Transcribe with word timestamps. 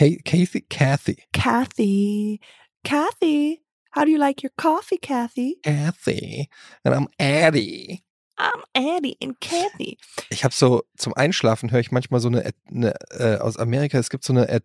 Kathy? 0.00 0.64
Kathy. 0.70 1.18
Kathy. 1.34 2.40
Kathy, 2.82 3.62
how 3.90 4.06
do 4.06 4.10
you 4.10 4.18
like 4.18 4.42
your 4.42 4.52
coffee, 4.56 4.96
Kathy? 4.96 5.58
Kathy. 5.62 6.48
And 6.86 6.94
I'm 6.94 7.08
Addie. 7.18 8.02
I'm 8.38 8.62
Addie 8.74 9.18
and 9.20 9.38
Kathy. 9.40 9.98
Ich 10.30 10.42
habe 10.42 10.54
so 10.54 10.84
zum 10.96 11.12
Einschlafen 11.12 11.70
höre 11.70 11.80
ich 11.80 11.90
manchmal 11.90 12.20
so 12.20 12.28
eine, 12.28 12.50
eine 12.70 12.94
äh, 13.10 13.36
aus 13.36 13.58
Amerika. 13.58 13.98
Es 13.98 14.08
gibt 14.08 14.24
so 14.24 14.32
eine 14.32 14.48
er 14.48 14.62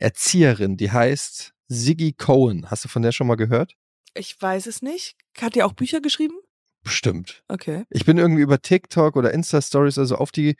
Erzieherin, 0.00 0.76
die 0.76 0.90
heißt 0.90 1.54
Siggy 1.68 2.14
Cohen. 2.14 2.68
Hast 2.68 2.84
du 2.84 2.88
von 2.88 3.02
der 3.02 3.12
schon 3.12 3.28
mal 3.28 3.36
gehört? 3.36 3.74
Ich 4.14 4.42
weiß 4.42 4.66
es 4.66 4.82
nicht. 4.82 5.16
Hat 5.40 5.54
die 5.54 5.62
auch 5.62 5.74
Bücher 5.74 6.00
geschrieben? 6.00 6.34
Bestimmt. 6.82 7.44
Okay. 7.46 7.84
Ich 7.90 8.04
bin 8.04 8.18
irgendwie 8.18 8.42
über 8.42 8.60
TikTok 8.60 9.14
oder 9.14 9.32
Insta 9.32 9.62
Stories 9.62 9.98
also 9.98 10.16
auf 10.16 10.32
die 10.32 10.56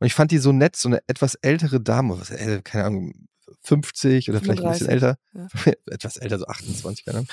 und 0.00 0.06
ich 0.06 0.14
fand 0.14 0.30
die 0.30 0.38
so 0.38 0.50
nett, 0.50 0.74
so 0.74 0.88
eine 0.88 1.00
etwas 1.06 1.36
ältere 1.36 1.80
Dame, 1.80 2.18
was, 2.18 2.30
äh, 2.30 2.60
keine 2.64 2.86
Ahnung, 2.86 3.28
50 3.62 4.30
oder 4.30 4.40
vielleicht 4.40 4.62
ein 4.62 4.70
bisschen 4.70 4.88
35, 4.88 4.88
älter, 4.88 5.76
etwas 5.90 6.16
älter, 6.16 6.38
so 6.38 6.46
28, 6.46 7.04
keine 7.04 7.18
Ahnung. 7.18 7.28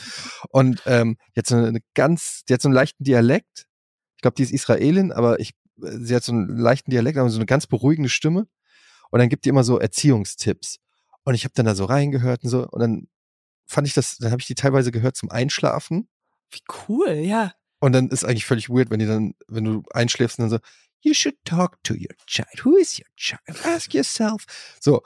Und 0.50 0.82
ähm, 0.86 1.18
hat 1.36 1.48
so 1.48 1.56
eine 1.56 1.80
ganz, 1.94 2.44
die 2.48 2.54
hat 2.54 2.62
so 2.62 2.68
einen 2.68 2.76
leichten 2.76 3.04
Dialekt. 3.04 3.68
Ich 4.16 4.22
glaube, 4.22 4.36
die 4.36 4.44
ist 4.44 4.52
Israelin, 4.52 5.12
aber 5.12 5.40
ich, 5.40 5.54
sie 5.78 6.16
hat 6.16 6.24
so 6.24 6.32
einen 6.32 6.58
leichten 6.58 6.92
Dialekt, 6.92 7.18
aber 7.18 7.30
so 7.30 7.38
eine 7.38 7.46
ganz 7.46 7.68
beruhigende 7.68 8.10
Stimme. 8.10 8.48
Und 9.12 9.20
dann 9.20 9.30
gibt 9.30 9.46
die 9.46 9.50
immer 9.50 9.64
so 9.64 9.80
Erziehungstipps. 9.80 10.80
Und 11.24 11.36
ich 11.36 11.44
habe 11.44 11.54
dann 11.56 11.66
da 11.66 11.76
so 11.76 11.86
reingehört 11.86 12.44
und 12.44 12.50
so. 12.50 12.68
Und 12.68 12.80
dann 12.80 13.08
fand 13.66 13.88
ich 13.88 13.94
das, 13.94 14.18
dann 14.18 14.32
habe 14.32 14.42
ich 14.42 14.48
die 14.48 14.56
teilweise 14.56 14.92
gehört 14.92 15.16
zum 15.16 15.30
Einschlafen. 15.30 16.10
Wie 16.52 16.62
cool, 16.88 17.12
ja. 17.12 17.54
Und 17.80 17.94
dann 17.94 18.10
ist 18.10 18.26
eigentlich 18.26 18.46
völlig 18.46 18.70
weird, 18.70 18.90
wenn 18.90 19.00
die 19.00 19.06
dann, 19.06 19.36
wenn 19.48 19.64
du 19.64 19.84
einschläfst 19.92 20.40
und 20.40 20.44
dann 20.44 20.50
so, 20.50 20.60
you 21.02 21.14
should 21.14 21.38
talk 21.46 21.82
to 21.84 21.94
your 21.94 22.16
child. 22.26 22.66
Who 22.66 22.78
is 22.78 23.00
your 23.00 23.08
child? 23.16 23.66
Ask 23.66 23.94
yourself. 23.94 24.46
So. 24.80 25.02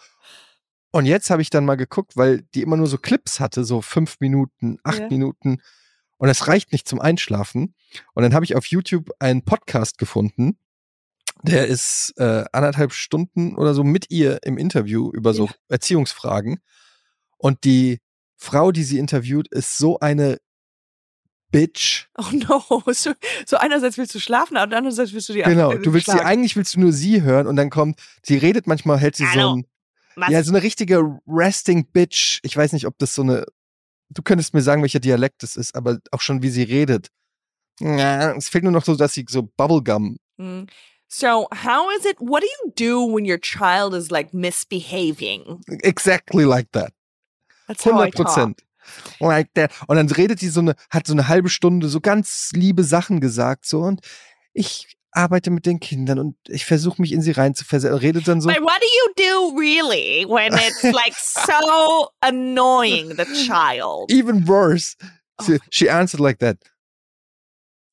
Und 0.94 1.05
jetzt 1.08 1.30
habe 1.31 1.41
ich 1.41 1.49
dann 1.49 1.66
mal 1.66 1.75
geguckt, 1.75 2.16
weil 2.16 2.44
die 2.53 2.61
immer 2.61 2.77
nur 2.77 2.86
so 2.88 2.97
Clips 2.99 3.39
hatte, 3.39 3.63
so 3.66 3.81
fünf 3.81 4.17
Minuten, 4.19 4.77
acht 4.83 4.99
Ja. 4.99 5.09
Minuten. 5.09 5.59
Und 6.17 6.27
das 6.27 6.47
reicht 6.47 6.72
nicht 6.72 6.88
zum 6.88 7.02
Einschlafen. 7.02 7.73
Und 8.13 8.22
dann 8.23 8.33
habe 8.36 8.45
ich 8.45 8.55
auf 8.55 8.67
YouTube 8.67 9.09
einen 9.19 9.44
Podcast 9.44 9.97
gefunden. 9.97 10.58
Der 11.41 11.66
ist 11.67 12.14
äh, 12.17 12.45
anderthalb 12.53 12.94
Stunden 12.94 13.55
oder 13.55 13.73
so 13.73 13.83
mit 13.83 14.11
ihr 14.11 14.39
im 14.44 14.58
Interview 14.58 15.09
über 15.11 15.33
so 15.33 15.47
Ja. 15.47 15.53
Erziehungsfragen. 15.69 16.59
Und 17.38 17.64
die 17.64 17.99
Frau, 18.38 18.71
die 18.71 18.83
sie 18.83 18.99
interviewt, 18.99 19.47
ist 19.49 19.77
so 19.77 19.99
eine 19.99 20.38
Bitch. 21.52 22.08
Oh 22.17 22.23
no. 22.31 22.83
So, 22.94 23.14
so 23.45 23.58
einerseits 23.58 23.97
willst 23.97 24.14
du 24.16 24.19
schlafen, 24.19 24.58
aber 24.58 24.75
andererseits 24.77 25.14
willst 25.14 25.30
du 25.30 25.33
die 25.33 25.41
Genau, 25.41 25.71
äh, 25.71 25.80
du 25.80 25.94
willst 25.94 26.05
sie 26.05 26.11
schlagen. 26.14 26.27
eigentlich 26.27 26.55
willst 26.55 26.75
du 26.75 26.80
nur 26.80 26.91
sie 26.94 27.21
hören 27.23 27.47
und 27.47 27.55
dann 27.55 27.69
kommt, 27.69 27.99
sie 28.23 28.38
redet 28.38 28.67
manchmal, 28.67 28.97
hält 28.99 29.16
sie 29.16 29.25
so 29.33 29.55
ein, 29.55 29.66
Was? 30.16 30.30
ja, 30.30 30.44
so 30.44 30.52
eine 30.52 30.64
richtige 30.64 31.19
Resting 31.28 31.86
Bitch. 31.86 32.39
Ich 32.44 32.56
weiß 32.56 32.73
nicht, 32.73 32.86
ob 32.86 32.97
das 32.97 33.16
so 33.16 33.22
eine, 33.22 33.45
du 34.09 34.22
könntest 34.22 34.53
mir 34.53 34.61
sagen, 34.61 34.81
welcher 34.81 35.00
Dialekt 35.00 35.44
das 35.44 35.55
ist, 35.55 35.75
aber 35.75 36.00
auch 36.11 36.22
schon 36.22 36.42
wie 36.42 36.50
sie 36.50 36.64
redet. 36.64 37.09
Ja, 37.80 38.36
es 38.36 38.50
fehlt 38.50 38.64
nur 38.64 38.73
noch 38.73 38.86
so, 38.86 38.95
dass 38.95 39.14
sie 39.14 39.25
so 39.28 39.44
Bubblegum. 39.44 40.17
Mm. 40.38 40.64
So, 41.08 41.48
how 41.52 41.87
is 41.98 42.05
it? 42.05 42.17
What 42.20 42.42
do 42.42 42.48
you 42.48 42.71
do 42.76 43.05
when 43.05 43.26
your 43.26 43.39
child 43.39 43.93
is 43.93 44.10
like 44.10 44.33
misbehaving? 44.33 45.61
Exactly 45.83 46.43
like 46.43 46.71
that. 46.71 46.92
That's 47.67 47.86
how 47.86 47.92
I 47.92 48.10
100 48.10 48.16
talk. 48.16 48.26
Prozent. 48.26 48.64
Like 49.20 49.54
that. 49.54 49.71
Und 49.87 49.98
dann 49.98 50.10
redet 50.10 50.39
sie 50.39 50.49
so 50.49 50.60
eine, 50.60 50.76
hat 50.89 51.08
so 51.08 51.14
eine 51.14 51.27
halbe 51.27 51.49
Stunde 51.49 51.87
so 51.87 52.02
ganz 52.02 52.52
liebe 52.54 52.83
Sachen 52.83 53.20
gesagt, 53.21 53.66
so 53.66 53.82
und 53.82 54.02
ich 54.54 54.98
arbeite 55.13 55.49
mit 55.51 55.65
den 55.65 55.79
Kindern 55.79 56.19
und 56.19 56.35
ich 56.47 56.65
versuche 56.65 57.01
mich 57.01 57.11
in 57.11 57.21
sie 57.21 57.31
reinzuversetzen. 57.31 57.97
Redet 57.97 58.27
dann 58.27 58.41
so. 58.41 58.49
But 58.49 58.61
what 58.61 58.79
do 58.81 58.87
you 58.87 59.13
do 59.51 59.57
really 59.59 60.25
when 60.27 60.53
it's 60.53 60.83
like 60.83 61.13
so 61.15 62.09
annoying 62.21 63.09
the 63.17 63.25
child? 63.47 64.11
even 64.11 64.47
worse. 64.47 64.95
She, 65.45 65.55
Oh. 65.55 65.57
she 65.71 65.89
answered 65.89 66.19
like 66.19 66.39
that. 66.39 66.57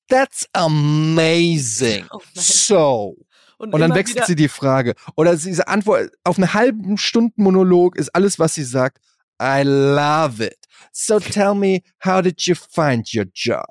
That's 0.08 0.46
amazing. 0.54 2.06
Oh 2.10 2.20
so. 2.34 3.16
Und 3.58 3.72
dann 3.72 3.82
immer 3.82 3.94
wechselt 3.94 4.26
sie 4.26 4.34
die 4.36 4.48
Frage. 4.48 4.94
Oder 5.16 5.36
diese 5.36 5.68
Antwort 5.68 6.10
auf 6.24 6.38
eine 6.38 6.54
halben 6.54 6.96
Stunden 6.96 7.42
Monolog 7.42 7.96
ist 7.96 8.08
alles, 8.14 8.38
was 8.38 8.54
sie 8.54 8.64
sagt. 8.64 8.98
I 9.40 9.62
love 9.64 10.42
it. 10.44 10.56
So 10.92 11.20
tell 11.20 11.54
me, 11.54 11.82
how 12.04 12.22
did 12.22 12.40
you 12.42 12.54
find 12.54 13.06
your 13.14 13.26
job? 13.34 13.66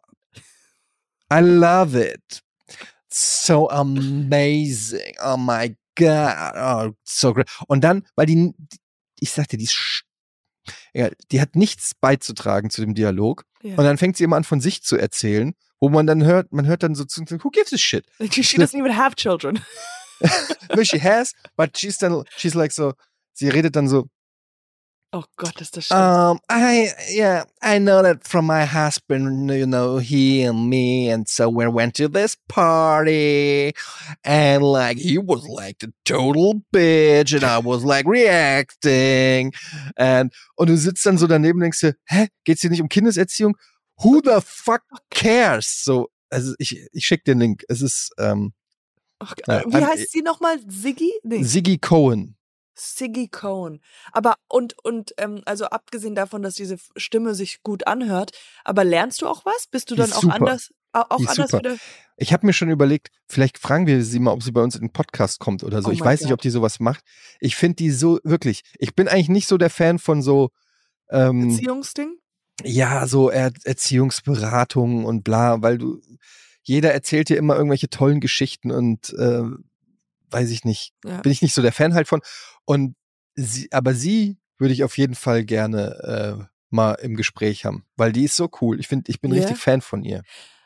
I 1.32 1.42
love 1.42 1.96
it. 2.00 2.42
So 3.12 3.70
amazing. 3.70 5.16
Oh 5.24 5.38
my 5.38 5.76
God. 5.96 6.54
Oh, 6.56 6.92
so 7.04 7.34
great. 7.34 7.50
Und 7.68 7.84
dann, 7.84 8.06
weil 8.16 8.26
die, 8.28 8.54
ich 9.20 9.32
sagte, 9.32 9.58
die 9.58 9.66
ist, 9.66 10.04
ja, 10.94 11.10
die 11.32 11.42
hat 11.42 11.56
nichts 11.56 11.94
beizutragen 12.00 12.70
zu 12.70 12.82
dem 12.82 12.94
Dialog. 12.94 13.44
Ja. 13.62 13.76
Und 13.76 13.84
dann 13.84 13.98
fängt 13.98 14.18
sie 14.18 14.24
immer 14.24 14.38
an, 14.38 14.44
von 14.44 14.62
sich 14.62 14.84
zu 14.84 14.98
erzählen, 14.98 15.54
wo 15.80 15.90
man 15.90 16.08
dann 16.08 16.24
hört, 16.24 16.52
man 16.52 16.66
hört 16.68 16.84
dann 16.84 16.96
so, 16.96 17.06
zu- 17.06 17.24
who 17.44 17.50
gives 17.50 17.74
a 17.74 17.78
shit? 17.78 18.06
She 18.32 18.58
doesn't 18.58 18.78
even 18.78 18.96
have 18.96 19.16
children. 19.16 19.60
no, 20.76 20.84
she 20.84 21.00
has, 21.00 21.34
but 21.56 21.78
she's 21.78 21.98
then, 21.98 22.24
she's 22.38 22.54
like 22.54 22.72
so, 22.72 22.94
sie 23.34 23.50
redet 23.50 23.76
dann 23.76 23.88
so, 23.88 24.08
Oh 25.12 25.24
Gott, 25.38 25.60
ist 25.60 25.76
das 25.76 25.86
schlimm. 25.86 26.00
um, 26.00 26.40
I, 26.52 26.92
yeah, 27.10 27.46
I 27.64 27.80
know 27.80 28.04
that 28.04 28.28
from 28.28 28.46
my 28.46 28.64
husband, 28.64 29.50
you 29.50 29.66
know, 29.66 29.98
he 29.98 30.44
and 30.44 30.70
me, 30.70 31.10
and 31.12 31.28
so 31.28 31.50
we 31.50 31.66
went 31.68 31.96
to 31.96 32.08
this 32.08 32.38
party, 32.48 33.74
and 34.24 34.64
like, 34.64 35.00
he 35.00 35.18
was 35.18 35.48
like 35.48 35.80
the 35.80 35.92
total 36.06 36.62
bitch, 36.72 37.34
and 37.34 37.44
I 37.44 37.58
was 37.58 37.84
like 37.84 38.06
reacting, 38.06 39.52
and, 39.98 40.32
und 40.58 40.68
du 40.70 40.78
sitzt 40.78 41.04
dann 41.08 41.18
so 41.18 41.26
daneben 41.26 41.58
und 41.58 41.62
denkst 41.62 41.80
dir, 41.80 41.96
hä, 42.06 42.28
geht's 42.44 42.62
hier 42.62 42.70
nicht 42.70 42.82
um 42.82 42.88
Kindeserziehung? 42.90 43.58
Who 44.04 44.22
the 44.24 44.42
fuck 44.46 44.84
cares? 45.10 45.84
So, 45.84 46.10
also 46.30 46.54
ich, 46.60 46.86
ich 46.94 47.06
schick 47.06 47.26
den 47.26 47.40
Link. 47.40 47.64
Es 47.68 47.82
ist, 47.82 48.12
ähm, 48.20 48.54
Ach, 49.20 49.34
ja, 49.48 49.64
Wie 49.66 49.84
heißt 49.84 50.12
sie 50.12 50.22
nochmal? 50.22 50.60
Siggy? 50.70 51.12
Nee, 51.24 51.44
Siggy 51.44 51.78
Cohen. 51.78 52.38
Siggy 52.80 53.28
Cohen. 53.28 53.82
Aber 54.12 54.36
und 54.48 54.76
und 54.84 55.14
ähm, 55.18 55.42
also 55.46 55.66
abgesehen 55.66 56.16
davon, 56.16 56.42
dass 56.42 56.56
diese 56.56 56.78
Stimme 56.96 57.36
sich 57.36 57.62
gut 57.64 57.88
anhört, 57.88 58.32
aber 58.64 58.84
lernst 58.84 59.22
du 59.22 59.28
auch 59.28 59.46
was? 59.46 59.68
Bist 59.68 59.92
du 59.92 59.96
dann 59.96 60.12
auch 60.14 60.22
super. 60.22 60.36
anders 60.36 60.70
au- 60.94 61.02
auch 61.10 61.20
anders 61.20 61.36
super. 61.52 61.60
wieder? 61.60 61.78
Ich 62.18 62.34
habe 62.34 62.46
mir 62.46 62.54
schon 62.54 62.70
überlegt, 62.70 63.10
vielleicht 63.28 63.58
fragen 63.58 63.88
wir 63.88 64.04
sie 64.04 64.20
mal, 64.20 64.32
ob 64.32 64.44
sie 64.44 64.52
bei 64.52 64.62
uns 64.62 64.76
in 64.76 64.82
den 64.82 64.92
Podcast 64.94 65.40
kommt 65.40 65.64
oder 65.64 65.82
so. 65.82 65.90
Oh 65.90 65.92
ich 65.92 66.02
weiß 66.02 66.22
nicht, 66.22 66.34
ob 66.34 66.42
die 66.42 66.50
sowas 66.50 66.80
macht. 66.80 67.04
Ich 67.40 67.56
finde 67.56 67.76
die 67.76 67.92
so 67.92 68.20
wirklich. 68.24 68.62
Ich 68.78 68.96
bin 68.96 69.08
eigentlich 69.08 69.30
nicht 69.30 69.48
so 69.48 69.58
der 69.58 69.70
Fan 69.70 70.00
von 70.00 70.22
so 70.22 70.50
ähm, 71.10 71.48
Beziehungsding? 71.50 72.16
ja 72.64 73.08
so 73.08 73.30
er 73.30 73.52
Erziehungsberatungen 73.64 75.06
und 75.06 75.24
bla, 75.24 75.62
weil 75.62 75.78
du 75.78 76.02
jeder 76.64 76.94
erzählt 76.94 77.30
dir 77.30 77.38
immer 77.38 77.56
irgendwelche 77.56 77.90
tollen 77.90 78.20
Geschichten 78.20 78.70
und 78.72 79.14
äh, 79.14 79.44
weiß 80.32 80.50
ich 80.52 80.64
nicht, 80.66 80.94
Ja. 81.06 81.22
bin 81.22 81.32
ich 81.32 81.42
nicht 81.42 81.54
so 81.54 81.62
der 81.62 81.72
Fan 81.72 81.94
halt 81.94 82.08
von. 82.08 82.22
Und 82.66 82.96
sie, 83.36 83.72
aber 83.72 83.94
sie 83.94 84.38
würde 84.58 84.74
ich 84.74 84.84
auf 84.84 84.98
jeden 84.98 85.16
Fall 85.16 85.44
gerne 85.46 86.40
äh, 86.40 86.46
mal 86.70 86.94
im 86.96 87.16
Gespräch 87.16 87.66
haben, 87.66 87.86
weil 87.96 88.12
die 88.12 88.26
ist 88.26 88.36
so 88.36 88.50
cool. 88.62 88.80
Ich 88.80 88.88
finde, 88.88 89.10
ich 89.10 89.22
bin 89.22 89.32
Ja. 89.34 89.40
richtig 89.42 89.58
Fan 89.58 89.82
von 89.82 90.04
ihr. 90.04 90.24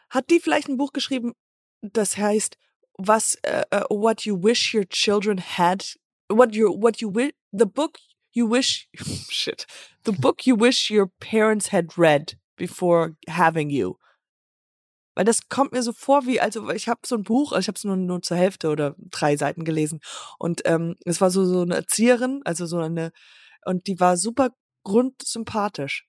Hat 0.10 0.30
die 0.30 0.40
vielleicht 0.40 0.68
ein 0.68 0.78
Buch 0.78 0.94
geschrieben, 0.94 1.34
das 1.82 2.18
heißt, 2.18 2.58
was 2.98 3.36
äh, 3.44 3.64
äh, 3.72 3.82
what 3.90 4.22
you 4.26 4.42
wish 4.42 4.74
your 4.74 4.88
children 4.88 5.40
had 5.40 5.98
what 6.30 6.56
you 6.56 6.70
what 6.82 7.02
you 7.02 7.14
wish 7.14 7.32
the 7.52 7.66
book 7.66 7.98
you 8.32 8.48
wish 8.50 8.88
shit 9.30 9.66
the 10.06 10.12
book 10.12 10.46
you 10.46 10.56
wish 10.60 10.92
your 10.92 11.08
parents 11.20 11.72
had 11.72 11.98
read 11.98 12.38
before 12.56 13.16
having 13.28 13.70
you. 13.72 13.96
Weil 15.16 15.26
das 15.26 15.48
kommt 15.50 15.72
mir 15.74 15.84
so 15.84 15.94
vor 15.94 16.26
wie, 16.26 16.40
also 16.42 16.70
ich 16.72 16.88
habe 16.88 17.02
so 17.06 17.16
ein 17.16 17.24
Buch, 17.24 17.52
also 17.52 17.60
ich 17.62 17.68
habe 17.68 17.78
es 17.78 17.84
nur, 17.84 17.96
nur 17.96 18.22
zur 18.22 18.38
Hälfte 18.38 18.70
oder 18.70 18.96
drei 18.98 19.38
Seiten 19.38 19.64
gelesen. 19.64 20.00
Und 20.40 20.62
ähm, 20.66 20.96
es 21.06 21.22
war 21.22 21.30
so, 21.30 21.46
so 21.46 21.62
eine 21.62 21.76
Erzieherin, 21.76 22.42
also 22.46 22.66
so 22.66 22.80
eine, 22.80 23.12
und 23.66 23.86
die 23.88 24.00
war 24.00 24.18
super 24.18 24.50
grundsympathisch. 24.84 26.06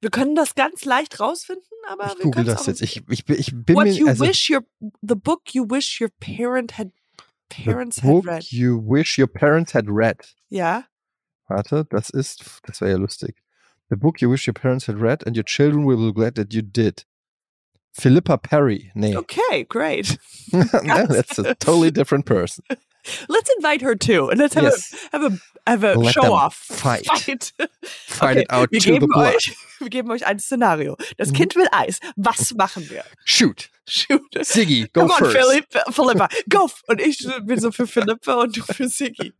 Wir 0.00 0.10
können 0.10 0.34
das 0.34 0.54
ganz 0.54 0.84
leicht 0.84 1.20
rausfinden, 1.20 1.64
aber 1.88 2.06
Ich 2.06 2.14
wir 2.18 2.22
google 2.24 2.44
das 2.44 2.66
jetzt. 2.66 2.80
Ich, 2.82 3.02
ich, 3.08 3.24
bin- 3.24 3.38
ich 3.38 3.52
bin 3.54 3.76
What 3.76 3.84
mir 3.84 3.92
you 3.92 4.08
also, 4.08 4.24
wish 4.24 4.48
your 4.50 4.62
the 5.02 5.14
book 5.14 5.52
you 5.52 5.64
wish 5.68 6.00
your 6.00 6.08
parent 6.20 6.78
had 6.78 6.90
parents 7.50 7.96
the 7.96 8.02
had 8.02 8.10
book 8.10 8.26
read. 8.26 8.44
you 8.50 8.78
wish 8.82 9.18
your 9.18 9.26
parents 9.28 9.74
had 9.74 9.84
read. 9.88 10.16
Ja, 10.48 10.84
Warte, 11.48 11.84
das 11.90 12.10
ist, 12.10 12.60
das 12.64 12.80
wäre 12.80 12.92
ja 12.92 12.96
lustig. 12.96 13.36
The 13.90 13.96
book 13.96 14.20
you 14.20 14.30
wish 14.30 14.46
your 14.46 14.54
parents 14.54 14.86
had 14.88 15.00
read 15.00 15.26
and 15.26 15.36
your 15.36 15.44
children 15.44 15.84
will 15.86 15.96
be 15.96 16.12
glad 16.14 16.36
that 16.36 16.54
you 16.54 16.62
did. 16.62 17.06
Philippa 17.92 18.38
Perry. 18.38 18.90
Nee. 18.94 19.16
okay, 19.16 19.64
great. 19.64 20.16
no, 20.52 21.06
that's 21.06 21.38
a 21.38 21.54
totally 21.56 21.90
different 21.90 22.24
person. 22.26 22.64
Let's 23.28 23.50
invite 23.56 23.80
her 23.80 23.94
too, 23.94 24.28
and 24.28 24.38
let's 24.38 24.54
have 24.54 24.64
Yes. 24.64 24.92
a 25.12 25.18
have 25.18 25.32
a 25.32 25.38
have 25.70 25.84
a 25.84 25.94
Let 25.98 26.12
show 26.12 26.32
off. 26.34 26.54
fight. 26.70 27.06
Fight. 27.06 27.52
Fight 27.82 28.30
Okay, 28.36 28.40
it 28.42 28.46
out 28.50 28.70
wir 28.70 28.80
to 28.80 28.92
the 28.92 28.98
geben 29.00 29.08
blood. 29.08 29.34
euch, 29.36 29.54
wir 29.78 29.88
geben 29.88 30.10
euch 30.10 30.26
ein 30.26 30.38
Szenario. 30.38 30.96
Das 31.16 31.28
Mhm. 31.30 31.34
Kind 31.34 31.56
will 31.56 31.68
Eis. 31.72 31.98
Was 32.16 32.52
machen 32.54 32.88
wir? 32.90 33.02
Shoot. 33.24 33.70
Shoot. 33.88 34.20
Siggy, 34.42 34.86
go 34.92 35.00
Come 35.06 35.12
on, 35.12 35.18
first. 35.18 35.36
Philipp, 35.36 35.66
Philippa, 35.94 36.28
go! 36.48 36.70
Und 36.88 37.00
ich 37.00 37.26
bin 37.44 37.58
so 37.58 37.72
für 37.72 37.86
Philippa 37.86 38.34
und 38.34 38.54
du 38.56 38.62
für 38.62 38.86
Siggy. 38.88 39.32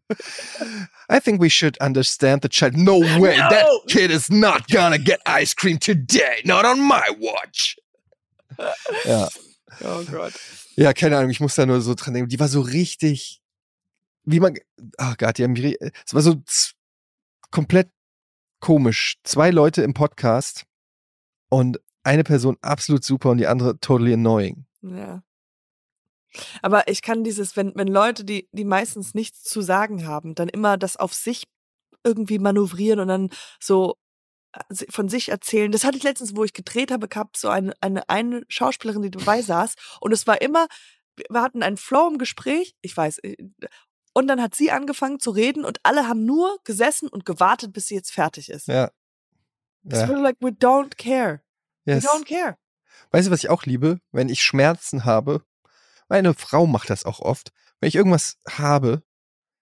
I 1.13 1.21
think 1.21 1.41
we 1.41 1.51
should 1.51 1.77
understand 1.81 2.43
the 2.43 2.49
child. 2.49 2.77
No 2.77 2.99
way. 3.21 3.37
That 3.37 3.67
No. 3.67 3.81
kid 3.89 4.11
is 4.11 4.31
not 4.31 4.69
gonna 4.69 4.99
get 4.99 5.21
ice 5.27 5.55
cream 5.55 5.79
today. 5.79 6.41
Not 6.45 6.65
on 6.65 6.81
my 6.81 7.03
watch. 7.21 7.77
Ja. 9.05 9.29
Oh 9.83 10.03
Gott. 10.11 10.33
Ja, 10.75 10.93
keine 10.93 11.17
Ahnung, 11.17 11.31
ich 11.31 11.39
muss 11.39 11.55
da 11.55 11.65
nur 11.65 11.81
so 11.81 11.95
dran 11.95 12.13
denken. 12.13 12.29
Die 12.29 12.41
war 12.41 12.49
so 12.49 12.61
richtig, 12.61 13.41
wie 14.25 14.41
man, 14.41 14.57
oh 14.99 15.15
Gott, 15.17 15.39
die 15.39 15.45
haben, 15.45 15.55
es 15.55 16.13
war 16.13 16.23
so 16.23 16.43
komplett 17.53 17.89
komisch. 18.59 19.19
Zwei 19.23 19.51
Leute 19.51 19.83
im 19.83 19.95
Podcast 19.95 20.65
und 21.51 21.81
eine 22.03 22.25
Person 22.25 22.57
absolut 22.63 23.05
super 23.05 23.31
und 23.31 23.39
die 23.39 23.47
andere 23.47 23.79
totally 23.79 24.13
annoying. 24.13 24.67
Ja. 24.83 25.23
Aber 26.63 26.89
ich 26.89 27.03
kann 27.03 27.25
dieses, 27.25 27.57
wenn, 27.57 27.73
wenn 27.75 27.89
Leute, 27.89 28.25
die, 28.25 28.49
die 28.53 28.65
meistens 28.65 29.15
nichts 29.15 29.43
zu 29.43 29.63
sagen 29.63 30.07
haben, 30.07 30.35
dann 30.35 30.49
immer 30.49 30.77
das 30.79 30.97
auf 30.97 31.13
sich 31.13 31.45
irgendwie 32.05 32.39
manövrieren 32.39 33.01
und 33.01 33.09
dann 33.09 33.31
so 33.61 33.97
von 34.89 35.09
sich 35.09 35.29
erzählen. 35.29 35.71
Das 35.71 35.85
hatte 35.85 35.97
ich 35.97 36.03
letztens, 36.03 36.35
wo 36.35 36.45
ich 36.45 36.53
gedreht 36.53 36.91
habe, 36.91 37.09
gab 37.09 37.37
so 37.37 37.49
eine, 37.49 37.73
eine, 37.81 38.09
eine 38.09 38.43
Schauspielerin, 38.49 39.03
die 39.03 39.11
dabei 39.11 39.43
saß 39.43 39.75
und 40.01 40.13
es 40.13 40.27
war 40.27 40.41
immer, 40.41 40.67
wir 41.29 41.43
hatten 41.43 41.63
einen 41.63 41.77
Flow 41.77 42.09
im 42.09 42.19
Gespräch, 42.19 42.75
ich 42.81 42.97
weiß, 42.97 43.19
äh, 43.19 43.37
und 44.13 44.27
dann 44.27 44.43
hat 44.43 44.55
sie 44.55 44.73
angefangen 44.73 45.21
zu 45.21 45.31
reden 45.31 45.65
und 45.65 45.79
alle 45.85 46.09
haben 46.09 46.25
nur 46.25 46.59
gesessen 46.65 47.09
und 47.09 47.25
gewartet, 47.25 47.73
bis 47.73 47.87
sie 47.87 47.95
jetzt 47.95 48.11
fertig 48.13 48.49
ist. 48.49 48.67
Ja. 48.67 48.91
Es 49.89 50.01
ja. 50.01 50.09
war 50.09 50.19
like, 50.19 50.37
we 50.41 50.51
don't 50.51 50.97
care. 50.97 51.41
Yes. 51.85 52.05
We 52.05 52.09
don't 52.09 52.27
care. 52.27 52.59
Weißt 53.13 53.29
du, 53.29 53.31
was 53.31 53.41
ich 53.41 53.51
auch 53.51 53.65
liebe? 53.65 54.01
Wenn 54.11 54.29
ich 54.29 54.43
Schmerzen 54.43 55.05
habe, 55.05 55.45
meine 56.09 56.35
Frau 56.35 56.67
macht 56.67 56.91
das 56.91 57.05
auch 57.05 57.21
oft. 57.21 57.53
Wenn 57.79 57.89
ich 57.89 57.95
irgendwas 57.95 58.37
habe, 58.49 59.03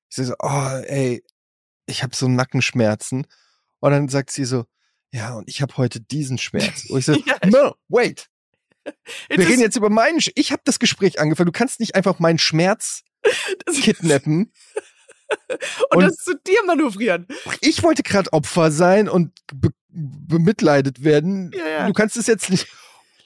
ich 0.08 0.16
sage 0.16 0.28
so, 0.28 0.34
oh, 0.40 0.82
ey, 0.86 1.22
ich 1.86 2.02
habe 2.02 2.16
so 2.16 2.26
Nackenschmerzen. 2.26 3.26
Und 3.80 3.90
dann 3.92 4.08
sagt 4.08 4.30
sie 4.30 4.44
so, 4.44 4.64
ja, 5.12 5.34
und 5.34 5.48
ich 5.48 5.62
habe 5.62 5.76
heute 5.76 6.00
diesen 6.00 6.38
Schmerz. 6.38 6.84
Und 6.88 6.98
ich 6.98 7.04
so, 7.06 7.12
Ja. 7.14 7.36
no, 7.46 7.74
wait. 7.88 8.28
It 8.84 8.94
Wir 9.38 9.48
reden 9.48 9.60
jetzt 9.60 9.76
über 9.76 9.90
meinen, 9.90 10.20
Sch 10.20 10.30
ich 10.34 10.52
habe 10.52 10.62
das 10.64 10.78
Gespräch 10.78 11.20
angefangen. 11.20 11.46
Du 11.46 11.52
kannst 11.52 11.80
nicht 11.80 11.94
einfach 11.94 12.18
meinen 12.18 12.38
Schmerz 12.38 13.02
kidnappen. 13.82 14.52
und, 15.90 15.96
und- 15.96 16.02
das 16.04 16.16
zu 16.16 16.34
dir 16.46 16.62
manövrieren. 16.66 17.26
Ich 17.60 17.82
wollte 17.82 18.02
gerade 18.02 18.32
Opfer 18.32 18.70
sein 18.70 19.08
und 19.08 19.32
be 19.52 19.70
bemitleidet 19.90 21.02
werden. 21.02 21.50
Ja, 21.54 21.66
ja. 21.66 21.86
Du 21.86 21.92
kannst 21.92 22.16
es 22.16 22.26
jetzt 22.26 22.50
nicht. 22.50 22.66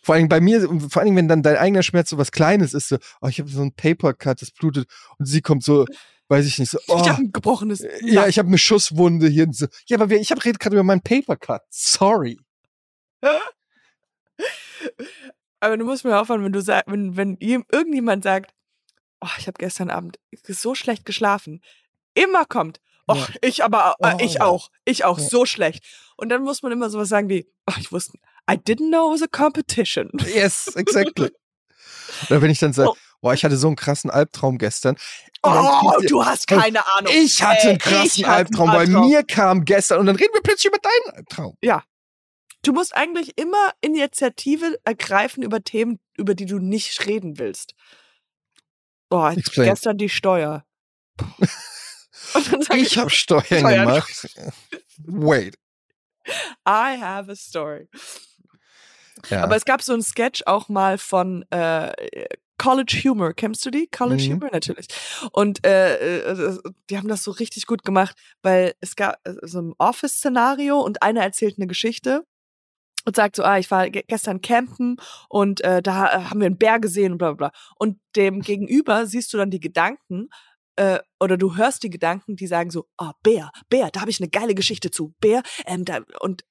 Vor 0.04 0.14
allem 0.14 0.28
bei 0.28 0.40
mir, 0.40 0.66
vor 0.90 1.02
allem, 1.02 1.14
wenn 1.16 1.28
dann 1.28 1.42
dein 1.42 1.56
eigener 1.56 1.82
Schmerz 1.82 2.08
so 2.10 2.18
was 2.18 2.32
Kleines 2.32 2.72
ist, 2.72 2.88
so, 2.88 2.96
oh, 3.20 3.28
ich 3.28 3.38
habe 3.40 3.50
so 3.50 3.62
ein 3.62 3.72
Papercut, 3.74 4.40
das 4.40 4.50
blutet, 4.52 4.88
und 5.18 5.26
sie 5.26 5.42
kommt 5.42 5.62
so, 5.64 5.86
weiß 6.32 6.46
ich 6.46 6.58
nicht, 6.58 6.70
so, 6.70 6.78
oh, 6.88 6.98
Ich 7.02 7.08
habe 7.08 7.22
ein 7.22 7.30
gebrochenes. 7.32 7.84
ja, 8.00 8.26
ich 8.26 8.38
habe 8.38 8.48
eine 8.48 8.58
Schusswunde 8.58 9.28
hier. 9.28 9.46
So, 9.52 9.66
ja, 9.86 9.98
aber 9.98 10.08
wir, 10.10 10.18
ich 10.20 10.30
habe 10.30 10.40
gerade 10.40 10.74
über 10.74 10.82
meinen 10.82 11.02
Papercut. 11.02 11.60
Sorry. 11.70 12.38
Aber 15.60 15.76
du 15.76 15.84
musst 15.84 16.04
mir 16.04 16.18
aufhören, 16.20 16.42
wenn 16.44 16.52
du 16.52 16.60
sagst, 16.60 16.90
wenn, 16.90 17.16
wenn 17.16 17.36
jem- 17.38 17.64
irgendjemand 17.70 18.24
sagt, 18.24 18.52
oh, 19.20 19.28
ich 19.38 19.46
habe 19.46 19.58
gestern 19.58 19.90
Abend 19.90 20.18
so 20.48 20.74
schlecht 20.74 21.04
geschlafen. 21.04 21.62
Immer 22.14 22.44
kommt, 22.44 22.80
oh, 23.06 23.14
Ja. 23.14 23.28
ich 23.42 23.62
aber, 23.62 23.94
äh, 24.00 24.24
ich 24.24 24.40
Oh. 24.40 24.44
auch, 24.44 24.70
ich 24.84 25.04
auch, 25.04 25.18
Ja. 25.18 25.24
so 25.28 25.46
schlecht. 25.46 25.84
Und 26.16 26.28
dann 26.30 26.42
muss 26.42 26.62
man 26.62 26.72
immer 26.72 26.90
sowas 26.90 27.08
sagen 27.08 27.28
wie, 27.28 27.46
oh, 27.68 27.74
ich 27.78 27.92
wusste, 27.92 28.18
I 28.50 28.54
didn't 28.54 28.88
know 28.88 29.14
it 29.14 29.20
was 29.20 29.22
a 29.22 29.28
competition. 29.30 30.10
Yes, 30.34 30.66
exactly. 30.74 31.30
Oder 32.28 32.42
wenn 32.42 32.50
ich 32.50 32.58
dann 32.58 32.72
sage, 32.72 32.90
Oh. 32.94 32.96
Boah, 33.22 33.32
ich 33.32 33.42
hatte 33.44 33.56
so 33.56 33.68
einen 33.68 33.76
krassen 33.76 34.10
Albtraum 34.10 34.58
gestern. 34.58 34.96
Dann 35.40 35.56
Oh, 35.56 35.92
sie- 36.00 36.06
du 36.06 36.24
hast 36.24 36.46
keine 36.46 36.86
Ahnung. 36.96 37.12
Ich 37.16 37.42
hatte 37.42 37.70
einen 37.70 37.78
krassen 37.78 38.04
ich 38.04 38.24
hatte 38.24 38.26
einen 38.26 38.46
Albtraum, 38.46 38.68
weil 38.68 38.78
Albtraum. 38.80 39.08
mir 39.08 39.22
kam 39.24 39.64
gestern 39.64 40.00
und 40.00 40.06
dann 40.06 40.16
reden 40.16 40.34
wir 40.34 40.42
plötzlich 40.42 40.66
über 40.66 40.78
deinen 40.78 41.16
Albtraum. 41.16 41.56
Du 42.64 42.72
musst 42.72 42.94
eigentlich 42.94 43.36
immer 43.38 43.72
Initiative 43.80 44.78
ergreifen 44.84 45.42
über 45.42 45.64
Themen, 45.64 45.98
über 46.16 46.34
die 46.36 46.46
du 46.46 46.58
nicht 46.60 47.06
reden 47.06 47.38
willst. 47.38 47.74
Boah, 49.08 49.32
Explain. 49.32 49.68
gestern 49.70 49.98
die 49.98 50.08
Steuer. 50.08 50.64
Dann 52.34 52.62
sag 52.62 52.76
Ich 52.76 52.96
habe 52.98 53.10
Steuern 53.10 53.44
Steuern. 53.44 53.86
gemacht. 53.88 54.28
Wait. 54.98 55.58
I 56.68 56.96
have 57.00 57.30
a 57.30 57.34
story. 57.34 57.88
Ja. 59.28 59.42
Aber 59.42 59.56
es 59.56 59.64
gab 59.64 59.82
so 59.82 59.92
einen 59.92 60.02
Sketch 60.02 60.42
auch 60.46 60.68
mal 60.68 60.98
von 60.98 61.44
äh, 61.50 61.92
College 62.62 63.00
Humor. 63.04 63.32
Kennst 63.34 63.66
du 63.66 63.70
die? 63.70 63.88
College 63.88 64.22
Mhm. 64.22 64.34
Humor 64.34 64.50
natürlich. 64.52 64.86
Und 65.32 65.66
äh, 65.66 66.20
äh, 66.20 66.58
die 66.88 66.96
haben 66.96 67.08
das 67.08 67.24
so 67.24 67.32
richtig 67.32 67.66
gut 67.66 67.82
gemacht, 67.82 68.16
weil 68.42 68.74
es 68.80 68.94
gab 68.94 69.18
äh, 69.24 69.34
so 69.42 69.60
ein 69.60 69.74
Office-Szenario 69.78 70.80
und 70.80 71.02
einer 71.02 71.22
erzählt 71.22 71.58
eine 71.58 71.66
Geschichte 71.66 72.24
und 73.04 73.16
sagt 73.16 73.34
so, 73.34 73.42
ah, 73.42 73.58
ich 73.58 73.68
war 73.72 73.90
ge 73.90 74.04
gestern 74.06 74.42
campen 74.42 74.96
und 75.28 75.60
äh, 75.62 75.82
da 75.82 76.06
äh, 76.06 76.24
haben 76.24 76.38
wir 76.38 76.46
einen 76.46 76.58
Bär 76.58 76.78
gesehen 76.78 77.12
und 77.12 77.18
bla 77.18 77.32
bla 77.32 77.48
bla. 77.48 77.60
Und 77.80 77.98
dem 78.14 78.40
gegenüber 78.42 79.06
siehst 79.06 79.32
du 79.32 79.38
dann 79.38 79.50
die 79.50 79.58
Gedanken 79.58 80.28
äh, 80.76 81.00
oder 81.18 81.36
du 81.36 81.56
hörst 81.56 81.82
die 81.82 81.90
Gedanken, 81.90 82.36
die 82.36 82.46
sagen 82.46 82.70
so, 82.70 82.86
ah, 82.96 83.12
Bär, 83.24 83.50
Bär, 83.70 83.90
da 83.90 84.02
habe 84.02 84.10
ich 84.10 84.20
eine 84.20 84.30
geile 84.30 84.54
Geschichte 84.54 84.92
zu. 84.92 85.14
Bär, 85.20 85.42
ähm, 85.66 85.84
da, 85.84 86.00
und 86.20 86.44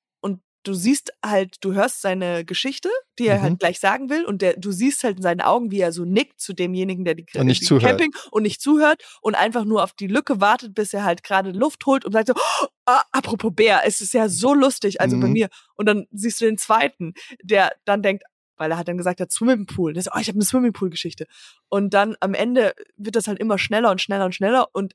du 0.64 0.74
siehst 0.74 1.12
halt, 1.26 1.56
du 1.62 1.74
hörst 1.74 2.02
seine 2.02 2.46
Geschichte, 2.46 2.90
die 3.20 3.28
er 3.28 3.38
Mhm. 3.40 3.42
halt 3.42 3.60
gleich 3.60 3.80
sagen 3.80 4.10
will 4.10 4.26
und 4.26 4.42
der, 4.42 4.54
du 4.58 4.72
siehst 4.72 5.04
halt 5.04 5.18
in 5.18 5.24
seinen 5.24 5.42
Augen, 5.42 5.72
wie 5.72 5.80
er 5.80 5.92
so 5.92 6.06
nickt 6.06 6.40
zu 6.40 6.54
demjenigen, 6.54 7.04
der 7.06 7.16
die, 7.16 7.26
Und 7.36 7.48
nicht 7.48 7.62
die 7.62 7.66
zuhört. 7.66 7.84
Camping 7.86 8.12
und 8.32 8.44
nicht 8.44 8.62
zuhört 8.62 9.04
und 9.22 9.36
einfach 9.36 9.66
nur 9.66 9.84
auf 9.84 9.94
die 9.94 10.08
Lücke 10.08 10.40
wartet, 10.42 10.74
bis 10.74 10.94
er 10.94 11.04
halt 11.04 11.24
gerade 11.24 11.52
Luft 11.52 11.86
holt 11.86 12.06
und 12.06 12.12
sagt 12.14 12.28
so, 12.28 12.34
oh, 12.36 12.68
ah, 12.86 13.02
apropos 13.12 13.52
Bär, 13.56 13.82
es 13.86 14.02
ist 14.02 14.14
ja 14.14 14.30
so 14.30 14.54
lustig, 14.54 15.02
also 15.02 15.20
bei 15.20 15.28
Mhm. 15.28 15.34
mir. 15.34 15.50
Und 15.76 15.88
dann 15.88 16.08
siehst 16.12 16.42
du 16.42 16.46
den 16.46 16.58
zweiten, 16.58 17.14
der 17.44 17.72
dann 17.86 18.02
denkt, 18.04 18.24
weil 18.58 18.70
er 18.72 18.78
hat 18.78 18.88
dann 18.88 18.98
gesagt, 18.98 19.20
er 19.20 19.24
hat 19.24 19.32
Swimmingpool. 19.32 19.94
Der 19.94 20.04
so, 20.04 20.12
oh, 20.14 20.20
ich 20.20 20.28
habe 20.28 20.36
eine 20.38 20.46
Swimmingpool-Geschichte. 20.46 21.26
Und 21.70 21.94
dann 21.96 22.16
am 22.20 22.36
Ende 22.36 22.76
wird 22.96 23.16
das 23.16 23.28
halt 23.28 23.40
immer 23.40 23.58
schneller 23.58 23.90
und 23.90 24.00
schneller 24.02 24.26
und 24.26 24.36
schneller 24.36 24.68
und 24.74 24.94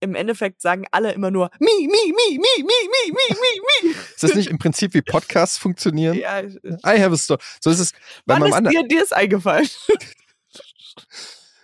im 0.00 0.14
Endeffekt 0.14 0.60
sagen 0.62 0.84
alle 0.90 1.12
immer 1.12 1.30
nur 1.30 1.50
mi, 1.58 1.66
mi, 1.80 1.86
mi, 1.86 2.38
mi, 2.38 2.38
mi, 2.38 2.62
mi, 2.62 3.12
mi, 3.12 3.34
mi, 3.34 3.88
mi. 3.88 3.94
Ist 4.14 4.22
das 4.22 4.34
nicht 4.34 4.50
im 4.50 4.58
Prinzip 4.58 4.94
wie 4.94 5.02
Podcasts 5.02 5.58
funktionieren? 5.58 6.16
Ja, 6.16 6.40
I 6.40 7.00
have 7.00 7.12
a 7.12 7.16
story. 7.16 7.40
So 7.60 7.70
ist 7.70 7.80
es 7.80 7.92
bei 8.24 8.34
wann 8.34 8.40
meinem 8.40 8.50
ist 8.50 8.56
anderen. 8.56 8.88
dir, 8.88 8.96
dir 8.96 9.02
ist 9.02 9.14
eingefallen? 9.14 9.68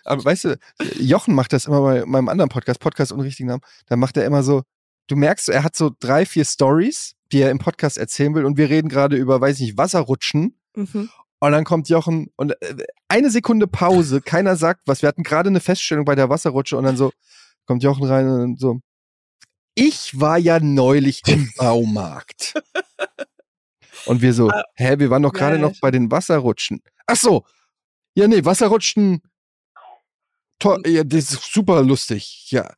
Aber 0.05 0.25
weißt 0.25 0.45
du, 0.45 0.59
Jochen 0.99 1.35
macht 1.35 1.53
das 1.53 1.67
immer 1.67 1.81
bei 1.81 2.05
meinem 2.05 2.29
anderen 2.29 2.51
Podcast, 2.51 2.81
Podcast 2.81 3.13
ohne 3.13 3.25
richtigen 3.25 3.49
Namen. 3.49 3.63
Da 3.87 3.97
macht 3.97 4.17
er 4.17 4.25
immer 4.25 4.43
so, 4.43 4.63
du 5.07 5.17
merkst, 5.17 5.49
er 5.49 5.65
hat 5.65 5.77
so 5.77 5.91
drei, 5.99 6.27
vier 6.27 6.45
Stories, 6.45 7.15
die 7.33 7.41
er 7.41 7.51
im 7.51 7.59
Podcast 7.59 7.99
erzählen 7.99 8.35
will 8.35 8.45
und 8.45 8.59
wir 8.59 8.69
reden 8.69 8.89
gerade 8.89 9.17
über, 9.17 9.41
weiß 9.41 9.57
ich 9.57 9.63
nicht, 9.63 9.79
Wasserrutschen. 9.79 10.59
Mhm. 10.77 11.09
Und 11.41 11.53
dann 11.53 11.65
kommt 11.65 11.89
Jochen 11.89 12.29
und 12.37 12.53
äh, 12.63 12.87
eine 13.09 13.31
Sekunde 13.31 13.67
Pause, 13.67 14.21
keiner 14.21 14.57
sagt 14.57 14.83
was. 14.87 15.03
Wir 15.03 15.09
hatten 15.09 15.25
gerade 15.25 15.49
eine 15.49 15.61
Feststellung 15.61 16.05
bei 16.05 16.15
der 16.15 16.31
Wasserrutsche 16.31 16.77
und 16.77 16.85
dann 16.85 16.97
so 16.97 17.13
kommt 17.67 17.83
Jochen 17.83 18.05
rein 18.05 18.29
und 18.29 18.61
so, 18.61 18.81
ich 19.75 20.19
war 20.19 20.39
ja 20.39 20.61
neulich 20.61 21.23
im 21.27 21.51
Baumarkt. 21.57 22.55
Und 24.07 24.23
wir 24.23 24.35
so, 24.35 24.51
hä, 24.75 24.99
wir 24.99 25.11
waren 25.11 25.23
doch 25.23 25.33
gerade 25.33 25.57
Ah, 25.57 25.61
noch 25.61 25.73
bei 25.81 25.91
den 25.91 26.11
Wasserrutschen. 26.11 26.83
Ach 27.07 27.17
so. 27.17 27.45
Ja, 28.15 28.29
nee, 28.29 28.45
Wasserrutschen. 28.45 29.23
To 30.59 30.79
ja, 30.87 31.03
das 31.05 31.33
ist 31.33 31.53
super 31.53 31.83
lustig. 31.83 32.51
Ja. 32.51 32.73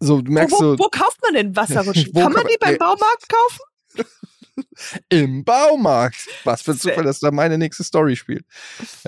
So, 0.00 0.22
du 0.22 0.30
Wo, 0.30 0.34
merkst 0.34 0.52
wo, 0.54 0.58
so, 0.58 0.78
wo 0.78 0.88
kauft 0.88 1.20
man 1.22 1.34
denn 1.34 1.56
Wasserrutschen? 1.56 2.10
Wo 2.14 2.20
Kann 2.20 2.32
man 2.32 2.46
die 2.46 2.56
beim 2.58 2.78
Baumarkt 2.78 3.28
kaufen? 3.28 3.60
im 5.08 5.44
Baumarkt. 5.44 6.28
Was 6.44 6.62
für 6.62 6.72
ein 6.72 6.78
Zufall, 6.78 7.04
dass 7.04 7.20
da 7.20 7.30
meine 7.30 7.58
nächste 7.58 7.84
Story 7.84 8.16
spielt. 8.16 8.44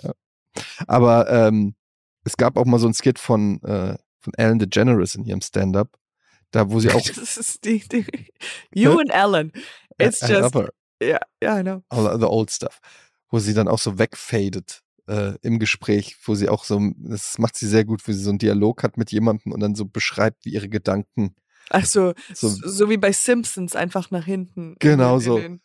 Ja. 0.03 0.13
Aber 0.87 1.31
ähm, 1.31 1.75
es 2.25 2.37
gab 2.37 2.57
auch 2.57 2.65
mal 2.65 2.79
so 2.79 2.89
ein 2.89 2.95
Skit 2.95 3.19
von, 3.19 3.63
äh, 3.63 3.97
von 4.27 4.35
Ellen 4.35 4.59
DeGeneres 4.59 5.15
in 5.15 5.25
ihrem 5.25 5.41
Stand-up, 5.41 5.97
da 6.51 6.69
wo 6.71 6.81
sie 6.81 6.91
auch 6.91 7.01
Das 7.17 7.37
ist 7.37 7.65
die, 7.65 7.79
die 7.89 8.05
You 8.75 8.99
and 8.99 9.11
Ellen. 9.13 9.53
It's 9.99 10.21
I 10.23 10.33
just, 10.33 10.55
love 10.55 10.59
her, 10.59 10.73
ja, 11.01 11.19
ja, 11.43 11.59
I 11.59 11.63
know. 11.63 11.83
all 11.89 12.19
the 12.19 12.27
old 12.27 12.51
stuff, 12.51 12.81
wo 13.31 13.39
sie 13.39 13.55
dann 13.55 13.69
auch 13.69 13.79
so 13.79 13.99
wegfadet 13.99 14.83
äh, 15.09 15.35
im 15.43 15.59
Gespräch, 15.59 16.17
wo 16.25 16.35
sie 16.35 16.49
auch 16.49 16.65
so, 16.65 16.81
das 16.99 17.39
macht 17.39 17.57
sie 17.57 17.67
sehr 17.69 17.85
gut, 17.85 18.07
wo 18.07 18.13
sie 18.13 18.19
so 18.23 18.31
einen 18.31 18.39
Dialog 18.39 18.83
hat 18.83 18.97
mit 18.97 19.13
jemandem 19.13 19.53
und 19.53 19.61
dann 19.61 19.75
so 19.75 19.85
beschreibt, 19.87 20.45
wie 20.45 20.51
ihre 20.55 20.69
Gedanken 20.69 21.35
Ach 21.71 21.85
so, 21.85 22.13
So- 22.35 22.49
so, 22.49 22.89
wie 22.91 22.97
bei 22.97 23.11
Simpsons, 23.13 23.75
einfach 23.75 24.11
nach 24.13 24.25
hinten. 24.25 24.73
in 24.73 24.77
Genau 24.79 25.17
in 25.17 25.21
so. 25.21 25.39
den- 25.39 25.61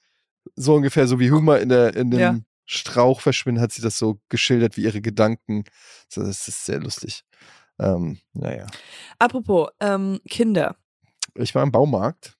so 0.55 0.73
ungefähr 0.75 1.07
so 1.07 1.19
wie 1.19 1.29
Humor 1.31 1.59
in 1.59 1.69
der 1.69 1.95
in 1.95 2.09
dem 2.09 2.19
Ja. 2.19 2.39
Strauch 2.65 3.21
verschwinden, 3.21 3.61
hat 3.61 3.71
sie 3.71 3.81
das 3.81 3.97
so 3.99 4.19
geschildert, 4.29 4.77
wie 4.77 4.83
ihre 4.83 5.01
Gedanken. 5.01 5.63
So, 6.09 6.23
das 6.23 6.47
ist 6.47 6.65
sehr 6.65 6.79
lustig. 6.79 7.21
Ähm, 7.81 8.19
naja. 8.33 8.67
Apropos 9.19 9.69
ähm, 9.79 10.19
Kinder. 10.29 10.75
Ich 11.35 11.55
war 11.55 11.63
im 11.63 11.71
Baumarkt. 11.71 12.37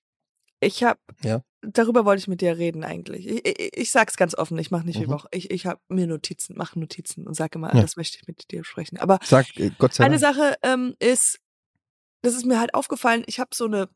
Ich 0.60 0.84
habe, 0.84 1.00
Ja. 1.24 1.42
darüber 1.62 2.06
wollte 2.06 2.20
ich 2.20 2.28
mit 2.28 2.42
dir 2.42 2.58
reden 2.58 2.84
eigentlich. 2.84 3.28
Ich, 3.28 3.46
ich, 3.48 3.78
ich 3.78 3.92
sag's 3.92 4.16
ganz 4.18 4.36
offen, 4.36 4.58
ich 4.60 4.70
mache 4.70 4.86
nicht 4.86 5.00
wie 5.00 5.08
Mhm. 5.08 5.12
Woche. 5.12 5.28
Ich, 5.32 5.50
ich 5.50 5.66
habe 5.66 5.80
mir 5.90 6.06
Notizen, 6.08 6.56
mache 6.56 6.80
Notizen 6.80 7.26
und 7.28 7.34
sage 7.34 7.58
immer, 7.58 7.74
Ja. 7.74 7.82
das 7.82 7.96
möchte 7.98 8.18
ich 8.22 8.28
mit 8.28 8.52
dir 8.52 8.64
sprechen. 8.64 8.98
Aber 9.00 9.18
Sag, 9.24 9.48
äh, 9.58 9.72
Gott 9.80 9.94
sei 9.96 10.04
eine 10.06 10.20
Dank. 10.20 10.36
Sache 10.36 10.56
ähm, 10.62 10.96
ist, 11.00 11.40
das 12.22 12.36
ist 12.36 12.46
mir 12.46 12.60
halt 12.60 12.76
aufgefallen, 12.76 13.24
ich 13.26 13.40
habe 13.40 13.50
so 13.56 13.66
eine, 13.66 13.90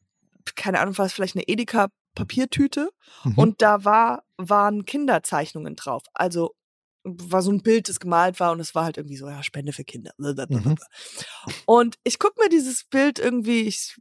keine 0.55 0.79
Ahnung, 0.79 0.97
was 0.97 1.13
vielleicht 1.13 1.35
eine 1.35 1.47
Edeka 1.47 1.89
Papiertüte 2.15 2.89
Mhm. 3.25 3.37
und 3.37 3.61
da 3.61 3.83
war, 3.83 4.23
waren 4.37 4.85
Kinderzeichnungen 4.85 5.75
drauf. 5.75 6.01
Also 6.13 6.55
war 7.05 7.41
so 7.41 7.51
ein 7.51 7.61
Bild, 7.61 7.87
das 7.87 7.99
gemalt 7.99 8.39
war 8.39 8.51
und 8.51 8.59
es 8.59 8.73
war 8.75 8.83
halt 8.85 8.97
irgendwie 8.97 9.17
so, 9.17 9.27
ja, 9.29 9.43
Spende 9.43 9.71
für 9.73 9.83
Kinder. 9.83 10.11
Mhm. 10.17 10.75
Und 11.65 11.97
ich 12.03 12.19
guck 12.19 12.37
mir 12.39 12.49
dieses 12.49 12.83
Bild 12.83 13.19
irgendwie, 13.19 13.61
ich 13.61 13.95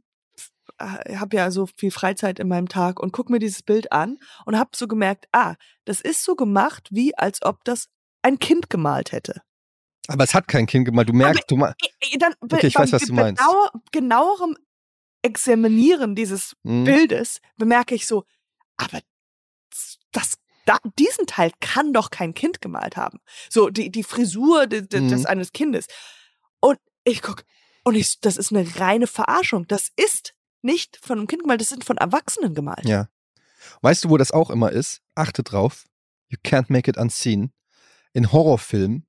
habe 0.79 1.37
ja 1.37 1.51
so 1.51 1.67
viel 1.77 1.91
Freizeit 1.91 2.39
in 2.39 2.47
meinem 2.47 2.67
Tag 2.67 2.99
und 2.99 3.11
guck 3.13 3.29
mir 3.29 3.39
dieses 3.39 3.61
Bild 3.63 3.91
an 3.91 4.17
und 4.45 4.57
habe 4.57 4.71
so 4.75 4.87
gemerkt, 4.87 5.27
ah, 5.31 5.55
das 5.85 6.01
ist 6.01 6.23
so 6.23 6.35
gemacht, 6.35 6.89
wie 6.91 7.15
als 7.17 7.41
ob 7.43 7.63
das 7.63 7.87
ein 8.23 8.39
Kind 8.39 8.69
gemalt 8.69 9.11
hätte. 9.11 9.41
Aber 10.07 10.23
es 10.23 10.33
hat 10.33 10.47
kein 10.47 10.65
Kind 10.65 10.85
gemalt. 10.85 11.09
Du 11.09 11.13
merkst, 11.13 11.49
du 11.49 11.57
ma 11.57 11.73
I- 11.83 12.13
i- 12.15 12.17
Dann, 12.17 12.33
Okay, 12.39 12.67
ich 12.67 12.75
weiß, 12.75 12.91
was 12.91 13.03
du 13.03 13.13
meinst. 13.13 13.41
Genauer, 13.41 13.71
genauerem 13.91 14.57
Examinieren 15.21 16.15
dieses 16.15 16.55
Mhm. 16.63 16.83
Bildes 16.83 17.41
bemerke 17.57 17.95
ich 17.95 18.05
so, 18.05 18.25
aber 18.77 18.99
das, 20.11 20.35
da, 20.65 20.77
diesen 20.99 21.27
Teil 21.27 21.51
kann 21.61 21.93
doch 21.93 22.09
kein 22.09 22.33
Kind 22.33 22.61
gemalt 22.61 22.97
haben. 22.97 23.19
So, 23.49 23.69
die, 23.69 23.91
die 23.91 24.03
Frisur 24.03 24.67
de, 24.67 24.81
de, 24.81 25.07
des 25.07 25.21
Mhm. 25.21 25.25
eines 25.27 25.53
Kindes. 25.53 25.85
Und 26.59 26.77
ich 27.03 27.21
guck, 27.21 27.43
und 27.83 27.95
ich, 27.95 28.19
das 28.19 28.37
ist 28.37 28.51
eine 28.51 28.65
reine 28.79 29.07
Verarschung. 29.07 29.67
Das 29.67 29.89
ist 29.95 30.33
nicht 30.61 30.97
von 31.01 31.19
einem 31.19 31.27
Kind 31.27 31.43
gemalt, 31.43 31.61
das 31.61 31.69
sind 31.69 31.83
von 31.85 31.97
Erwachsenen 31.97 32.55
gemalt. 32.55 32.85
Ja. 32.85 33.07
Weißt 33.81 34.03
du, 34.03 34.09
wo 34.09 34.17
das 34.17 34.31
auch 34.31 34.49
immer 34.49 34.71
ist? 34.71 35.01
Achte 35.13 35.43
drauf. 35.43 35.85
You 36.29 36.37
can't 36.43 36.65
make 36.69 36.89
it 36.89 36.97
unseen. 36.97 37.51
In 38.13 38.31
Horrorfilmen, 38.31 39.05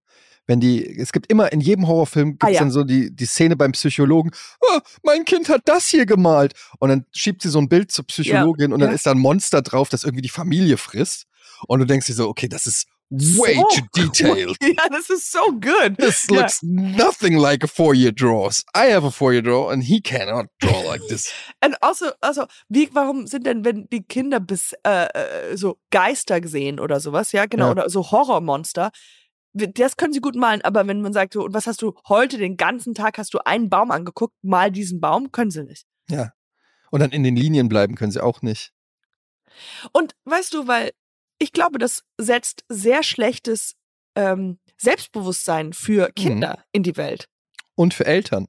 wenn 0.47 0.61
die, 0.61 0.85
es 0.99 1.13
gibt 1.13 1.31
immer, 1.31 1.53
in 1.53 1.61
jedem 1.61 1.87
Horrorfilm 1.87 2.33
gibt 2.33 2.43
es 2.43 2.49
Ah, 2.49 2.53
ja. 2.53 2.59
dann 2.61 2.71
so 2.71 2.85
die, 2.85 3.15
die 3.15 3.25
Szene 3.27 3.57
beim 3.57 3.73
Psychologen, 3.73 4.31
oh, 4.61 4.79
mein 5.03 5.25
Kind 5.25 5.49
hat 5.49 5.63
das 5.65 5.87
hier 5.87 6.07
gemalt. 6.07 6.55
Und 6.79 6.89
dann 6.91 7.07
schiebt 7.13 7.41
sie 7.43 7.49
so 7.49 7.59
ein 7.59 7.69
Bild 7.69 7.91
zur 7.93 8.07
Psychologin 8.07 8.73
und 8.73 8.81
dann 8.81 8.91
ja. 8.91 8.95
ist 8.95 9.07
da 9.07 9.13
ein 9.13 9.19
Monster 9.19 9.63
drauf, 9.63 9.89
das 9.89 10.05
irgendwie 10.05 10.23
die 10.23 10.29
Familie 10.29 10.77
frisst. 10.77 11.27
Und 11.69 11.81
du 11.81 11.87
denkst 11.87 12.07
dir 12.07 12.15
so, 12.15 12.29
okay, 12.29 12.49
das 12.49 12.67
ist 12.67 12.87
way 13.09 13.55
So 13.55 13.63
too 13.69 13.87
detailed. 13.95 14.57
Ja, 14.63 14.89
das 14.91 15.11
ist 15.11 15.31
so 15.31 15.39
good. 15.53 15.97
This 15.99 16.27
Ja. 16.29 16.41
looks 16.41 16.61
nothing 16.63 17.37
like 17.37 17.63
a 17.63 17.69
four-year 17.69 18.11
draws. 18.13 18.65
I 18.77 18.91
have 18.93 19.07
a 19.07 19.11
four-year 19.11 19.43
draw 19.43 19.71
and 19.71 19.85
he 19.85 20.01
cannot 20.01 20.47
draw 20.61 20.83
like 20.87 21.03
this. 21.09 21.33
Und 21.65 21.81
also, 21.83 22.07
also, 22.21 22.47
wie, 22.69 22.89
warum 22.93 23.27
sind 23.29 23.47
denn, 23.47 23.65
wenn 23.65 23.89
die 23.91 24.03
Kinder 24.03 24.41
bis 24.41 24.73
äh, 24.85 25.07
äh, 25.53 25.57
so 25.57 25.79
Geister 25.91 26.41
sehen 26.49 26.81
oder 26.81 26.99
sowas, 26.99 27.31
ja, 27.33 27.47
genau, 27.47 27.67
Ja. 27.67 27.71
oder 27.73 27.91
so 27.91 28.11
Horrormonster, 28.11 28.91
das 29.53 29.97
können 29.97 30.13
sie 30.13 30.21
gut 30.21 30.35
malen, 30.35 30.61
aber 30.63 30.87
wenn 30.87 31.01
man 31.01 31.13
sagt, 31.15 31.33
so, 31.33 31.45
und 31.45 31.55
was 31.55 31.67
hast 31.67 31.81
du 31.81 31.95
heute 32.09 32.37
den 32.39 32.57
ganzen 32.59 32.93
Tag, 32.93 33.17
hast 33.19 33.33
du 33.33 33.39
einen 33.47 33.71
Baum 33.71 33.91
angeguckt, 33.91 34.35
mal 34.43 34.71
diesen 34.71 35.01
Baum, 35.01 35.33
können 35.33 35.51
sie 35.51 35.65
nicht. 35.65 35.87
Ja. 36.11 36.33
Und 36.91 37.01
dann 37.01 37.11
in 37.11 37.23
den 37.23 37.37
Linien 37.37 37.69
bleiben 37.69 37.95
können 37.95 38.13
sie 38.13 38.23
auch 38.23 38.43
nicht. 38.43 38.73
Und 39.93 40.15
weißt 40.25 40.53
du, 40.53 40.67
weil 40.69 40.91
ich 41.39 41.53
glaube, 41.53 41.79
das 41.79 42.03
setzt 42.19 42.65
sehr 42.69 43.03
schlechtes 43.03 43.75
ähm, 44.15 44.59
Selbstbewusstsein 44.79 45.73
für 45.73 46.11
Kinder 46.13 46.65
in 46.73 46.83
die 46.83 46.97
Welt. 46.97 47.29
Und 47.75 47.95
für 47.95 48.07
Eltern. 48.07 48.47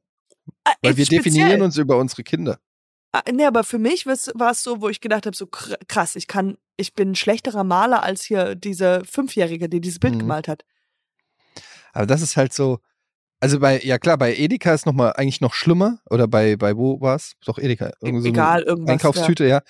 Äh, 0.64 0.72
Weil 0.82 0.98
wir 0.98 1.06
speziell. 1.06 1.24
definieren 1.24 1.62
uns 1.62 1.78
über 1.78 1.98
unsere 1.98 2.24
Kinder. 2.24 2.60
Ah, 3.12 3.22
Nee, 3.32 3.46
aber 3.46 3.64
für 3.64 3.80
mich 3.80 4.06
war 4.06 4.52
es 4.52 4.64
so, 4.64 4.82
wo 4.82 4.90
ich 4.90 5.02
gedacht 5.02 5.26
habe, 5.26 5.36
so 5.36 5.46
kr- 5.46 5.78
krass, 5.88 6.16
ich 6.16 6.28
kann, 6.28 6.58
ich 6.78 6.94
bin 6.94 7.12
ein 7.12 7.16
schlechterer 7.16 7.64
Maler 7.64 8.04
als 8.04 8.24
hier 8.24 8.56
dieser 8.56 9.04
Fünfjährige, 9.06 9.68
der 9.70 9.80
dieses 9.80 10.00
Bild 10.00 10.16
Mhm. 10.16 10.20
gemalt 10.20 10.48
hat. 10.48 10.64
Aber 11.94 12.06
das 12.06 12.22
ist 12.22 12.38
halt 12.38 12.54
so. 12.54 12.80
Also 13.40 13.60
bei, 13.60 13.80
ja 13.82 14.00
klar, 14.00 14.18
bei 14.18 14.36
Edeka 14.36 14.74
ist 14.74 14.86
nochmal 14.86 15.14
eigentlich 15.14 15.42
noch 15.42 15.54
schlimmer. 15.54 16.00
Oder 16.10 16.28
bei, 16.28 16.56
bei 16.56 16.76
wo 16.76 17.00
war's? 17.02 17.34
Doch 17.46 17.60
Edeka. 17.60 17.92
Irgend 18.02 18.22
so 18.24 18.28
eine 18.30 18.38
Egal, 18.38 18.62
irgendwas. 18.64 18.92
Einkaufstüte, 18.94 19.46
ja. 19.48 19.62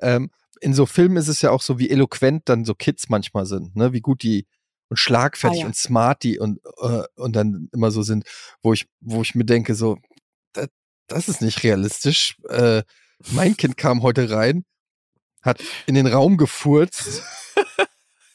Ähm, 0.00 0.30
in 0.60 0.74
so 0.74 0.86
Filmen 0.86 1.16
ist 1.16 1.28
es 1.28 1.42
ja 1.42 1.50
auch 1.50 1.62
so, 1.62 1.78
wie 1.78 1.90
eloquent 1.90 2.48
dann 2.48 2.64
so 2.64 2.74
Kids 2.74 3.08
manchmal 3.08 3.46
sind, 3.46 3.74
ne? 3.76 3.92
Wie 3.92 4.00
gut 4.00 4.22
die 4.22 4.46
und 4.88 4.96
schlagfertig 4.98 5.60
Ah, 5.60 5.62
ja. 5.62 5.66
und 5.66 5.76
smart 5.76 6.22
die 6.22 6.38
und, 6.38 6.60
äh, 6.82 7.02
und 7.16 7.34
dann 7.34 7.68
immer 7.72 7.90
so 7.90 8.02
sind, 8.02 8.24
wo 8.62 8.72
ich, 8.74 8.86
wo 9.00 9.22
ich 9.22 9.34
mir 9.34 9.44
denke, 9.46 9.74
so, 9.74 9.98
das, 10.52 10.68
das 11.06 11.28
ist 11.28 11.40
nicht 11.40 11.62
realistisch. 11.62 12.36
Äh, 12.48 12.82
mein 13.30 13.56
Kind 13.56 13.76
kam 13.76 14.02
heute 14.02 14.30
rein, 14.30 14.64
hat 15.40 15.62
in 15.86 15.94
den 15.94 16.06
Raum 16.06 16.36
gefurzt, 16.36 17.22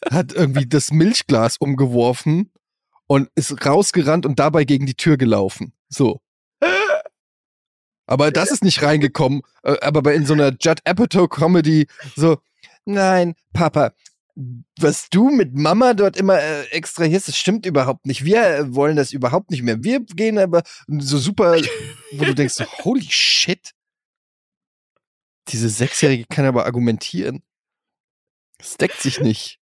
hat 0.09 0.33
irgendwie 0.33 0.65
das 0.65 0.91
Milchglas 0.91 1.57
umgeworfen 1.57 2.51
und 3.05 3.29
ist 3.35 3.65
rausgerannt 3.65 4.25
und 4.25 4.39
dabei 4.39 4.63
gegen 4.63 4.85
die 4.85 4.95
Tür 4.95 5.17
gelaufen. 5.17 5.73
So. 5.89 6.21
Aber 8.07 8.31
das 8.31 8.49
ist 8.51 8.63
nicht 8.63 8.81
reingekommen. 8.81 9.41
Äh, 9.63 9.77
Aber 9.81 10.01
bei 10.01 10.15
in 10.15 10.25
so 10.25 10.33
einer 10.33 10.53
Judd 10.59 10.81
Apatow 10.85 11.29
Comedy 11.29 11.87
so, 12.15 12.37
nein, 12.85 13.35
Papa, 13.53 13.93
was 14.79 15.09
du 15.09 15.29
mit 15.29 15.55
Mama 15.55 15.93
dort 15.93 16.15
immer 16.17 16.39
äh, 16.39 16.63
extrahierst, 16.69 17.27
das 17.27 17.37
stimmt 17.37 17.65
überhaupt 17.65 18.05
nicht. 18.05 18.23
Wir 18.23 18.43
äh, 18.45 18.75
wollen 18.75 18.95
das 18.95 19.11
überhaupt 19.11 19.51
nicht 19.51 19.63
mehr. 19.63 19.83
Wir 19.83 19.99
gehen 19.99 20.37
aber 20.37 20.63
so 20.87 21.17
super, 21.17 21.57
wo 22.11 22.23
du 22.25 22.33
denkst, 22.35 22.55
holy 22.83 23.07
shit. 23.09 23.71
Diese 25.49 25.69
Sechsjährige 25.69 26.25
kann 26.29 26.45
aber 26.45 26.65
argumentieren. 26.65 27.41
Das 28.57 28.75
deckt 28.77 28.99
sich 29.01 29.19
nicht. 29.19 29.59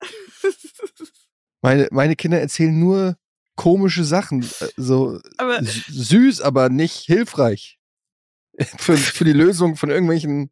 Meine, 1.61 1.87
meine 1.91 2.15
Kinder 2.15 2.39
erzählen 2.39 2.77
nur 2.77 3.17
komische 3.55 4.03
Sachen. 4.03 4.43
äh, 4.43 4.67
So 4.77 5.19
aber 5.37 5.63
süß, 5.63 6.41
aber 6.41 6.69
nicht 6.69 7.05
hilfreich. 7.05 7.74
Für, 8.77 8.95
für 8.95 9.25
die 9.25 9.33
Lösung 9.33 9.75
von 9.75 9.89
irgendwelchen. 9.89 10.49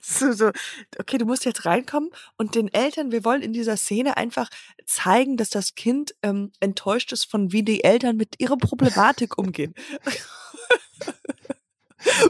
so, 0.00 0.32
so, 0.32 0.50
okay, 0.98 1.18
du 1.18 1.24
musst 1.24 1.44
jetzt 1.44 1.64
reinkommen 1.64 2.10
und 2.36 2.54
den 2.54 2.72
Eltern, 2.72 3.10
wir 3.10 3.24
wollen 3.24 3.42
in 3.42 3.52
dieser 3.52 3.76
Szene 3.76 4.16
einfach 4.16 4.50
zeigen, 4.86 5.36
dass 5.36 5.50
das 5.50 5.74
Kind 5.74 6.14
ähm, 6.22 6.52
enttäuscht 6.60 7.12
ist 7.12 7.24
von 7.24 7.50
wie 7.50 7.62
die 7.62 7.82
Eltern 7.82 8.16
mit 8.16 8.36
ihrer 8.38 8.56
Problematik 8.56 9.36
umgehen. 9.38 9.74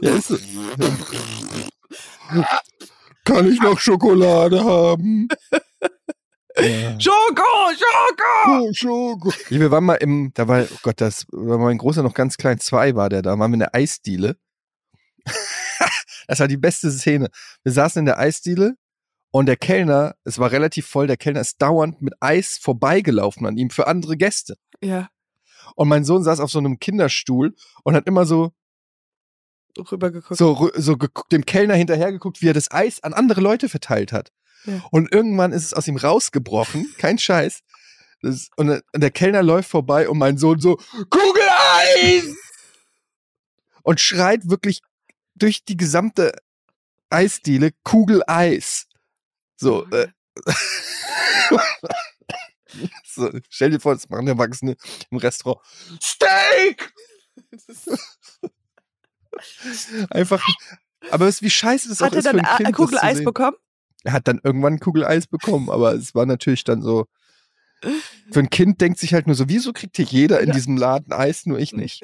Ja, 0.01 0.21
so. 0.21 0.37
Kann 3.25 3.51
ich 3.51 3.61
noch 3.61 3.79
Schokolade 3.79 4.63
haben? 4.63 5.27
Ja. 6.57 6.99
Schoko, 6.99 7.43
Schoko! 7.73 8.61
Oh, 8.61 8.73
Schoko. 8.73 9.33
Ja, 9.49 9.59
wir 9.59 9.71
waren 9.71 9.83
mal 9.83 9.95
im, 9.95 10.31
da 10.33 10.47
war, 10.47 10.63
oh 10.63 10.77
Gott, 10.81 11.01
das 11.01 11.25
war 11.31 11.57
mein 11.57 11.77
Großer 11.77 12.01
noch 12.01 12.13
ganz 12.13 12.37
klein, 12.37 12.59
zwei 12.59 12.95
war 12.95 13.09
der 13.09 13.21
da, 13.21 13.37
waren 13.37 13.51
wir 13.51 13.55
in 13.55 13.59
der 13.59 13.75
Eisdiele. 13.75 14.37
Das 16.27 16.39
war 16.39 16.47
die 16.47 16.57
beste 16.57 16.91
Szene. 16.91 17.29
Wir 17.63 17.71
saßen 17.71 17.99
in 17.99 18.05
der 18.05 18.19
Eisdiele 18.19 18.75
und 19.31 19.47
der 19.47 19.57
Kellner, 19.57 20.15
es 20.23 20.39
war 20.39 20.51
relativ 20.51 20.87
voll, 20.87 21.07
der 21.07 21.17
Kellner 21.17 21.41
ist 21.41 21.61
dauernd 21.61 22.01
mit 22.01 22.13
Eis 22.19 22.57
vorbeigelaufen 22.61 23.45
an 23.45 23.57
ihm 23.57 23.69
für 23.69 23.87
andere 23.87 24.17
Gäste. 24.17 24.57
Ja, 24.81 25.09
Und 25.75 25.87
mein 25.87 26.05
Sohn 26.05 26.23
saß 26.23 26.39
auf 26.39 26.51
so 26.51 26.59
einem 26.59 26.79
Kinderstuhl 26.79 27.55
und 27.83 27.95
hat 27.95 28.07
immer 28.07 28.25
so, 28.25 28.51
rübergeguckt. 29.77 30.37
so, 30.37 30.71
so 30.75 30.97
geguckt, 30.97 31.31
dem 31.31 31.45
Kellner 31.45 31.75
hinterhergeguckt, 31.75 32.41
wie 32.41 32.49
er 32.49 32.53
das 32.53 32.71
Eis 32.71 33.03
an 33.03 33.13
andere 33.13 33.41
Leute 33.41 33.67
verteilt 33.67 34.11
hat. 34.13 34.31
Ja. 34.65 34.81
Und 34.91 35.11
irgendwann 35.11 35.51
ist 35.51 35.63
es 35.65 35.73
aus 35.73 35.87
ihm 35.87 35.97
rausgebrochen, 35.97 36.87
kein 36.97 37.17
Scheiß. 37.19 37.61
Das, 38.21 38.49
und, 38.55 38.67
der- 38.67 38.81
und 38.93 39.01
der 39.01 39.11
Kellner 39.11 39.43
läuft 39.43 39.69
vorbei 39.69 40.07
und 40.09 40.17
mein 40.17 40.37
Sohn 40.37 40.59
so, 40.59 40.77
Kugeleis! 41.09 42.35
Und 43.83 43.99
schreit 43.99 44.49
wirklich 44.49 44.81
durch 45.35 45.63
die 45.65 45.77
gesamte 45.77 46.31
Eisdiele 47.09 47.71
Kugeleis. 47.83 48.87
So, 49.57 49.85
äh, 49.91 50.07
so, 53.05 53.31
stell 53.49 53.69
dir 53.71 53.79
vor, 53.79 53.93
das 53.93 54.09
machen 54.09 54.27
Erwachsene 54.27 54.75
im 55.09 55.17
Restaurant. 55.17 55.61
Steak! 56.01 56.93
Einfach, 60.09 60.45
aber 61.11 61.27
es, 61.27 61.41
wie 61.41 61.49
scheiße 61.49 61.89
das 61.89 62.01
auch 62.01 62.05
Hat 62.07 62.13
er 62.13 62.19
ist 62.19 62.27
für 62.27 62.37
dann 62.37 62.45
ein 62.45 62.57
Kind, 62.57 62.75
Kugel 62.75 62.97
Eis 62.99 63.23
bekommen? 63.23 63.57
Er 64.03 64.13
hat 64.13 64.27
dann 64.27 64.39
irgendwann 64.43 64.79
Kugeleis 64.79 65.27
bekommen, 65.27 65.69
aber 65.69 65.93
es 65.93 66.15
war 66.15 66.25
natürlich 66.25 66.63
dann 66.63 66.81
so. 66.81 67.07
Für 68.31 68.39
ein 68.39 68.49
Kind 68.49 68.79
denkt 68.81 68.99
sich 68.99 69.13
halt 69.13 69.27
nur 69.27 69.35
so, 69.35 69.49
wieso 69.49 69.73
kriegt 69.73 69.97
hier 69.97 70.05
jeder 70.05 70.39
in 70.39 70.47
Ja. 70.47 70.53
diesem 70.53 70.77
Laden 70.77 71.11
Eis, 71.13 71.45
nur 71.45 71.59
ich 71.59 71.73
nicht. 71.73 72.03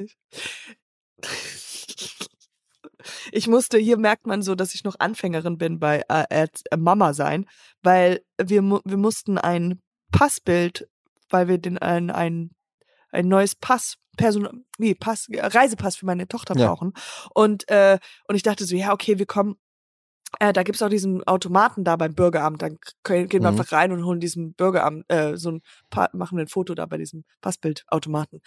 Ich 3.32 3.48
musste, 3.48 3.78
hier 3.78 3.98
merkt 3.98 4.28
man 4.28 4.42
so, 4.42 4.56
dass 4.56 4.74
ich 4.76 4.84
noch 4.84 4.96
Anfängerin 5.00 5.58
bin 5.58 5.80
bei 5.80 6.04
äh, 6.10 6.26
Erz- 6.30 6.64
äh, 6.72 6.78
Mama 6.78 7.14
sein, 7.14 7.46
weil 7.82 8.22
wir, 8.42 8.62
wir 8.62 8.98
mussten 8.98 9.38
ein 9.38 9.82
Passbild, 10.12 10.88
weil 11.30 11.48
wir 11.48 11.58
den 11.58 11.78
ein, 11.78 12.10
ein, 12.10 12.52
ein 13.12 13.28
neues 13.28 13.56
Pass 13.56 13.96
Person, 14.18 14.66
nee, 14.78 14.94
Pass, 14.94 15.30
äh, 15.30 15.40
Reisepass 15.46 15.96
für 15.96 16.06
meine 16.06 16.28
Tochter 16.28 16.56
Ja. 16.58 16.68
brauchen. 16.68 16.94
Und, 17.34 17.68
äh, 17.70 17.98
und 18.28 18.36
ich 18.36 18.44
dachte 18.44 18.66
so, 18.66 18.76
ja, 18.76 18.92
okay, 18.92 19.18
wir 19.20 19.26
kommen. 19.26 19.56
Äh, 20.40 20.54
da 20.54 20.64
gibt's 20.64 20.82
auch 20.82 20.90
diesen 20.90 21.24
Automaten 21.28 21.84
da 21.84 21.96
beim 21.96 22.16
Bürgeramt. 22.16 22.62
Dann 22.62 22.80
können, 23.04 23.28
gehen 23.28 23.44
wir 23.44 23.52
Mhm. 23.52 23.60
einfach 23.60 23.72
rein 23.74 23.92
und 23.92 24.06
holen 24.06 24.20
diesen 24.20 24.54
Bürgeramt, 24.54 25.06
äh, 25.10 25.36
so 25.36 25.52
ein 25.52 25.62
pa 25.90 26.10
machen 26.14 26.40
ein 26.40 26.48
Foto 26.48 26.74
da 26.74 26.86
bei 26.86 26.98
diesem 26.98 27.26
Passbildautomaten. 27.42 28.42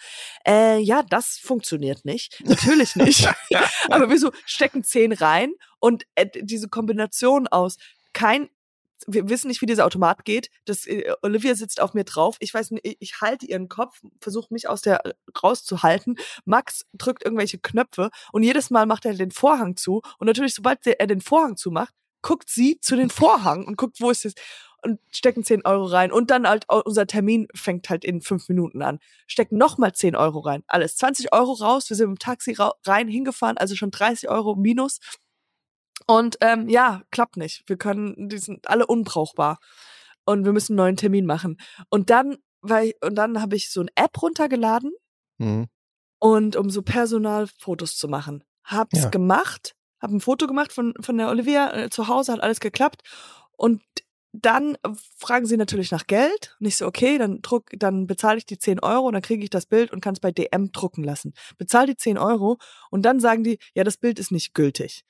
Äh, 0.47 0.79
ja, 0.79 1.03
das 1.03 1.37
funktioniert 1.37 2.03
nicht. 2.05 2.41
Natürlich 2.45 2.95
nicht. 2.95 3.27
Aber 3.89 4.09
wir 4.09 4.19
so 4.19 4.31
stecken 4.45 4.83
zehn 4.83 5.13
rein 5.13 5.53
und 5.79 6.03
äh, 6.15 6.27
diese 6.41 6.67
Kombination 6.69 7.47
aus 7.47 7.77
kein 8.13 8.49
wir 9.07 9.29
wissen 9.29 9.47
nicht, 9.47 9.61
wie 9.61 9.65
dieser 9.65 9.85
Automat 9.85 10.25
geht. 10.25 10.49
Das, 10.65 10.85
äh, 10.87 11.13
Olivia 11.21 11.55
sitzt 11.55 11.81
auf 11.81 11.93
mir 11.93 12.03
drauf. 12.03 12.37
Ich 12.39 12.53
weiß 12.53 12.71
nicht, 12.71 12.97
ich, 12.99 13.21
halte 13.21 13.45
ihren 13.45 13.69
Kopf, 13.69 14.01
versuche 14.21 14.53
mich 14.53 14.67
aus 14.69 14.81
der 14.81 15.05
äh, 15.05 15.13
rauszuhalten. 15.41 16.17
Max 16.45 16.85
drückt 16.93 17.23
irgendwelche 17.23 17.59
Knöpfe 17.59 18.09
und 18.31 18.43
jedes 18.43 18.69
Mal 18.69 18.85
macht 18.85 19.05
er 19.05 19.13
den 19.13 19.31
Vorhang 19.31 19.75
zu. 19.75 20.01
Und 20.19 20.27
natürlich, 20.27 20.55
sobald 20.55 20.85
der, 20.85 20.99
er 20.99 21.07
den 21.07 21.21
Vorhang 21.21 21.57
zumacht, 21.57 21.93
guckt 22.21 22.49
sie 22.49 22.79
zu 22.79 22.95
den 22.95 23.09
Vorhang 23.09 23.65
und 23.65 23.77
guckt, 23.77 24.01
wo 24.01 24.09
ist 24.09 24.25
es 24.25 24.33
und 24.85 24.99
stecken 25.11 25.43
10 25.43 25.65
Euro 25.65 25.85
rein. 25.85 26.11
Und 26.11 26.31
dann 26.31 26.47
halt 26.47 26.65
unser 26.69 27.07
Termin 27.07 27.47
fängt 27.53 27.89
halt 27.89 28.05
in 28.05 28.21
fünf 28.21 28.47
Minuten 28.47 28.81
an. 28.81 28.99
Stecken 29.27 29.57
nochmal 29.57 29.93
10 29.93 30.15
Euro 30.15 30.39
rein. 30.39 30.63
Alles 30.67 30.95
20 30.97 31.33
Euro 31.33 31.53
raus. 31.53 31.89
Wir 31.89 31.97
sind 31.97 32.09
im 32.09 32.19
Taxi 32.19 32.55
rein 32.85 33.07
hingefahren, 33.07 33.57
also 33.57 33.75
schon 33.75 33.91
30 33.91 34.29
Euro 34.29 34.55
minus. 34.55 34.99
Und 36.07 36.37
ähm, 36.41 36.67
ja, 36.69 37.01
klappt 37.11 37.37
nicht. 37.37 37.63
Wir 37.67 37.77
können, 37.77 38.29
die 38.29 38.37
sind 38.37 38.67
alle 38.69 38.85
unbrauchbar. 38.85 39.59
Und 40.25 40.45
wir 40.45 40.51
müssen 40.53 40.73
einen 40.73 40.77
neuen 40.77 40.97
Termin 40.97 41.25
machen. 41.25 41.57
Und 41.89 42.09
dann, 42.09 42.37
weil, 42.61 42.93
und 43.03 43.15
dann 43.15 43.41
habe 43.41 43.55
ich 43.55 43.71
so 43.71 43.81
eine 43.81 43.89
App 43.95 44.21
runtergeladen 44.21 44.91
Mhm. 45.37 45.67
und 46.19 46.55
um 46.55 46.69
so 46.69 46.81
Personalfotos 46.81 47.97
zu 47.97 48.07
machen. 48.07 48.43
Hab's 48.63 49.03
Ja. 49.03 49.09
gemacht, 49.09 49.75
hab 49.99 50.11
ein 50.11 50.21
Foto 50.21 50.47
gemacht 50.47 50.71
von, 50.71 50.93
von 51.01 51.17
der 51.17 51.29
Olivia 51.29 51.73
äh, 51.75 51.89
zu 51.89 52.07
Hause, 52.07 52.31
hat 52.33 52.41
alles 52.41 52.59
geklappt. 52.59 53.01
Und 53.51 53.81
dann 54.31 54.77
fragen 55.17 55.45
sie 55.45 55.57
natürlich 55.57 55.91
nach 55.91 56.07
Geld. 56.07 56.55
Und 56.59 56.65
ich 56.67 56.77
so, 56.77 56.85
okay, 56.87 57.17
dann 57.17 57.41
druck, 57.41 57.69
dann 57.77 58.07
bezahle 58.07 58.37
ich 58.37 58.45
die 58.45 58.57
10 58.57 58.79
Euro 58.81 59.07
und 59.07 59.13
dann 59.13 59.21
kriege 59.21 59.43
ich 59.43 59.49
das 59.49 59.65
Bild 59.65 59.91
und 59.91 60.01
kann 60.01 60.13
es 60.13 60.19
bei 60.19 60.31
DM 60.31 60.71
drucken 60.71 61.03
lassen. 61.03 61.33
Bezahl 61.57 61.85
die 61.85 61.95
10 61.97 62.17
Euro 62.17 62.57
und 62.89 63.03
dann 63.03 63.19
sagen 63.19 63.43
die, 63.43 63.59
ja, 63.75 63.83
das 63.83 63.97
Bild 63.97 64.19
ist 64.19 64.31
nicht 64.31 64.53
gültig. 64.53 65.03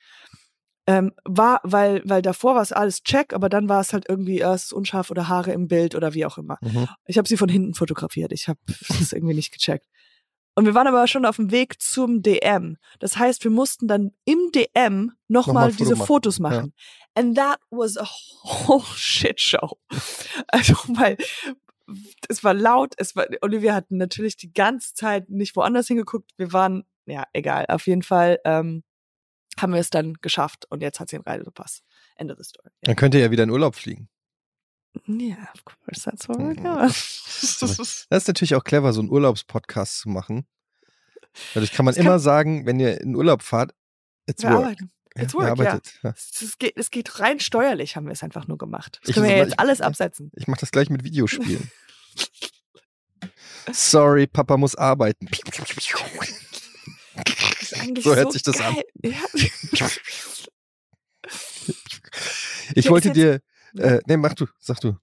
Ähm, 0.88 1.12
war, 1.24 1.60
weil, 1.64 2.00
weil 2.04 2.22
davor 2.22 2.54
war 2.54 2.62
es 2.62 2.72
alles 2.72 3.02
check, 3.02 3.32
aber 3.32 3.48
dann 3.48 3.68
war 3.68 3.80
es 3.80 3.92
halt 3.92 4.08
irgendwie 4.08 4.38
erst 4.38 4.72
unscharf 4.72 5.10
oder 5.10 5.28
Haare 5.28 5.52
im 5.52 5.66
Bild 5.66 5.96
oder 5.96 6.14
wie 6.14 6.24
auch 6.24 6.38
immer. 6.38 6.58
Mhm. 6.60 6.86
Ich 7.06 7.18
habe 7.18 7.26
sie 7.26 7.36
von 7.36 7.48
hinten 7.48 7.74
fotografiert. 7.74 8.32
Ich 8.32 8.48
habe 8.48 8.60
das 8.88 9.12
irgendwie 9.12 9.34
nicht 9.34 9.52
gecheckt. 9.52 9.86
Und 10.54 10.64
wir 10.64 10.74
waren 10.74 10.86
aber 10.86 11.06
schon 11.06 11.26
auf 11.26 11.36
dem 11.36 11.50
Weg 11.50 11.82
zum 11.82 12.22
DM. 12.22 12.78
Das 12.98 13.18
heißt, 13.18 13.44
wir 13.44 13.50
mussten 13.50 13.88
dann 13.88 14.12
im 14.24 14.50
DM 14.54 15.12
Nochmal 15.28 15.68
nochmal 15.68 15.70
Foto 15.70 15.76
diese 15.76 15.96
machen. 15.96 16.06
Fotos 16.06 16.38
machen. 16.38 16.72
And 17.14 17.36
that 17.36 17.58
was 17.70 17.98
a 17.98 18.06
whole 18.44 18.82
shit 18.96 19.40
show. 19.40 19.78
Also, 20.48 20.74
weil 20.88 21.18
es 22.28 22.42
war 22.42 22.54
laut, 22.54 22.94
es 22.96 23.14
war, 23.14 23.26
Olivia 23.42 23.74
hat 23.74 23.90
natürlich 23.90 24.36
die 24.36 24.52
ganze 24.52 24.94
Zeit 24.94 25.28
nicht 25.28 25.56
woanders 25.56 25.88
hingeguckt. 25.88 26.30
Wir 26.36 26.52
waren, 26.52 26.84
ja, 27.04 27.24
egal. 27.32 27.66
Auf 27.68 27.86
jeden 27.86 28.02
Fall 28.02 28.38
ähm, 28.44 28.82
haben 29.60 29.72
wir 29.72 29.80
es 29.80 29.90
dann 29.90 30.14
geschafft 30.22 30.66
und 30.70 30.82
jetzt 30.82 31.00
hat 31.00 31.08
sie 31.10 31.16
einen 31.16 31.24
Reisepass. 31.24 31.82
End 32.16 32.30
of 32.30 32.38
the 32.38 32.44
story. 32.44 32.68
Ja, 32.68 32.72
Dann 32.82 32.96
könnt 32.96 33.14
ihr 33.14 33.20
ja 33.20 33.30
wieder 33.30 33.42
in 33.44 33.50
Urlaub 33.50 33.74
fliegen. 33.74 34.08
yeah, 35.08 35.36
of 35.54 35.64
course, 35.64 36.02
that's 36.02 36.28
what 36.28 36.38
we're 36.38 36.58
Mhm. 36.58 36.62
doing. 36.62 36.78
Das 38.10 38.22
ist 38.22 38.28
natürlich 38.28 38.54
auch 38.54 38.64
clever, 38.64 38.92
so 38.92 39.00
einen 39.00 39.10
Urlaubspodcast 39.10 39.98
zu 40.00 40.08
machen. 40.08 40.46
Dadurch 41.54 41.72
kann 41.72 41.84
man 41.84 41.94
kann- 41.94 42.04
immer 42.04 42.18
sagen, 42.18 42.64
wenn 42.66 42.80
ihr 42.80 42.98
in 43.00 43.14
Urlaub 43.14 43.42
fahrt, 43.42 43.74
it's 44.26 44.42
Wir 44.42 44.50
work. 44.52 44.58
arbeiten. 44.64 44.90
It's 45.14 45.32
Ja, 45.32 45.38
work, 45.38 45.58
ihr 45.58 45.64
ja. 45.64 45.70
arbeitet. 45.70 45.98
Ja. 46.02 46.10
Es, 46.16 46.56
geht, 46.58 46.76
es 46.76 46.90
geht 46.90 47.20
rein 47.20 47.40
steuerlich, 47.40 47.96
haben 47.96 48.06
wir 48.06 48.12
es 48.12 48.22
einfach 48.22 48.46
nur 48.46 48.56
gemacht. 48.58 48.98
Das 49.02 49.08
Ich- 49.10 49.14
können 49.14 49.26
wir 49.28 49.36
ja 49.36 49.42
ich- 49.42 49.48
jetzt 49.50 49.58
alles 49.60 49.78
ja. 49.80 49.86
absetzen. 49.86 50.30
Ich 50.34 50.46
mache 50.46 50.60
das 50.60 50.70
gleich 50.70 50.88
mit 50.90 51.04
Videospielen. 51.04 51.70
Sorry, 53.72 54.26
Papa 54.26 54.56
muss 54.56 54.76
arbeiten. 54.76 55.26
Eigentlich 57.86 58.04
So 58.04 58.14
hört 58.16 58.32
sich 58.32 58.42
das 58.42 58.58
geil. 58.58 58.82
Ja. 59.02 59.18
Ich 62.74 62.84
Ja, 62.86 62.90
wollte 62.90 63.12
dir, 63.12 63.40
äh, 63.78 64.00
nee, 64.06 64.16
mach 64.16 64.34
du, 64.34 64.46
sag 64.58 64.80
du. 64.80 64.96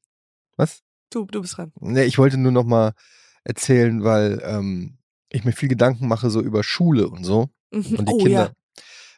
Was? 0.57 0.81
Du, 1.09 1.25
du 1.25 1.41
bist 1.41 1.57
dran. 1.57 1.71
Nee, 1.79 2.03
ich 2.03 2.17
wollte 2.17 2.37
nur 2.37 2.51
noch 2.51 2.63
mal 2.65 2.93
erzählen, 3.43 4.03
weil 4.03 4.41
ähm, 4.45 4.97
ich 5.29 5.43
mir 5.43 5.51
viel 5.53 5.69
Gedanken 5.69 6.07
mache 6.07 6.29
so 6.29 6.41
über 6.41 6.63
Schule 6.63 7.07
und 7.09 7.23
so 7.23 7.49
Mhm. 7.71 7.95
und 7.97 8.09
die 8.09 8.13
oh 8.13 8.17
Kinder. 8.17 8.53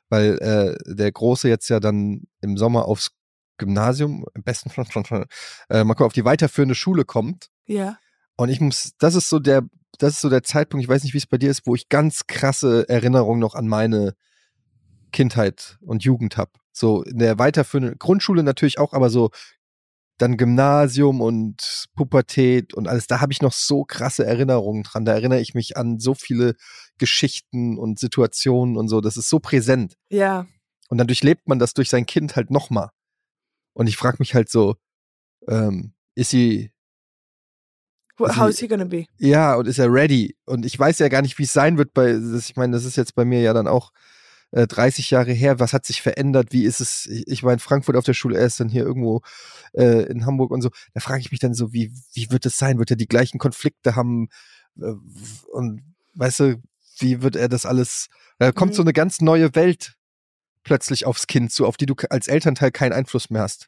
Weil 0.10 0.38
äh, 0.40 0.94
der 0.96 1.12
Große 1.12 1.50
jetzt 1.50 1.68
ja 1.70 1.80
dann 1.80 2.24
im 2.42 2.58
Sommer 2.58 2.86
aufs 2.86 3.12
Gymnasium, 3.58 4.26
im 4.34 4.44
besten 4.44 4.70
Fall, 4.70 4.86
äh, 5.70 5.84
mal 5.84 5.94
gucken, 5.94 6.06
auf 6.08 6.14
die 6.14 6.26
weiterführende 6.26 6.76
Schule 6.76 7.04
kommt. 7.06 7.50
ja. 7.66 7.98
Und 8.38 8.50
ich 8.50 8.60
muss, 8.60 8.94
das 9.00 9.16
ist 9.16 9.30
so 9.30 9.40
der, 9.40 9.64
das 10.00 10.14
ist 10.14 10.22
so 10.22 10.30
der 10.30 10.44
Zeitpunkt, 10.44 10.84
ich 10.84 10.90
weiß 10.90 11.04
nicht, 11.04 11.14
wie 11.14 11.20
es 11.20 11.28
bei 11.28 11.38
dir 11.38 11.52
ist, 11.52 11.66
wo 11.66 11.76
ich 11.76 11.90
ganz 11.90 12.28
krasse 12.28 12.88
Erinnerungen 12.90 13.40
noch 13.40 13.56
an 13.56 13.68
meine 13.68 14.16
Kindheit 15.12 15.78
und 15.82 16.04
Jugend 16.04 16.38
habe. 16.38 16.52
So 16.74 17.04
in 17.04 17.20
der 17.20 17.40
weiterführenden 17.40 17.98
Grundschule 17.98 18.44
natürlich 18.44 18.80
auch, 18.80 18.94
aber 18.94 19.10
so 19.10 19.30
dann 20.18 20.38
Gymnasium 20.38 21.22
und 21.22 21.86
Pubertät 21.96 22.74
und 22.74 22.88
alles, 22.88 23.08
da 23.08 23.20
habe 23.20 23.34
ich 23.34 23.42
noch 23.42 23.52
so 23.52 23.84
krasse 23.84 24.26
Erinnerungen 24.26 24.84
dran. 24.84 25.06
Da 25.06 25.14
erinnere 25.14 25.42
ich 25.42 25.54
mich 25.54 25.76
an 25.78 26.00
so 26.00 26.14
viele 26.14 26.56
Geschichten 26.98 27.78
und 27.78 28.00
Situationen 28.00 28.78
und 28.78 28.88
so. 28.88 29.02
Das 29.02 29.18
ist 29.18 29.30
so 29.30 29.40
präsent. 29.40 29.96
Ja. 30.10 30.48
Und 30.88 30.98
dann 30.98 31.08
durchlebt 31.08 31.48
man 31.48 31.60
das 31.60 31.74
durch 31.74 31.90
sein 31.90 32.06
Kind 32.06 32.36
halt 32.36 32.50
nochmal. 32.50 32.90
Und 33.74 33.88
ich 33.88 33.98
frage 33.98 34.18
mich 34.20 34.34
halt 34.36 34.50
so, 34.50 34.76
ähm, 35.50 35.94
ist 36.16 36.30
sie, 36.30 36.72
Also- 38.20 38.42
How 38.42 38.50
is 38.50 38.60
he 38.60 38.68
gonna 38.68 38.86
be? 38.86 39.06
ja, 39.18 39.56
und 39.56 39.68
ist 39.68 39.78
er 39.80 39.92
ready? 39.92 40.36
Und 40.46 40.66
ich 40.66 40.78
weiß 40.78 41.00
ja 41.00 41.08
gar 41.10 41.22
nicht, 41.22 41.38
wie 41.38 41.44
es 41.44 41.54
sein 41.54 41.78
wird 41.78 41.94
bei, 41.94 42.16
ich 42.16 42.56
meine, 42.56 42.74
das 42.74 42.86
ist 42.86 42.96
jetzt 42.96 43.16
bei 43.16 43.26
mir 43.26 43.42
ja 43.42 43.54
dann 43.54 43.68
auch 43.68 43.92
äh, 44.52 44.68
30 44.68 45.10
Jahre 45.12 45.32
her. 45.34 45.60
Was 45.60 45.74
hat 45.74 45.86
sich 45.86 46.02
verändert? 46.02 46.50
Wie 46.52 46.64
ist 46.64 46.80
es? 46.80 47.08
Ich, 47.26 47.44
war 47.44 47.52
in 47.52 47.60
Frankfurt 47.60 47.96
auf 47.98 48.06
der 48.06 48.14
Schule, 48.14 48.38
er 48.38 48.46
ist 48.46 48.60
dann 48.60 48.70
hier 48.70 48.84
irgendwo 48.84 49.22
äh, 49.74 50.04
in 50.04 50.26
Hamburg 50.26 50.52
und 50.52 50.62
so. 50.62 50.70
Da 50.94 51.02
frage 51.02 51.20
ich 51.20 51.32
mich 51.32 51.40
dann 51.42 51.54
so, 51.54 51.74
wie, 51.74 51.92
wie 52.14 52.32
wird 52.32 52.46
es 52.46 52.58
sein? 52.58 52.78
Wird 52.80 52.92
er 52.92 52.96
die 52.96 53.08
gleichen 53.08 53.38
Konflikte 53.40 53.96
haben? 53.96 54.30
Äh, 54.80 54.94
und 55.52 55.82
weißt 56.14 56.40
du, 56.42 56.62
wie 57.00 57.22
wird 57.22 57.36
er 57.36 57.50
das 57.50 57.66
alles? 57.66 58.08
Da 58.40 58.52
kommt 58.54 58.72
Mhm. 58.72 58.76
so 58.76 58.82
eine 58.84 58.94
ganz 58.94 59.20
neue 59.20 59.54
Welt 59.56 59.96
plötzlich 60.64 61.06
aufs 61.06 61.28
Kind 61.28 61.52
zu, 61.52 61.66
auf 61.66 61.76
die 61.76 61.86
du 61.86 61.96
als 62.10 62.28
Elternteil 62.28 62.72
keinen 62.72 62.94
Einfluss 62.94 63.30
mehr 63.30 63.42
hast. 63.42 63.68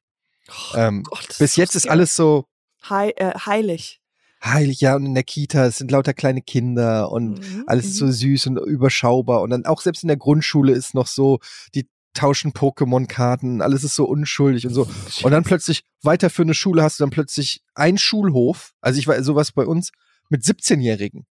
Ähm, 0.75 1.03
Oh 1.07 1.15
Gott, 1.15 1.25
das 1.29 1.37
bis 1.39 1.55
jetzt 1.57 1.75
ist 1.75 1.89
alles 1.89 2.15
so, 2.15 2.45
Hei 2.89 3.09
äh, 3.17 3.33
heilig. 3.37 3.99
Heilig, 4.43 4.81
ja, 4.81 4.95
und 4.95 5.05
in 5.05 5.13
der 5.15 5.23
Kita, 5.23 5.65
es 5.65 5.77
sind 5.77 5.91
lauter 5.91 6.13
kleine 6.13 6.41
Kinder 6.41 7.11
und 7.11 7.39
Mhm, 7.39 7.63
alles 7.67 7.85
ist 7.87 7.97
so 7.97 8.09
süß 8.11 8.47
und 8.47 8.57
überschaubar. 8.57 9.41
Und 9.41 9.49
dann 9.49 9.65
auch 9.65 9.81
selbst 9.81 10.03
in 10.03 10.07
der 10.07 10.17
Grundschule 10.17 10.71
ist 10.73 10.93
noch 10.93 11.07
so, 11.07 11.39
die 11.75 11.87
tauschen 12.13 12.51
Pokémon-Karten, 12.53 13.61
alles 13.61 13.83
ist 13.83 13.95
so 13.95 14.05
unschuldig 14.05 14.65
und 14.65 14.73
so. 14.73 14.87
Und 15.21 15.31
dann 15.31 15.43
plötzlich, 15.43 15.83
weiter 16.01 16.29
für 16.31 16.41
eine 16.43 16.53
Schule 16.55 16.81
hast 16.83 16.99
du 16.99 17.03
dann 17.03 17.11
plötzlich 17.11 17.61
einen 17.75 17.97
Schulhof, 17.99 18.71
also 18.81 18.99
ich 18.99 19.07
war 19.07 19.21
sowas 19.23 19.51
bei 19.51 19.65
uns, 19.65 19.91
mit 20.29 20.41
17-Jährigen. 20.43 21.25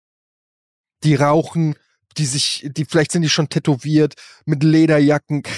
Die 1.04 1.14
rauchen, 1.14 1.74
die 2.18 2.26
sich, 2.26 2.68
die, 2.70 2.84
vielleicht 2.84 3.12
sind 3.12 3.22
die 3.22 3.28
schon 3.28 3.48
tätowiert, 3.48 4.14
mit 4.44 4.62
Lederjacken. 4.62 5.42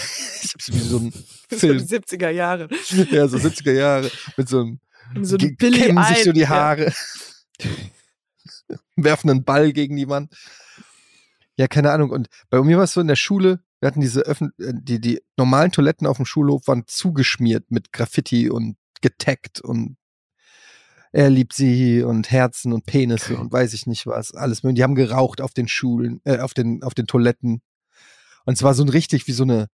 Ich 0.45 0.53
hab's 0.53 0.71
wie 0.73 0.79
so 0.79 0.99
ein 0.99 1.11
so 1.51 1.57
Film. 1.57 1.79
die 1.79 1.85
70er 1.85 2.29
Jahre. 2.29 2.69
Ja, 3.11 3.27
so 3.29 3.39
70er 3.39 3.73
Jahre, 3.73 4.11
mit 4.37 4.47
so 4.47 4.61
einem 4.61 4.79
So 5.23 5.39
Ge- 5.39 5.49
ein 5.53 5.57
Billy 5.57 6.05
sich 6.05 6.25
so 6.25 6.33
die 6.33 6.41
ja. 6.41 6.49
Werfen 8.97 9.31
einen 9.31 9.45
Ball 9.45 9.73
gegen 9.73 9.97
die 9.97 10.09
Wand. 10.09 10.35
Ja, 11.57 11.69
keine 11.69 11.93
Ahnung. 11.93 12.11
Und 12.11 12.29
bei 12.51 12.61
mir 12.63 12.77
war 12.77 12.85
es 12.85 12.93
so 12.93 13.01
in 13.01 13.09
der 13.09 13.17
Schule, 13.17 13.61
wir 13.81 13.89
hatten 13.89 14.01
diese 14.01 14.23
Öffn 14.23 14.53
äh, 14.59 14.73
die, 14.75 14.99
die 14.99 15.21
normalen 15.37 15.71
Toiletten 15.71 16.07
auf 16.07 16.17
dem 16.17 16.25
Schulhof 16.27 16.67
waren 16.69 16.85
zugeschmiert 16.87 17.71
mit 17.71 17.93
Graffiti 17.93 18.49
und 18.49 18.77
getaggt 19.03 19.61
und 19.61 19.99
er 21.13 21.31
liebt 21.31 21.53
sie 21.53 22.03
und 22.03 22.31
Herzen 22.31 22.73
und 22.73 22.87
Penisse 22.87 23.37
und 23.37 23.53
weiß 23.53 23.73
ich 23.75 23.87
nicht 23.87 24.07
was, 24.07 24.35
alles 24.35 24.63
mögliche. 24.63 24.77
Die 24.77 24.83
haben 24.85 24.95
geraucht 24.95 25.41
auf 25.41 25.53
den 25.53 25.69
Schulen, 25.69 26.21
äh, 26.25 26.39
auf 26.39 26.55
den, 26.55 26.83
auf 26.83 26.95
den 26.95 27.07
Toiletten. 27.07 27.61
Und 28.47 28.55
es 28.55 28.63
war 28.63 28.75
so 28.75 28.83
ein 28.83 28.89
richtig 28.89 29.29
wie 29.29 29.33
so 29.33 29.45
eine, 29.45 29.69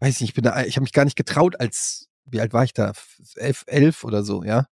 weiß 0.00 0.14
ich 0.14 0.20
nicht, 0.22 0.30
ich 0.30 0.34
bin 0.34 0.44
da, 0.44 0.64
ich 0.64 0.76
habe 0.76 0.82
mich 0.82 0.92
gar 0.92 1.04
nicht 1.04 1.16
getraut 1.16 1.60
als, 1.60 2.08
wie 2.24 2.40
alt 2.40 2.52
war 2.52 2.64
ich 2.64 2.72
da? 2.72 2.92
Elf, 3.36 3.64
elf 3.66 4.02
oder 4.02 4.24
so, 4.24 4.42
ja? 4.42 4.66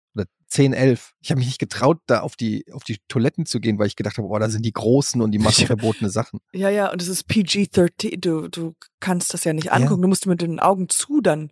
Oder 0.45 0.51
zehn, 0.51 0.73
elf. 0.73 1.13
Ich 1.21 1.31
habe 1.31 1.39
mich 1.39 1.47
nicht 1.47 1.59
getraut, 1.59 1.99
da 2.07 2.21
auf 2.21 2.35
die, 2.35 2.65
auf 2.71 2.83
die 2.83 2.97
Toiletten 3.07 3.45
zu 3.45 3.59
gehen, 3.59 3.77
weil 3.79 3.87
ich 3.87 3.95
gedacht 3.95 4.17
habe, 4.17 4.27
boah, 4.27 4.39
da 4.39 4.49
sind 4.49 4.65
die 4.65 4.73
Großen 4.73 5.21
und 5.21 5.31
die 5.31 5.39
machen 5.39 5.65
verbotene 5.65 6.09
Sachen. 6.09 6.39
Ja, 6.53 6.69
ja, 6.69 6.91
und 6.91 7.01
es 7.01 7.07
ist 7.07 7.27
PG-13. 7.27 8.19
Du, 8.19 8.47
du 8.47 8.75
kannst 8.99 9.33
das 9.33 9.43
ja 9.43 9.53
nicht 9.53 9.65
Ja. 9.65 9.71
angucken. 9.73 10.01
Du 10.01 10.07
musst 10.07 10.25
mit 10.25 10.41
den 10.41 10.59
Augen 10.59 10.89
zu 10.89 11.21
dann 11.21 11.51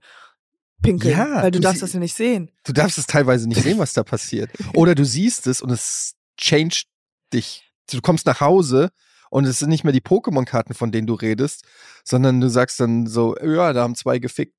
pinkeln, 0.82 1.18
Ja, 1.18 1.44
weil 1.44 1.52
du, 1.52 1.60
du 1.60 1.64
darfst 1.64 1.82
das 1.82 1.94
ja 1.94 2.00
nicht 2.00 2.16
sehen. 2.16 2.52
Du 2.64 2.74
darfst 2.74 2.98
es 2.98 3.08
teilweise 3.08 3.48
nicht 3.48 3.62
sehen, 3.62 3.80
was 3.80 3.94
da 3.94 4.04
passiert. 4.04 4.50
Oder 4.76 4.96
du 4.96 5.06
siehst 5.06 5.48
es 5.48 5.62
und 5.62 5.70
es 5.72 6.16
changed 6.38 6.88
dich 7.34 7.70
du 7.92 8.02
kommst 8.02 8.26
nach 8.26 8.40
Hause 8.40 8.90
und 9.30 9.46
es 9.46 9.60
sind 9.60 9.70
nicht 9.70 9.84
mehr 9.84 9.94
die 9.94 10.02
Pokémon-Karten, 10.02 10.74
von 10.74 10.92
denen 10.92 11.08
du 11.08 11.14
redest, 11.16 11.66
sondern 12.04 12.40
du 12.40 12.50
sagst 12.50 12.80
dann 12.80 13.08
so, 13.08 13.36
ja, 13.38 13.74
da 13.74 13.82
haben 13.84 13.96
zwei 13.96 14.20
gefickt. 14.20 14.56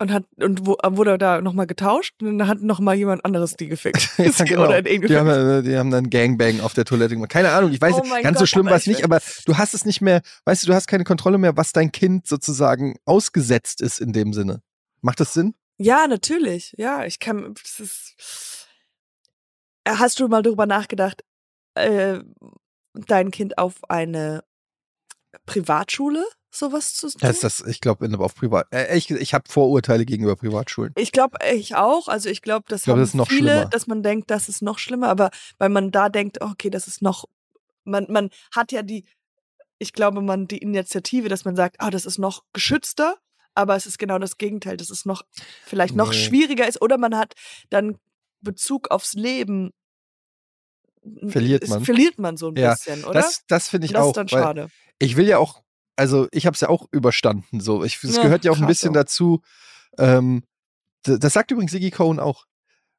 Und 0.00 0.12
hat 0.12 0.24
und 0.36 0.66
wo, 0.66 0.76
wurde 0.82 1.18
da 1.18 1.40
nochmal 1.40 1.68
getauscht 1.68 2.14
und 2.20 2.38
dann 2.38 2.48
hat 2.48 2.60
nochmal 2.60 2.96
jemand 2.96 3.24
anderes 3.24 3.54
die 3.54 3.68
gefickt. 3.68 4.10
ja, 4.18 4.24
genau. 4.44 4.66
Oder 4.66 4.82
die, 4.82 4.90
haben, 4.90 5.00
gefickt. 5.00 5.18
äh, 5.20 5.62
die 5.62 5.76
haben 5.76 5.90
dann 5.92 6.10
Gangbang 6.10 6.60
auf 6.60 6.74
der 6.74 6.84
Toilette 6.84 7.14
gemacht. 7.14 7.30
Keine 7.30 7.50
Ahnung, 7.52 7.70
ich 7.70 7.80
weiß 7.80 7.94
Oh 7.94 8.02
ganz 8.22 8.38
so 8.38 8.42
Gott, 8.42 8.48
schlimm 8.48 8.66
aber 8.66 8.70
war 8.70 8.76
es 8.78 8.82
ich 8.82 8.88
nicht, 8.88 9.04
aber 9.04 9.20
du 9.46 9.56
hast 9.56 9.72
es 9.72 9.84
nicht 9.84 10.00
mehr, 10.00 10.22
weißt 10.46 10.64
du, 10.64 10.66
du 10.66 10.74
hast 10.74 10.88
keine 10.88 11.04
Kontrolle 11.04 11.38
mehr, 11.38 11.56
was 11.56 11.72
dein 11.72 11.92
Kind 11.92 12.26
sozusagen 12.26 12.96
ausgesetzt 13.04 13.80
ist 13.80 14.00
in 14.00 14.12
dem 14.12 14.32
Sinne. 14.32 14.62
Macht 15.00 15.20
das 15.20 15.32
Sinn? 15.32 15.54
Ja, 15.78 16.06
natürlich. 16.08 16.74
Ja, 16.76 17.04
ich 17.04 17.20
kann. 17.20 17.54
Das 17.54 17.78
ist, 17.80 18.66
Äh, 19.84 19.94
hast 19.96 20.18
du 20.18 20.28
mal 20.28 20.42
darüber 20.42 20.66
nachgedacht, 20.66 21.22
äh, 21.74 22.20
dein 22.94 23.30
Kind 23.30 23.58
auf 23.58 23.74
eine 23.88 24.42
Privatschule 25.46 26.24
sowas 26.54 26.94
zu 26.94 27.08
tun? 27.08 27.18
Das 27.20 27.40
das, 27.40 27.60
ich 27.60 27.80
glaube, 27.80 28.08
auf 28.18 28.34
Privat. 28.34 28.66
Äh, 28.72 28.96
ich 28.96 29.10
ich 29.10 29.34
habe 29.34 29.44
Vorurteile 29.48 30.04
gegenüber 30.04 30.36
Privatschulen. 30.36 30.92
Ich 30.96 31.12
glaube, 31.12 31.38
ich 31.52 31.74
auch. 31.74 32.08
Also 32.08 32.28
ich 32.28 32.42
glaube, 32.42 32.64
das 32.68 32.84
glaub, 32.84 32.94
haben 32.94 33.00
das 33.00 33.08
ist 33.10 33.14
noch 33.14 33.28
viele, 33.28 33.50
schlimmer. 33.50 33.64
dass 33.66 33.86
man 33.86 34.02
denkt, 34.02 34.30
das 34.30 34.48
ist 34.48 34.62
noch 34.62 34.78
schlimmer, 34.78 35.08
aber 35.08 35.30
weil 35.58 35.68
man 35.68 35.90
da 35.90 36.08
denkt, 36.08 36.38
oh, 36.40 36.46
okay, 36.46 36.70
das 36.70 36.86
ist 36.86 37.02
noch, 37.02 37.24
man, 37.84 38.06
man 38.08 38.30
hat 38.54 38.72
ja 38.72 38.82
die, 38.82 39.04
ich 39.78 39.92
glaube, 39.92 40.20
man 40.22 40.46
die 40.46 40.58
Initiative, 40.58 41.28
dass 41.28 41.44
man 41.44 41.56
sagt, 41.56 41.76
ah, 41.80 41.90
das 41.90 42.06
ist 42.06 42.18
noch 42.18 42.44
geschützter, 42.52 43.16
aber 43.54 43.76
es 43.76 43.86
ist 43.86 43.98
genau 43.98 44.18
das 44.18 44.38
Gegenteil, 44.38 44.76
dass 44.76 44.90
es 44.90 45.04
noch 45.04 45.22
vielleicht 45.64 45.94
noch 45.94 46.10
Nee. 46.10 46.16
schwieriger 46.18 46.66
ist 46.66 46.80
oder 46.80 46.98
man 46.98 47.16
hat 47.16 47.34
dann 47.70 47.98
Bezug 48.40 48.90
aufs 48.90 49.14
Leben. 49.14 49.70
Verliert 51.28 51.68
man. 51.68 51.84
Verliert 51.84 52.18
man 52.18 52.36
so 52.36 52.48
ein 52.48 52.56
Ja, 52.56 52.72
bisschen, 52.74 53.04
oder? 53.04 53.20
Das, 53.20 53.42
das 53.46 53.68
finde 53.68 53.86
ich 53.86 53.92
das 53.92 54.02
auch. 54.02 54.08
ist 54.08 54.16
dann 54.16 54.28
schade. 54.28 54.68
ich 54.98 55.16
will 55.16 55.26
ja 55.28 55.38
auch, 55.38 55.62
also 55.96 56.28
ich 56.32 56.46
habe 56.46 56.54
es 56.54 56.60
ja 56.60 56.68
auch 56.68 56.86
überstanden. 56.92 57.60
So, 57.60 57.84
ich, 57.84 58.02
es 58.02 58.16
Ja, 58.16 58.22
gehört 58.22 58.44
ja 58.44 58.50
auch 58.52 58.58
ein 58.58 58.66
bisschen 58.66 58.90
auch. 58.90 58.94
dazu. 58.94 59.40
Ähm, 59.98 60.42
das 61.04 61.32
sagt 61.34 61.50
übrigens 61.50 61.72
Siggy 61.72 61.90
Cohn 61.90 62.18
auch, 62.18 62.46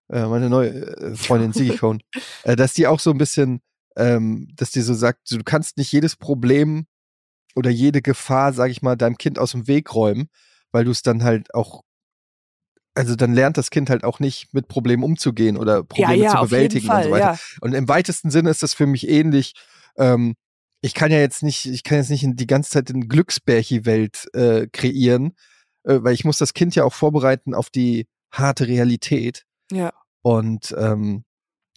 äh, 0.10 0.26
meine 0.26 0.50
neue 0.50 0.70
äh, 0.70 1.16
Freundin 1.16 1.54
Siggy 1.54 1.76
Cohn, 1.78 2.02
äh, 2.44 2.56
dass 2.56 2.74
die 2.74 2.88
auch 2.88 3.00
so 3.00 3.12
ein 3.12 3.18
bisschen, 3.18 3.62
ähm, 3.96 4.48
dass 4.56 4.72
die 4.72 4.82
so 4.82 4.94
sagt, 4.94 5.32
du 5.32 5.44
kannst 5.44 5.78
nicht 5.78 5.92
jedes 5.92 6.16
Problem 6.16 6.86
oder 7.56 7.70
jede 7.70 8.02
Gefahr, 8.02 8.54
sag 8.54 8.70
ich 8.70 8.82
mal, 8.82 8.96
deinem 8.96 9.18
Kind 9.18 9.40
aus 9.40 9.52
dem 9.52 9.68
Weg 9.68 9.94
räumen, 9.96 10.28
weil 10.72 10.86
du 10.86 10.92
es 10.92 11.02
dann 11.02 11.24
halt 11.24 11.54
auch 11.54 11.82
also 12.98 13.16
dann 13.18 13.34
lernt 13.34 13.58
das 13.58 13.72
Kind 13.72 13.90
halt 13.90 14.06
auch 14.06 14.20
nicht 14.22 14.54
mit 14.54 14.70
Problemen 14.70 15.04
umzugehen 15.04 15.58
oder 15.58 15.78
Ja, 15.78 15.84
Probleme 15.84 16.24
ja, 16.24 16.30
zu 16.32 16.38
auf 16.38 16.44
jeden 16.44 16.50
bewältigen 16.52 16.88
Fall, 16.88 16.98
und 16.98 17.04
so 17.04 17.12
weiter. 17.12 17.34
ja. 17.34 17.38
Und 17.60 17.74
im 17.74 17.88
weitesten 17.90 18.32
Sinne 18.32 18.50
ist 18.50 18.64
das 18.64 18.74
für 18.74 18.86
mich 18.88 19.10
ähnlich. 19.10 19.54
Ähm, 19.98 20.36
ich 20.86 20.94
kann 20.94 21.12
ja 21.12 21.18
jetzt 21.18 21.42
nicht, 21.42 21.66
ich 21.66 21.84
kann 21.84 21.98
jetzt 21.98 22.12
nicht 22.12 22.24
in 22.24 22.36
die 22.36 22.46
ganze 22.46 22.70
Zeit 22.70 22.92
in 22.92 23.10
Glücksbärchi-Welt 23.10 24.28
äh, 24.36 24.68
kreieren, 24.72 25.36
äh, 25.84 25.98
weil 26.02 26.14
ich 26.14 26.26
muss 26.26 26.38
das 26.38 26.54
Kind 26.54 26.76
ja 26.76 26.84
auch 26.84 26.94
vorbereiten 26.94 27.56
auf 27.56 27.72
die 27.72 28.06
harte 28.32 28.68
Realität. 28.68 29.46
Ja. 29.72 29.94
Und 30.22 30.76
ähm, 30.78 31.26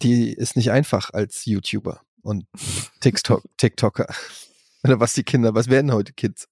die 0.03 0.35
ist 0.35 0.57
nicht 0.57 0.71
einfach 0.73 1.11
als 1.15 1.47
YouTuber 1.47 2.03
und 2.21 2.45
TikTok, 3.01 3.45
TikToker. 3.57 4.07
Oder 4.85 5.01
was 5.01 5.15
die 5.15 5.25
Kinder, 5.25 5.55
was 5.55 5.69
werden 5.69 5.95
heute 5.95 6.13
Kids? 6.13 6.47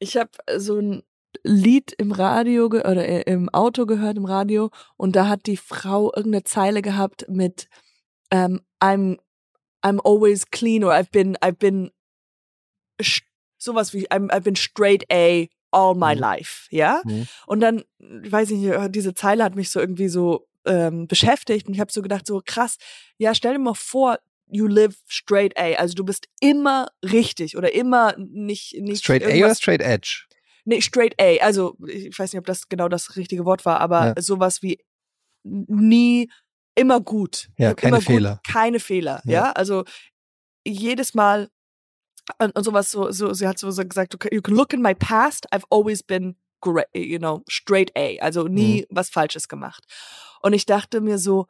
Ich 0.00 0.16
habe 0.16 0.30
so 0.56 0.80
ein 0.80 1.04
Lied 1.44 1.92
im 1.96 2.10
Radio 2.10 2.66
oder 2.66 3.06
äh, 3.06 3.22
im 3.32 3.48
Auto 3.50 3.86
gehört 3.86 4.16
im 4.16 4.24
Radio 4.24 4.70
und 4.96 5.14
da 5.14 5.28
hat 5.28 5.46
die 5.46 5.56
Frau 5.56 6.12
irgendeine 6.12 6.42
Zeile 6.42 6.82
gehabt 6.82 7.26
mit 7.28 7.68
ähm, 8.32 8.62
I'm 8.82 9.18
I'm 9.84 10.00
always 10.04 10.44
clean 10.50 10.84
or 10.84 10.92
I've 10.92 11.10
been 11.10 11.36
I've 11.42 11.58
been 11.58 11.90
sowas 13.58 13.92
wie 13.92 14.06
I'm, 14.10 14.30
I've 14.30 14.44
been 14.44 14.56
straight 14.56 15.04
A 15.12 15.48
all 15.70 15.94
my 15.94 16.14
Mhm. 16.14 16.20
life, 16.20 16.66
ja? 16.70 17.02
Mhm. 17.04 17.26
Und 17.46 17.60
dann, 17.60 17.84
ich 18.22 18.32
weiß 18.32 18.50
nicht, 18.50 18.64
äh, 18.64 18.88
diese 18.90 19.14
Zeile 19.14 19.44
hat 19.44 19.54
mich 19.54 19.70
so 19.70 19.80
irgendwie 19.80 20.08
so 20.08 20.46
ähm, 20.64 21.06
beschäftigt 21.06 21.66
und 21.66 21.74
ich 21.74 21.80
habe 21.80 21.92
so 21.92 22.02
gedacht, 22.02 22.26
so 22.26 22.40
krass, 22.44 22.76
ja, 23.18 23.34
stell 23.34 23.52
dir 23.54 23.58
mal 23.58 23.74
vor, 23.74 24.18
you 24.50 24.66
live 24.66 24.96
straight 25.06 25.56
A, 25.58 25.74
also 25.74 25.94
du 25.94 26.04
bist 26.04 26.26
immer 26.40 26.88
richtig 27.02 27.56
oder 27.56 27.72
immer 27.74 28.14
nicht 28.18 28.74
nicht 28.80 29.04
Straight 29.04 29.22
A 29.22 29.26
oder 29.28 29.54
Straight 29.54 29.82
Edge? 29.82 30.24
Nee, 30.64 30.80
straight 30.82 31.14
A. 31.20 31.38
Also, 31.44 31.76
ich 31.86 32.18
weiß 32.18 32.32
nicht, 32.32 32.38
ob 32.38 32.46
das 32.46 32.68
genau 32.68 32.88
das 32.88 33.16
richtige 33.16 33.44
Wort 33.46 33.64
war, 33.64 33.80
aber 33.80 34.14
Ja. 34.16 34.22
sowas 34.22 34.62
wie 34.62 34.78
nie, 35.42 36.30
immer 36.78 37.00
gut. 37.00 37.48
Ja, 37.58 37.74
keine 37.74 37.96
gut, 37.96 38.04
Fehler. 38.06 38.40
Keine 38.46 38.80
Fehler, 38.80 39.20
Ja. 39.24 39.32
ja. 39.32 39.52
Also, 39.52 39.84
jedes 40.66 41.14
Mal 41.14 41.48
und, 42.38 42.54
und 42.56 42.64
sowas 42.64 42.90
so, 42.90 43.10
so, 43.10 43.32
sie 43.32 43.46
hat 43.48 43.58
so 43.58 43.70
so 43.70 43.82
gesagt, 43.84 44.14
"Okay, 44.14 44.28
you 44.34 44.42
can 44.42 44.54
look 44.54 44.72
in 44.72 44.82
my 44.82 44.94
past, 44.94 45.46
I've 45.52 45.64
always 45.70 46.02
been 46.02 46.36
great, 46.60 46.86
you 46.94 47.18
know, 47.18 47.42
straight 47.48 47.90
A. 47.96 48.16
Also 48.20 48.48
nie 48.48 48.82
Mhm. 48.82 48.96
was 48.96 49.08
Falsches 49.10 49.48
gemacht. 49.48 49.84
Und 50.42 50.52
ich 50.52 50.66
dachte 50.66 51.00
mir 51.00 51.18
so, 51.18 51.46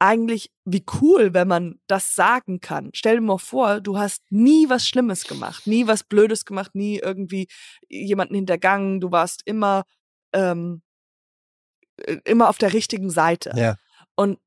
eigentlich, 0.00 0.50
wie 0.64 0.84
cool, 1.00 1.32
wenn 1.34 1.46
man 1.48 1.78
das 1.86 2.14
sagen 2.14 2.60
kann. 2.60 2.90
Stell 2.94 3.16
dir 3.16 3.22
mal 3.22 3.38
vor, 3.38 3.80
du 3.80 3.96
hast 3.98 4.22
nie 4.30 4.68
was 4.68 4.86
Schlimmes 4.88 5.24
gemacht, 5.24 5.66
nie 5.66 5.86
was 5.86 6.02
Blödes 6.04 6.44
gemacht, 6.44 6.74
nie 6.74 6.98
irgendwie 6.98 7.46
jemanden 7.88 8.34
hintergangen, 8.34 9.00
du 9.00 9.12
warst 9.12 9.42
immer, 9.44 9.84
ähm, 10.34 10.82
äh, 11.98 12.16
immer 12.24 12.48
auf 12.48 12.58
der 12.58 12.72
richtigen 12.72 13.10
Seite. 13.10 13.52
Ja. 13.56 13.76
Und 14.16 14.38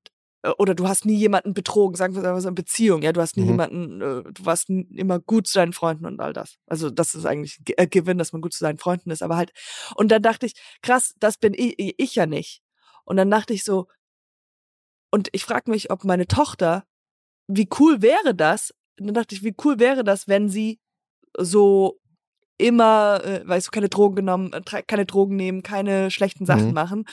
äh, 0.44 0.50
oder 0.58 0.76
du 0.76 0.88
hast 0.88 1.06
nie 1.06 1.16
jemanden 1.18 1.54
betrogen, 1.54 1.96
sagen 1.96 2.16
wir 2.16 2.22
mal 2.22 2.40
so 2.42 2.48
eine 2.48 2.56
Beziehung, 2.56 3.02
ja, 3.02 3.12
du 3.12 3.22
hast 3.22 3.38
nie 3.38 3.44
Mhm. 3.44 3.50
jemanden, 3.50 4.02
äh, 4.02 4.24
du 4.32 4.46
warst 4.46 4.70
immer 4.70 5.20
gut 5.20 5.48
zu 5.48 5.60
deinen 5.60 5.74
Freunden 5.74 6.06
und 6.06 6.20
all 6.20 6.34
das. 6.34 6.58
Also 6.68 6.90
das 6.90 7.16
ist 7.16 7.26
eigentlich 7.26 7.60
ein 7.60 7.74
äh, 7.78 7.88
Gewinn, 7.88 8.18
dass 8.18 8.34
man 8.34 8.42
gut 8.42 8.54
zu 8.54 8.60
seinen 8.60 8.78
Freunden 8.78 9.12
ist, 9.12 9.24
aber 9.24 9.36
halt. 9.38 9.52
Und 9.96 10.10
dann 10.12 10.22
dachte 10.22 10.46
ich, 10.46 10.54
krass, 10.82 11.14
das 11.20 11.38
bin 11.38 11.54
ich, 11.56 11.76
ich 11.98 12.16
ja 12.16 12.26
nicht. 12.26 12.62
Und 13.06 13.18
dann 13.18 13.32
dachte 13.32 13.54
ich 13.54 13.64
so, 13.64 13.88
und 15.12 15.30
ich 15.32 15.46
frage 15.46 15.72
mich, 15.72 15.90
ob 15.92 16.04
meine 16.04 16.28
Tochter, 16.28 16.84
wie 17.48 17.70
cool 17.80 18.02
wäre 18.02 18.36
das? 18.36 18.74
Und 19.00 19.08
dann 19.08 19.14
dachte 19.14 19.36
ich, 19.36 19.44
wie 19.44 19.56
cool 19.64 19.80
wäre 19.80 20.04
das, 20.04 20.28
wenn 20.28 20.50
sie 20.50 20.80
so 21.38 22.00
immer, 22.58 23.22
äh, 23.24 23.48
weißt 23.48 23.68
du, 23.68 23.72
keine 23.72 23.90
Drogen 23.90 24.16
genommen, 24.16 24.52
keine 24.88 25.06
Drogen 25.06 25.36
nehmen, 25.36 25.64
keine 25.64 26.12
schlechten 26.12 26.46
Sachen 26.46 26.70
Mhm. 26.70 26.74
machen. 26.74 27.06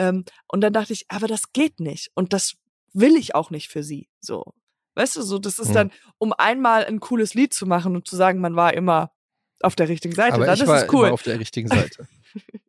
Ähm, 0.00 0.24
und 0.48 0.60
dann 0.62 0.72
dachte 0.72 0.92
ich, 0.92 1.04
aber 1.08 1.26
das 1.28 1.52
geht 1.52 1.78
nicht. 1.80 2.10
Und 2.14 2.32
das 2.32 2.54
will 2.92 3.16
ich 3.16 3.34
auch 3.34 3.50
nicht 3.50 3.68
für 3.68 3.82
sie. 3.82 4.08
So. 4.20 4.54
Weißt 4.94 5.16
du, 5.16 5.22
so, 5.22 5.38
das 5.38 5.58
ist 5.58 5.68
Mhm. 5.68 5.74
dann, 5.74 5.92
um 6.18 6.32
einmal 6.32 6.84
ein 6.84 7.00
cooles 7.00 7.34
Lied 7.34 7.54
zu 7.54 7.66
machen 7.66 7.94
und 7.94 8.08
zu 8.08 8.16
sagen, 8.16 8.40
man 8.40 8.56
war 8.56 8.74
immer 8.74 9.12
auf 9.62 9.76
der 9.76 9.88
richtigen 9.88 10.14
Seite, 10.14 10.34
Aber 10.34 10.46
dann 10.46 10.54
ich 10.56 10.62
ist 10.62 10.68
war 10.68 10.82
es 10.84 10.92
cool. 10.92 11.06
immer 11.06 11.14
auf 11.14 11.22
der 11.22 11.38
richtigen 11.38 11.68
Seite. 11.68 12.08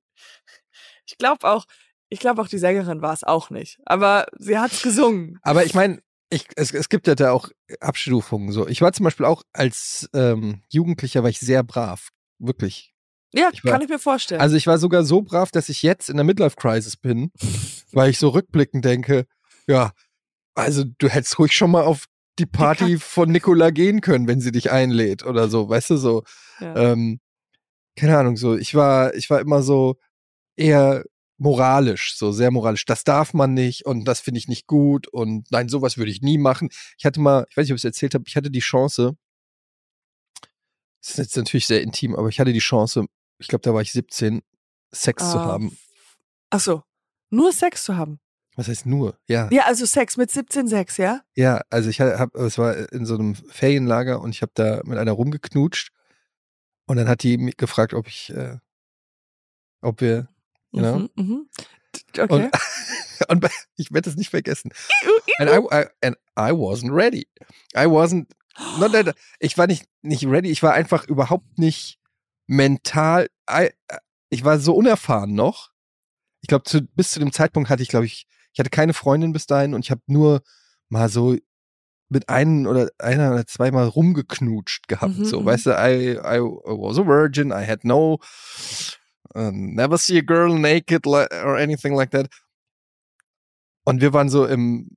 Ich 1.05 1.17
glaube 1.17 1.49
auch, 1.49 1.65
ich 2.09 2.19
glaube 2.19 2.41
auch, 2.41 2.47
die 2.47 2.57
Sängerin 2.57 3.01
war 3.01 3.13
es 3.13 3.23
auch 3.23 3.49
nicht. 3.49 3.79
Aber 3.85 4.27
sie 4.37 4.57
hat's 4.57 4.81
gesungen. 4.81 5.39
Aber 5.41 5.65
ich 5.65 5.73
meine, 5.73 6.01
ich, 6.29 6.47
es, 6.55 6.73
es 6.73 6.87
gibt 6.89 7.07
ja 7.07 7.15
da 7.15 7.31
auch 7.31 7.49
Abstufungen. 7.81 8.51
So. 8.51 8.67
Ich 8.67 8.81
war 8.81 8.93
zum 8.93 9.03
Beispiel 9.03 9.25
auch 9.25 9.43
als 9.51 10.09
ähm, 10.13 10.61
Jugendlicher 10.69 11.23
war 11.23 11.29
ich 11.29 11.39
sehr 11.39 11.63
brav. 11.63 12.09
Wirklich. 12.39 12.90
Ja, 13.33 13.49
Ich 13.53 13.63
war- 13.63 13.73
kann 13.73 13.81
ich 13.81 13.89
mir 13.89 13.99
vorstellen. 13.99 14.41
Also 14.41 14.55
ich 14.55 14.67
war 14.67 14.77
sogar 14.77 15.03
so 15.05 15.21
brav, 15.21 15.51
dass 15.51 15.69
ich 15.69 15.81
jetzt 15.83 16.09
in 16.09 16.17
der 16.17 16.25
Midlife 16.25 16.55
Crisis 16.57 16.97
bin, 16.97 17.31
weil 17.93 18.09
ich 18.09 18.17
so 18.19 18.29
rückblickend 18.29 18.83
denke, 18.85 19.25
ja, 19.67 19.91
also 20.53 20.83
du 20.97 21.07
hättest 21.07 21.39
ruhig 21.39 21.53
schon 21.53 21.71
mal 21.71 21.83
auf 21.83 22.05
die 22.39 22.45
Party 22.45 22.97
von 22.99 23.29
Nicola 23.31 23.69
gehen 23.69 24.01
können, 24.01 24.27
wenn 24.27 24.41
sie 24.41 24.51
dich 24.51 24.71
einlädt 24.71 25.23
oder 25.25 25.47
so, 25.49 25.69
weißt 25.69 25.91
du 25.91 25.97
so. 25.97 26.23
ja. 26.59 26.75
Ähm, 26.75 27.19
keine 27.97 28.17
Ahnung, 28.17 28.37
so 28.37 28.55
ich 28.55 28.73
war, 28.75 29.13
ich 29.15 29.29
war 29.29 29.39
immer 29.41 29.61
so 29.63 29.95
eher 30.57 31.03
moralisch, 31.37 32.15
so 32.17 32.31
sehr 32.31 32.51
moralisch. 32.51 32.85
Das 32.85 33.03
darf 33.03 33.33
man 33.33 33.53
nicht 33.53 33.85
und 33.85 34.05
das 34.05 34.19
finde 34.21 34.37
ich 34.39 34.47
nicht 34.47 34.67
gut 34.67 35.07
und 35.07 35.49
nein, 35.51 35.69
sowas 35.69 35.97
würde 35.97 36.11
ich 36.11 36.21
nie 36.21 36.37
machen. 36.37 36.69
Ich 36.97 37.05
hatte 37.05 37.19
mal, 37.19 37.45
ich 37.49 37.57
weiß 37.57 37.63
nicht, 37.65 37.71
ob 37.71 37.75
ich 37.77 37.81
es 37.81 37.85
erzählt 37.85 38.13
habe, 38.13 38.23
ich 38.27 38.35
hatte 38.35 38.49
die 38.51 38.59
Chance, 38.59 39.15
das 41.01 41.11
ist 41.11 41.17
jetzt 41.17 41.37
natürlich 41.37 41.67
sehr 41.67 41.81
intim, 41.81 42.15
aber 42.15 42.29
ich 42.29 42.39
hatte 42.39 42.53
die 42.53 42.59
Chance, 42.59 43.05
ich 43.41 43.47
glaube, 43.47 43.61
da 43.63 43.73
war 43.73 43.81
ich 43.81 43.91
17, 43.91 44.41
Sex 44.91 45.31
zu 45.31 45.39
Ah, 45.39 45.45
haben. 45.45 45.77
Ach 46.49 46.59
so. 46.59 46.83
Nur 47.29 47.51
Sex 47.51 47.83
zu 47.85 47.97
haben. 47.97 48.19
Was 48.55 48.67
heißt 48.67 48.85
nur? 48.85 49.17
Ja. 49.27 49.47
Ja, 49.51 49.63
also 49.65 49.85
Sex 49.85 50.17
mit 50.17 50.29
17, 50.29 50.67
Sex, 50.67 50.97
ja? 50.97 51.21
Ja, 51.35 51.61
also 51.69 51.89
ich 51.89 52.01
habe, 52.01 52.37
es 52.39 52.57
war 52.57 52.91
in 52.91 53.05
so 53.05 53.15
einem 53.15 53.35
Ferienlager 53.35 54.21
und 54.21 54.31
ich 54.31 54.41
habe 54.41 54.51
da 54.55 54.81
mit 54.83 54.97
einer 54.97 55.13
rumgeknutscht 55.13 55.91
und 56.85 56.97
dann 56.97 57.07
hat 57.07 57.23
die 57.23 57.37
mich 57.37 57.55
gefragt, 57.57 57.93
ob 57.93 58.07
ich, 58.07 58.29
äh, 58.31 58.57
ob 59.81 60.01
wir, 60.01 60.27
Genau. 60.73 60.99
Mhm, 60.99 61.09
mhm. 61.15 61.49
D- 62.15 62.21
Okay. 62.21 62.49
und, 63.29 63.43
und 63.43 63.51
ich 63.75 63.91
werde 63.91 64.09
es 64.09 64.15
nicht 64.15 64.29
vergessen. 64.29 64.71
And 65.39 65.49
I, 65.49 65.55
I, 65.73 65.85
and 66.01 66.15
I 66.37 66.51
wasn't 66.53 66.93
ready. 66.93 67.27
I 67.75 67.85
wasn't, 67.87 68.27
not 68.79 68.91
that, 68.93 69.15
ich 69.39 69.57
war 69.57 69.67
nicht, 69.67 69.85
nicht 70.01 70.25
ready, 70.25 70.49
ich 70.49 70.61
war 70.63 70.73
einfach 70.73 71.07
überhaupt 71.07 71.57
nicht 71.57 71.99
mental, 72.51 73.29
I, 73.49 73.69
ich 74.29 74.43
war 74.43 74.59
so 74.59 74.75
unerfahren 74.75 75.33
noch. 75.33 75.71
Ich 76.41 76.49
glaube, 76.49 76.65
zu, 76.65 76.81
bis 76.81 77.11
zu 77.11 77.19
dem 77.19 77.31
Zeitpunkt 77.31 77.69
hatte 77.69 77.81
ich, 77.81 77.87
glaube 77.87 78.05
ich, 78.05 78.27
ich 78.51 78.59
hatte 78.59 78.69
keine 78.69 78.93
Freundin 78.93 79.31
bis 79.31 79.45
dahin 79.45 79.73
und 79.73 79.85
ich 79.85 79.91
habe 79.91 80.01
nur 80.07 80.41
mal 80.89 81.07
so 81.07 81.37
mit 82.09 82.27
einem 82.27 82.67
oder 82.67 82.89
einer 82.97 83.31
oder 83.31 83.47
zweimal 83.47 83.87
rumgeknutscht 83.87 84.89
gehabt. 84.89 85.17
Mhm, 85.17 85.25
so, 85.25 85.39
mhm. 85.39 85.45
weißt 85.45 85.67
du, 85.67 85.69
I, 85.71 86.17
I 86.17 86.41
was 86.41 86.99
a 86.99 87.07
virgin, 87.07 87.51
I 87.51 87.65
had 87.65 87.85
no, 87.85 88.19
uh, 89.33 89.51
never 89.53 89.97
see 89.97 90.17
a 90.17 90.21
girl 90.21 90.53
naked 90.59 91.07
or 91.07 91.55
anything 91.55 91.95
like 91.95 92.11
that. 92.11 92.27
Und 93.85 94.01
wir 94.01 94.11
waren 94.11 94.27
so 94.27 94.45
im, 94.45 94.89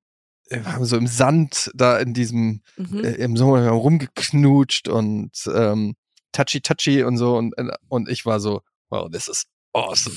haben 0.51 0.85
so 0.87 0.97
im 0.97 1.07
Sand 1.07 1.71
da 1.75 1.99
in 1.99 2.15
diesem, 2.15 2.63
Mhm. 2.77 3.05
äh, 3.05 3.13
im 3.13 3.37
Sommer 3.37 3.69
rumgeknutscht 3.69 4.89
und 4.89 5.31
ähm, 5.55 5.95
touchy 6.35 6.61
touchy 6.61 7.03
und 7.03 7.17
so 7.17 7.37
und, 7.37 7.55
und 7.89 8.09
ich 8.09 8.27
war 8.27 8.41
so, 8.41 8.63
wow, 8.91 9.09
this 9.11 9.29
is 9.29 9.47
awesome. 9.73 10.17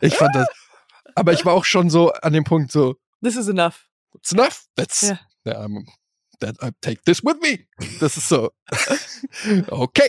Ich 0.00 0.14
fand 0.14 0.34
das, 0.34 0.48
aber 1.14 1.32
ich 1.32 1.44
war 1.44 1.54
auch 1.54 1.64
schon 1.64 1.90
so 1.90 2.12
an 2.12 2.32
dem 2.32 2.44
Punkt 2.44 2.72
so, 2.72 2.96
This 3.22 3.36
is 3.36 3.48
enough. 3.48 3.88
it's 4.14 4.32
enough. 4.32 4.66
That's 4.76 5.02
yeah, 5.02 5.18
I'm, 5.64 5.86
that 6.40 6.56
I 6.62 6.70
take 6.80 7.02
this 7.04 7.22
with 7.22 7.40
me. 7.40 7.66
Das 8.00 8.16
ist 8.16 8.28
so. 8.28 8.50
okay. 9.68 10.08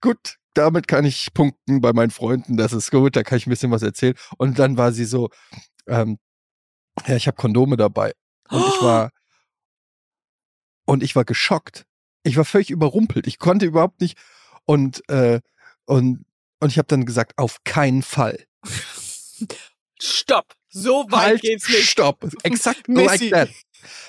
Gut, 0.00 0.36
damit 0.54 0.88
kann 0.88 1.04
ich 1.04 1.32
punkten 1.34 1.80
bei 1.80 1.92
meinen 1.92 2.10
Freunden. 2.10 2.56
Das 2.56 2.72
ist 2.72 2.90
gut, 2.90 3.16
da 3.16 3.22
kann 3.22 3.38
ich 3.38 3.46
ein 3.46 3.50
bisschen 3.50 3.70
was 3.70 3.82
erzählen. 3.82 4.14
Und 4.38 4.58
dann 4.58 4.76
war 4.76 4.92
sie 4.92 5.04
so, 5.04 5.28
ähm, 5.86 6.18
ja, 7.06 7.16
ich 7.16 7.26
habe 7.26 7.36
Kondome 7.36 7.76
dabei. 7.76 8.12
Und 8.48 8.64
ich 8.66 8.80
war 8.82 9.10
und 10.86 11.02
ich 11.02 11.14
war 11.14 11.24
geschockt. 11.24 11.84
Ich 12.22 12.36
war 12.36 12.44
völlig 12.44 12.70
überrumpelt. 12.70 13.26
Ich 13.26 13.38
konnte 13.38 13.66
überhaupt 13.66 14.00
nicht 14.00 14.18
und 14.66 15.08
äh, 15.08 15.40
und 15.86 16.24
und 16.60 16.70
ich 16.70 16.78
habe 16.78 16.88
dann 16.88 17.06
gesagt, 17.06 17.38
auf 17.38 17.64
keinen 17.64 18.02
Fall. 18.02 18.44
Stopp. 20.00 20.54
So 20.68 21.06
weit 21.10 21.20
halt, 21.20 21.40
geht's 21.42 21.68
nicht. 21.68 21.88
stopp. 21.88 22.28
Exakt 22.42 22.82
like 22.88 23.30
that. 23.30 23.48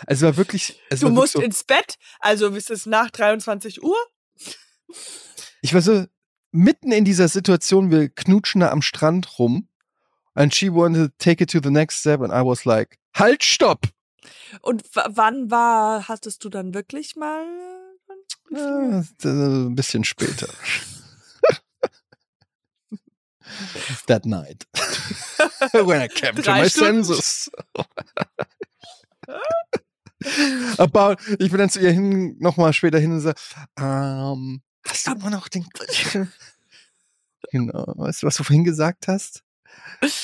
Es 0.05 0.21
war 0.21 0.35
wirklich, 0.37 0.79
es 0.89 0.99
Du 0.99 1.07
war 1.07 1.11
wirklich 1.11 1.21
musst 1.21 1.33
so, 1.33 1.41
ins 1.41 1.63
Bett, 1.63 1.95
also 2.19 2.49
ist 2.49 2.69
es 2.69 2.85
nach 2.85 3.09
23 3.09 3.81
Uhr? 3.81 3.95
ich 5.61 5.73
war 5.73 5.81
so 5.81 6.05
mitten 6.51 6.91
in 6.91 7.05
dieser 7.05 7.29
Situation, 7.29 7.89
wir 7.91 8.09
knutschen 8.09 8.61
da 8.61 8.71
am 8.71 8.81
Strand 8.81 9.39
rum 9.39 9.69
and 10.33 10.53
she 10.53 10.71
wanted 10.71 11.09
to 11.09 11.15
take 11.17 11.41
it 11.41 11.49
to 11.51 11.59
the 11.63 11.69
next 11.69 11.99
step 11.99 12.21
and 12.21 12.33
I 12.33 12.45
was 12.45 12.65
like, 12.65 12.97
halt, 13.15 13.43
stopp. 13.43 13.87
Und 14.61 14.83
wann 14.93 15.49
war, 15.49 16.07
hattest 16.07 16.43
du 16.43 16.49
dann 16.49 16.73
wirklich 16.73 17.15
mal? 17.15 17.45
Ja, 18.51 18.99
äh, 19.23 19.27
ein 19.27 19.75
bisschen 19.75 20.03
später. 20.03 20.47
That 24.07 24.25
night. 24.25 24.65
When 25.73 26.01
I 26.01 26.07
came 26.07 26.35
to 26.35 26.41
Drei 26.41 26.63
my 26.63 26.69
Stunden. 26.69 27.03
senses. 27.03 27.51
About, 30.77 31.15
ich 31.39 31.49
bin 31.49 31.57
dann 31.57 31.69
zu 31.69 31.79
ihr 31.79 31.91
hin, 31.91 32.35
nochmal 32.39 32.73
später 32.73 32.99
hin 32.99 33.11
und 33.11 33.21
sage, 33.21 33.39
ähm, 33.79 34.61
hast 34.87 35.07
du 35.07 35.11
immer 35.13 35.31
noch 35.31 35.47
den 35.47 35.65
Genau, 37.51 37.93
weißt 37.97 38.21
du, 38.21 38.27
was 38.27 38.35
du 38.35 38.43
vorhin 38.43 38.63
gesagt 38.63 39.07
hast? 39.07 39.43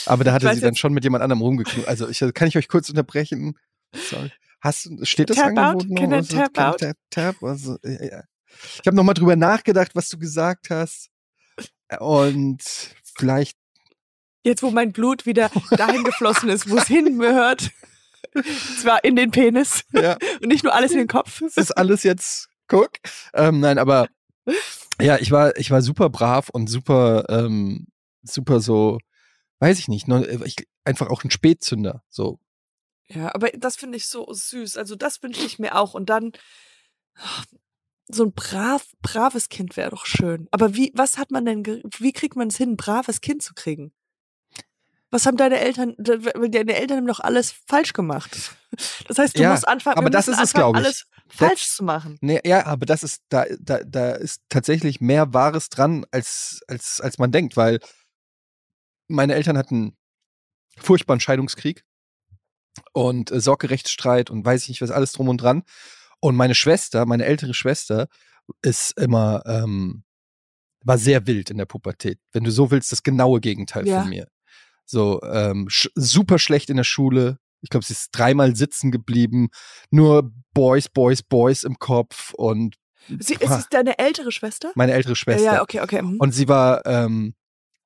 Aber 0.06 0.24
da 0.24 0.34
hatte 0.34 0.54
sie 0.54 0.62
dann 0.62 0.76
schon 0.76 0.94
mit 0.94 1.04
jemand 1.04 1.24
anderem 1.24 1.42
rumgeknutscht. 1.42 1.88
Also 1.88 2.08
ich, 2.08 2.20
kann 2.34 2.48
ich 2.48 2.58
euch 2.58 2.68
kurz 2.68 2.90
unterbrechen? 2.90 3.58
Sorry. 3.94 4.32
Hast, 4.62 4.90
steht 5.08 5.30
das 5.30 5.38
Tap 5.38 5.52
out? 5.52 5.58
Angebot 5.58 5.90
noch? 5.90 6.02
Can 6.02 6.14
I 6.14 6.28
tap 6.28 6.54
can 6.54 6.66
out? 6.66 6.80
Tap, 6.80 6.98
tap? 7.10 7.44
Also, 7.44 7.78
ja, 7.84 8.04
ja. 8.04 8.24
Ich 8.82 8.88
habe 8.88 8.96
nochmal 8.96 9.14
drüber 9.14 9.36
nachgedacht, 9.36 9.92
was 9.94 10.10
du 10.10 10.18
gesagt 10.18 10.70
hast. 10.70 11.10
Und 12.00 12.64
vielleicht, 13.16 13.58
Jetzt, 14.48 14.64
wo 14.64 14.72
mein 14.72 14.94
Blut 14.94 15.26
wieder 15.26 15.52
dahin 15.72 16.06
geflossen 16.06 16.48
ist, 16.48 16.70
wo 16.70 16.78
es 16.78 16.88
hingehört. 16.88 17.70
Zwar 18.82 19.04
in 19.04 19.18
den 19.18 19.30
Penis 19.30 19.84
ja, 19.92 20.18
und 20.42 20.48
nicht 20.48 20.64
nur 20.64 20.74
alles 20.74 20.92
in 20.92 21.00
den 21.00 21.08
Kopf. 21.08 21.40
das 21.42 21.58
ist 21.58 21.72
alles 21.72 22.04
jetzt, 22.04 22.48
guck. 22.68 22.92
Ähm, 23.34 23.60
nein, 23.60 23.78
aber 23.78 24.08
ja, 25.02 25.18
ich 25.18 25.32
war, 25.32 25.58
ich 25.58 25.70
war 25.70 25.82
super 25.82 26.10
brav 26.10 26.48
und 26.50 26.70
super, 26.70 27.26
ähm, 27.28 27.88
super 28.24 28.62
so, 28.62 29.00
weiß 29.60 29.80
ich 29.80 29.90
nicht, 29.90 30.08
ne, 30.08 30.26
ich, 30.46 30.56
einfach 30.86 31.10
auch 31.10 31.26
ein 31.26 31.32
Spätzünder. 31.32 32.04
So, 32.10 32.40
Ja, 33.10 33.34
aber 33.34 33.50
das 33.52 33.76
finde 33.78 33.98
ich 33.98 34.08
so 34.08 34.28
süß. 34.32 34.78
Also 34.78 34.96
das 34.96 35.22
wünsche 35.24 35.46
ich 35.46 35.60
mir 35.60 35.76
auch. 35.76 35.94
Und 35.94 36.10
dann 36.10 36.32
so 38.10 38.24
ein 38.26 38.34
brav, 38.34 38.86
braves 39.02 39.50
Kind 39.50 39.78
wäre 39.78 39.90
doch 39.92 40.06
schön. 40.06 40.48
Aber 40.52 40.76
wie, 40.76 40.92
was 40.96 41.18
hat 41.18 41.32
man 41.32 41.46
denn, 41.46 41.66
wie 42.00 42.14
kriegt 42.14 42.36
man 42.36 42.48
es 42.50 42.58
hin, 42.58 42.72
ein 42.72 42.78
braves 42.78 43.22
Kind 43.22 43.42
zu 43.44 43.54
kriegen? 43.54 43.94
Was 45.10 45.26
haben 45.26 45.38
deine 45.38 45.60
Eltern, 45.60 45.96
de- 45.98 46.50
deine 46.50 46.76
Eltern 46.76 46.98
haben 46.98 47.08
doch 47.08 47.22
alles 47.22 47.54
falsch 47.66 47.94
gemacht. 47.94 48.52
Das 49.08 49.18
heißt, 49.18 49.38
du 49.38 49.42
Ja, 49.44 49.52
musst 49.52 49.66
anfangen, 49.68 49.98
aber 49.98 50.10
das 50.10 50.28
ist 50.28 50.34
es, 50.36 50.54
anfangen, 50.54 50.74
glaub 50.74 50.76
ich. 50.76 50.86
alles 50.86 51.06
falsch 51.30 51.68
zu 51.70 51.84
machen. 51.86 52.18
Nee, 52.20 52.42
ja, 52.46 52.66
aber 52.66 52.86
das 52.86 53.04
ist, 53.04 53.24
da, 53.30 53.46
da, 53.58 53.80
da 53.86 54.12
ist 54.12 54.42
tatsächlich 54.50 55.00
mehr 55.00 55.34
Wahres 55.34 55.70
dran, 55.70 56.06
als, 56.12 56.60
als, 56.68 57.00
als 57.00 57.18
man 57.18 57.32
denkt, 57.32 57.56
weil 57.56 57.80
meine 59.08 59.34
Eltern 59.36 59.58
hatten 59.58 59.96
furchtbaren 60.78 61.22
Scheidungskrieg 61.22 61.86
und 62.94 63.32
äh, 63.32 63.40
Sorgerechtsstreit 63.40 64.30
und 64.30 64.46
weiß 64.46 64.64
ich 64.64 64.70
nicht 64.70 64.82
was, 64.82 64.92
alles 64.92 65.12
drum 65.14 65.30
und 65.30 65.38
dran. 65.42 65.64
Und 66.20 66.36
meine 66.36 66.56
Schwester, 66.56 67.06
meine 67.06 67.26
ältere 67.26 67.54
Schwester, 67.54 68.08
ist 68.62 68.98
immer, 68.98 69.44
ähm, 69.46 70.04
war 70.84 70.98
sehr 70.98 71.28
wild 71.28 71.50
in 71.50 71.58
der 71.58 71.66
Pubertät. 71.66 72.20
Wenn 72.32 72.44
du 72.44 72.52
so 72.52 72.72
willst, 72.72 72.92
das 72.92 73.04
genaue 73.04 73.40
Gegenteil 73.42 73.88
Ja. 73.88 74.02
von 74.02 74.10
mir. 74.10 74.28
So, 74.86 75.22
ähm, 75.24 75.68
sch 75.70 75.90
super 75.96 76.40
schlecht 76.40 76.70
in 76.70 76.78
der 76.78 76.86
Schule. 76.86 77.40
Ich 77.62 77.70
glaube, 77.70 77.86
sie 77.86 77.94
ist 77.94 78.10
dreimal 78.12 78.56
sitzen 78.56 78.92
geblieben. 78.92 79.50
Nur 79.92 80.32
Boys, 80.54 80.88
Boys, 80.88 81.24
Boys 81.24 81.64
im 81.64 81.78
Kopf 81.78 82.34
und 82.34 82.76
Sie, 83.20 83.36
ist 83.36 83.50
es 83.52 83.70
deine 83.70 84.00
ältere 84.00 84.32
Schwester? 84.34 84.72
meine 84.76 84.92
ältere 84.94 85.16
Schwester. 85.16 85.44
Ja, 85.44 85.54
ja, 85.56 85.62
okay, 85.62 85.80
okay. 85.82 86.02
mhm. 86.02 86.18
Und 86.18 86.32
sie 86.34 86.48
war, 86.48 86.86
ähm, 86.86 87.36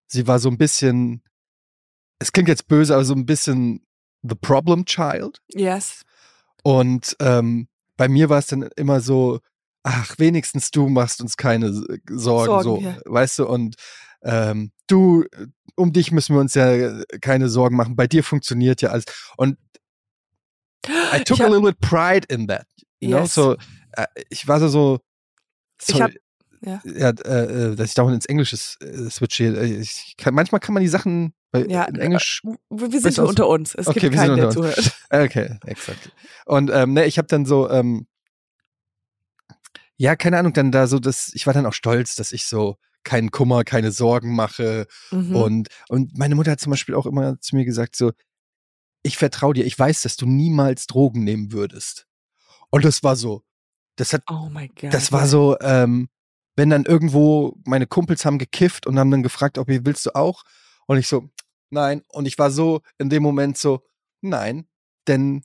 sie 0.08 0.26
war 0.28 0.40
so 0.40 0.50
ein 0.50 0.58
bisschen, 0.58 1.24
es 2.20 2.32
klingt 2.32 2.50
jetzt 2.50 2.68
böse, 2.68 2.94
aber 2.96 3.06
so 3.06 3.14
ein 3.14 3.26
bisschen 3.26 3.86
the 4.24 4.36
problem 4.36 4.86
child. 4.86 5.40
Yes. 5.50 6.02
Und 6.64 7.16
ähm, 7.20 7.68
bei 7.98 8.08
mir 8.08 8.30
war 8.30 8.40
es 8.40 8.48
dann 8.48 8.64
immer 8.76 9.02
so, 9.02 9.40
ach, 9.84 10.16
wenigstens 10.18 10.72
du 10.72 10.88
machst 10.90 11.22
uns 11.22 11.38
keine 11.38 11.74
Sorgen, 11.74 12.18
Sorgen, 12.20 12.64
so, 12.64 12.80
ja. 12.82 12.98
weißt 13.06 13.40
du, 13.40 13.48
und 13.48 13.76
ähm, 14.24 14.72
du, 14.88 15.26
um 15.76 15.92
dich 15.94 16.12
müssen 16.12 16.36
wir 16.36 16.40
uns 16.42 16.54
ja 16.54 17.04
keine 17.22 17.50
Sorgen 17.50 17.76
machen, 17.76 17.96
bei 17.96 18.08
dir 18.08 18.24
funktioniert 18.24 18.82
ja 18.82 18.90
alles. 18.90 19.06
Und 19.38 19.58
I 20.88 21.20
took 21.26 21.38
Ich 21.38 21.42
a 21.42 21.46
hab- 21.46 21.52
little 21.52 21.72
bit 21.72 21.80
pride 21.80 22.28
in 22.34 22.48
that. 22.48 22.68
You 23.00 23.10
know? 23.10 23.20
Yes. 23.22 23.34
So, 23.34 23.56
äh, 23.94 24.06
ich 24.30 24.48
war 24.48 24.60
so, 24.60 24.68
so 24.68 25.00
Ich 25.80 25.88
sorry, 25.88 26.02
hab- 26.02 26.12
ja. 26.64 26.82
ja, 26.86 27.10
äh, 27.10 27.72
äh, 27.72 27.76
dass 27.76 27.90
ich 27.90 27.94
dauernd 27.96 28.14
ins 28.16 28.26
Englische 28.28 28.56
äh, 28.86 29.10
switche. 29.10 29.46
Äh, 29.46 29.80
Ich 29.80 30.14
kann, 30.18 30.36
manchmal 30.36 30.60
kann 30.62 30.74
man 30.76 30.84
die 30.84 30.90
Sachen 30.90 31.34
bei, 31.52 31.66
Ja, 31.66 31.84
in 31.84 31.96
Englisch 31.98 32.42
Wir 32.70 32.92
wir 32.92 33.02
sind 33.02 33.20
unter 33.20 33.48
uns. 33.48 33.76
Es 33.76 33.88
Okay, 33.88 34.00
gibt 34.00 34.16
keinen, 34.16 34.38
der 34.38 34.50
zuhört. 34.50 34.92
Okay, 35.10 35.58
exakt. 35.66 36.12
Und 36.46 36.72
ähm, 36.74 36.94
ne, 36.94 37.06
ich 37.06 37.18
habe 37.18 37.28
dann 37.28 37.46
so, 37.46 37.70
ähm, 37.70 38.08
ja, 39.98 40.16
keine 40.16 40.40
Ahnung, 40.40 40.54
dann 40.54 40.72
da 40.72 40.88
so, 40.88 41.00
dass 41.00 41.32
ich 41.34 41.46
war 41.46 41.54
dann 41.54 41.66
auch 41.66 41.74
stolz, 41.74 42.16
dass 42.16 42.32
ich 42.32 42.46
so 42.46 42.78
keinen 43.04 43.32
Kummer, 43.32 43.64
keine 43.64 43.92
Sorgen 43.92 44.36
mache. 44.36 44.88
Mhm. 45.12 45.36
Und, 45.36 45.68
und 45.90 46.18
meine 46.18 46.36
Mutter 46.36 46.52
hat 46.52 46.60
zum 46.60 46.72
Beispiel 46.72 46.96
auch 46.96 47.06
immer 47.06 47.40
zu 47.40 47.56
mir 47.56 47.66
gesagt, 47.66 47.96
so, 47.96 48.12
ich 49.04 49.18
vertraue 49.18 49.54
dir, 49.54 49.66
ich 49.66 49.78
weiß, 49.78 50.02
dass 50.02 50.16
du 50.16 50.26
niemals 50.26 50.88
Drogen 50.88 51.24
nehmen 51.24 51.52
würdest. 51.52 52.08
Und 52.70 52.86
das 52.86 53.04
war 53.04 53.16
so, 53.16 53.44
das 53.96 54.14
hat, 54.14 54.24
oh 54.30 54.50
my 54.50 54.68
God. 54.70 54.94
das 54.94 55.12
war 55.12 55.28
so, 55.28 55.58
ähm, 55.60 56.10
wenn 56.56 56.70
dann 56.70 56.86
irgendwo 56.86 57.58
meine 57.66 57.88
Kumpels 57.88 58.26
haben 58.26 58.38
gekifft 58.38 58.86
und 58.88 59.00
haben 59.00 59.12
dann 59.12 59.24
gefragt, 59.24 59.58
ob 59.58 59.70
ihr 59.70 59.86
willst 59.86 60.06
du 60.06 60.16
auch? 60.16 60.44
Und 60.86 60.98
ich 60.98 61.08
so, 61.08 61.30
nein. 61.72 62.04
Und 62.10 62.28
ich 62.28 62.38
war 62.38 62.52
so 62.52 62.82
in 63.00 63.10
dem 63.10 63.24
Moment 63.24 63.58
so, 63.58 63.82
nein, 64.22 64.68
denn 65.08 65.44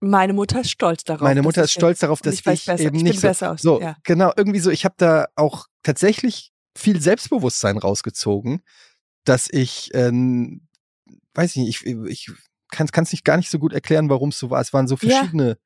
Meine 0.00 0.32
Mutter 0.32 0.60
ist 0.60 0.70
stolz 0.70 1.04
darauf. 1.04 1.22
meine 1.22 1.42
Mutter 1.42 1.62
ist 1.64 1.72
stolz 1.72 1.98
darauf, 1.98 2.20
dass 2.22 2.34
ich 2.34 2.46
ich, 2.46 2.68
eben 2.68 2.96
Ich 2.96 3.02
nicht 3.02 3.20
so, 3.20 3.28
besser 3.28 3.52
aus- 3.52 3.62
so 3.62 3.80
ja. 3.80 3.96
genau 4.04 4.32
irgendwie 4.36 4.60
so. 4.60 4.70
Ich 4.70 4.84
habe 4.84 4.94
da 4.98 5.26
auch 5.36 5.66
tatsächlich 5.82 6.52
viel 6.76 7.00
Selbstbewusstsein 7.00 7.78
rausgezogen, 7.78 8.62
dass 9.24 9.48
ich, 9.50 9.90
ähm, 9.94 10.66
weiß 11.34 11.50
ich 11.52 11.56
nicht, 11.62 11.86
ich, 11.86 11.96
ich 12.08 12.32
kann 12.70 12.88
es 12.92 13.12
nicht 13.12 13.24
gar 13.24 13.36
nicht 13.36 13.50
so 13.50 13.58
gut 13.58 13.72
erklären, 13.72 14.08
warum 14.10 14.30
es 14.30 14.38
so 14.38 14.50
war. 14.50 14.60
Es 14.60 14.72
waren 14.72 14.88
so 14.88 14.96
Ja. 15.00 15.18
verschiedene. 15.18 15.58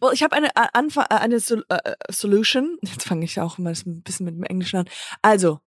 Well, 0.00 0.12
ich 0.12 0.22
habe 0.22 0.36
eine 0.36 0.48
äh, 0.54 0.68
äh, 1.10 1.14
eine 1.16 1.40
Sol 1.40 1.64
äh, 1.68 1.94
Solution. 2.10 2.78
Jetzt 2.82 3.02
fange 3.04 3.24
ich 3.24 3.40
auch 3.40 3.58
mal 3.58 3.74
ein 3.74 4.02
bisschen 4.02 4.26
mit 4.26 4.36
dem 4.36 4.44
Englischen 4.44 4.76
an. 4.76 4.88
Also 5.22 5.60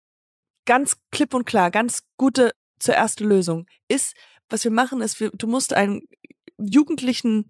ganz 0.65 0.97
klipp 1.11 1.33
und 1.33 1.45
klar, 1.45 1.71
ganz 1.71 2.03
gute 2.17 2.51
zur 2.79 2.95
erste 2.95 3.23
Lösung 3.23 3.65
ist, 3.87 4.15
was 4.49 4.63
wir 4.63 4.71
machen, 4.71 5.01
ist, 5.01 5.19
wir, 5.19 5.29
du 5.31 5.47
musst 5.47 5.73
einen 5.73 6.01
Jugendlichen, 6.57 7.49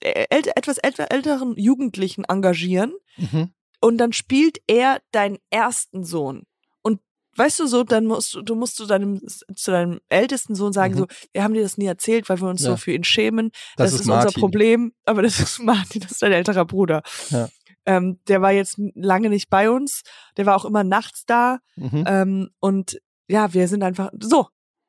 äh, 0.00 0.26
ält 0.30 0.56
etwas 0.56 0.78
älter, 0.78 1.10
älteren 1.10 1.54
Jugendlichen 1.56 2.24
engagieren 2.24 2.92
Mhm. 3.16 3.52
und 3.80 3.98
dann 3.98 4.12
spielt 4.12 4.58
er 4.66 5.00
deinen 5.12 5.38
ersten 5.50 6.04
Sohn. 6.04 6.44
Und 6.82 7.00
weißt 7.36 7.60
du 7.60 7.66
so, 7.66 7.84
dann 7.84 8.06
musst 8.06 8.34
du, 8.34 8.42
du 8.42 8.54
musst 8.54 8.76
zu 8.76 8.86
deinem, 8.86 9.20
zu 9.54 9.70
deinem 9.70 10.00
ältesten 10.08 10.54
Sohn 10.54 10.72
sagen, 10.72 10.94
Mhm. 10.94 10.98
so, 10.98 11.06
wir 11.32 11.42
haben 11.44 11.54
dir 11.54 11.62
das 11.62 11.78
nie 11.78 11.86
erzählt, 11.86 12.28
weil 12.28 12.40
wir 12.40 12.48
uns 12.48 12.62
Ja. 12.62 12.70
so 12.72 12.76
für 12.76 12.92
ihn 12.92 13.04
schämen. 13.04 13.50
Das 13.76 13.90
Das, 13.92 14.00
ist 14.00 14.06
ist, 14.06 14.08
unser. 14.12 14.32
Problem. 14.32 14.92
Aber 15.04 15.22
das 15.22 15.38
ist 15.38 15.58
Martin, 15.60 16.00
das 16.02 16.12
ist 16.12 16.22
dein 16.22 16.32
älterer 16.32 16.64
Bruder. 16.64 17.02
Ja. 17.30 17.48
Ähm, 17.86 18.18
der 18.28 18.40
war 18.42 18.52
jetzt 18.52 18.76
lange 18.94 19.28
nicht 19.28 19.50
bei 19.50 19.70
uns. 19.70 20.02
Der 20.36 20.46
war 20.46 20.56
auch 20.56 20.64
immer 20.64 20.84
nachts 20.84 21.26
da. 21.26 21.58
Mhm. 21.76 22.04
Ähm, 22.06 22.50
und 22.60 23.00
ja, 23.28 23.52
wir 23.54 23.68
sind 23.68 23.82
einfach 23.82 24.10
so. 24.20 24.48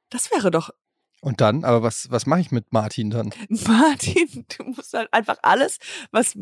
Das 0.09 0.31
wäre 0.31 0.51
doch 0.51 0.69
Und 1.21 1.41
dann, 1.41 1.63
aber 1.63 1.83
was, 1.83 2.11
was 2.11 2.25
mache 2.25 2.41
ich 2.41 2.51
mit 2.51 2.71
Martin 2.71 3.09
dann? 3.09 3.31
Martin, 3.49 4.45
du 4.57 4.63
musst 4.65 4.93
halt 4.93 5.11
einfach 5.11 5.37
alles, 5.41 5.79
was 6.11 6.37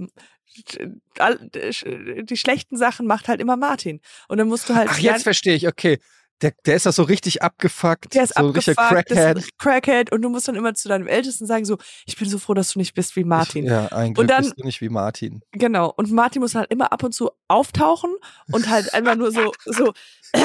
die 2.27 2.37
schlechten 2.37 2.77
Sachen 2.77 3.07
macht 3.07 3.27
halt 3.27 3.41
immer 3.41 3.57
Martin. 3.57 4.01
Und 4.27 4.37
dann 4.37 4.47
musst 4.47 4.69
du 4.69 4.75
halt 4.75 4.89
Ach, 4.91 4.99
jetzt 4.99 5.23
verstehe 5.23 5.55
ich, 5.55 5.67
okay. 5.67 5.99
Der, 6.43 6.53
der 6.65 6.75
ist 6.75 6.86
doch 6.86 6.91
so 6.93 7.03
richtig 7.03 7.41
abgefuckt. 7.41 8.13
der 8.13 8.23
ist 8.23 8.36
so 8.36 8.43
ein 8.43 8.47
abgefuckt, 8.49 8.77
das 8.77 8.88
Crackhead. 8.89 9.38
ist 9.38 9.45
ein 9.45 9.49
Crackhead 9.58 10.12
und 10.12 10.21
du 10.21 10.29
musst 10.29 10.47
dann 10.47 10.56
immer 10.56 10.73
zu 10.75 10.89
deinem 10.89 11.08
Ältesten 11.08 11.45
sagen 11.47 11.65
so, 11.65 11.77
ich 12.06 12.17
bin 12.17 12.29
so 12.29 12.38
froh, 12.38 12.53
dass 12.53 12.73
du 12.73 12.79
nicht 12.79 12.93
bist 12.93 13.15
wie 13.15 13.23
Martin. 13.23 13.63
Ich, 13.65 13.71
ja, 13.71 13.88
ein 13.88 14.13
Glück 14.13 14.23
Und 14.23 14.27
dann- 14.29 14.43
bist 14.43 14.60
du 14.60 14.65
nicht 14.65 14.82
wie 14.82 14.89
Martin. 14.89 15.41
Genau. 15.53 15.91
Und 15.95 16.12
Martin 16.12 16.41
muss 16.41 16.53
halt 16.53 16.69
immer 16.69 16.91
ab 16.91 17.01
und 17.03 17.13
zu 17.13 17.32
auftauchen 17.47 18.13
und 18.51 18.69
halt 18.69 18.93
einfach 18.93 19.15
nur 19.15 19.32
so, 19.32 19.51
so, 19.65 19.93
"Äh, 20.34 20.41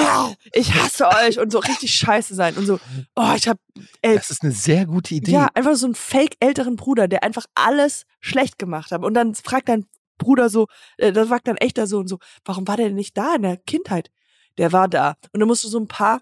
ich 0.53 0.73
hasse 0.75 1.09
euch 1.09 1.39
und 1.41 1.51
so 1.51 1.59
richtig 1.59 1.93
scheiße 1.95 2.35
sein 2.35 2.55
und 2.55 2.67
so, 2.67 2.79
oh, 3.17 3.33
ich 3.37 3.49
hab, 3.49 3.59
ey, 4.03 4.15
Das 4.15 4.31
ist 4.31 4.43
eine 4.43 4.53
sehr 4.53 4.87
gute 4.87 5.15
Idee. 5.15 5.33
Ja, 5.33 5.49
einfach 5.55 5.75
so 5.75 5.87
einen 5.87 5.95
fake 5.97 6.37
älteren 6.41 6.77
Bruder, 6.77 7.09
der 7.09 7.25
einfach 7.25 7.47
alles 7.55 8.05
schlecht 8.21 8.59
gemacht 8.59 8.93
hat. 8.93 9.03
Und 9.03 9.15
dann 9.15 9.35
fragt 9.35 9.69
dein 9.69 9.87
Bruder 10.19 10.49
so, 10.49 10.67
äh, 10.97 11.13
dann 11.13 11.29
fragt 11.29 11.49
dein 11.49 11.57
echter 11.57 11.87
Sohn 11.87 12.07
so, 12.09 12.19
warum 12.45 12.67
war 12.69 12.77
der 12.77 12.87
denn 12.87 12.95
nicht 12.97 13.17
da 13.17 13.35
in 13.37 13.43
der 13.43 13.57
Kindheit? 13.57 14.11
Der 14.59 14.73
war 14.73 14.89
da. 14.89 15.17
Und 15.33 15.41
dann 15.41 15.47
musst 15.49 15.65
du 15.65 15.69
so 15.69 15.79
ein 15.79 15.89
paar 15.89 16.21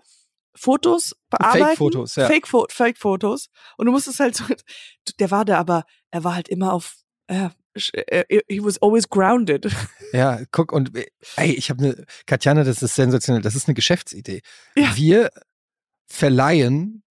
Fotos 0.55 1.15
bearbeiten. 1.31 1.65
Fake-Fotos, 1.67 2.15
ja. 2.17 2.27
Fake-Fo- 2.29 2.67
Fake-Fotos. 2.71 3.49
Und 3.77 3.87
du 3.87 3.93
musst 3.93 4.09
es 4.09 4.21
halt 4.21 4.37
so, 4.37 4.45
der 5.19 5.31
war 5.31 5.45
da, 5.45 5.59
aber 5.59 5.85
er 6.11 6.25
war 6.25 6.35
halt 6.35 6.49
immer 6.49 6.73
auf, 6.73 6.95
äh, 7.27 7.49
äh, 7.93 8.41
he 8.49 8.63
was 8.63 8.81
always 8.83 9.09
grounded. 9.09 9.67
Ja, 10.13 10.41
guck, 10.53 10.71
und 10.73 10.97
äh, 10.97 11.07
ey, 11.35 11.53
ich 11.53 11.69
habe 11.69 11.83
eine, 11.85 12.05
Katjana, 12.27 12.63
das 12.63 12.81
ist 12.83 12.95
sensationell, 12.95 13.43
das 13.43 13.57
ist 13.57 13.67
eine 13.69 13.75
Geschäftsidee. 13.75 14.41
Ja. 14.77 14.95
Wir 14.97 15.31
verleihen, 16.09 17.03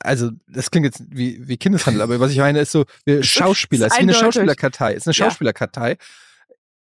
also 0.00 0.30
das 0.46 0.70
klingt 0.70 0.84
jetzt 0.84 1.02
wie, 1.08 1.46
wie 1.48 1.56
Kindeshandel, 1.56 2.02
aber 2.02 2.20
was 2.20 2.30
ich 2.32 2.38
meine 2.38 2.60
ist 2.60 2.72
so, 2.72 2.84
wir 3.04 3.22
Schauspieler, 3.22 3.86
es 3.86 3.94
ist 3.94 3.98
wie 3.98 4.02
eine. 4.02 4.14
Schauspielerkartei, 4.14 4.92
es 4.92 4.98
ist 4.98 5.06
eine 5.08 5.14
Ja. 5.16 5.24
Schauspielerkartei, 5.30 5.96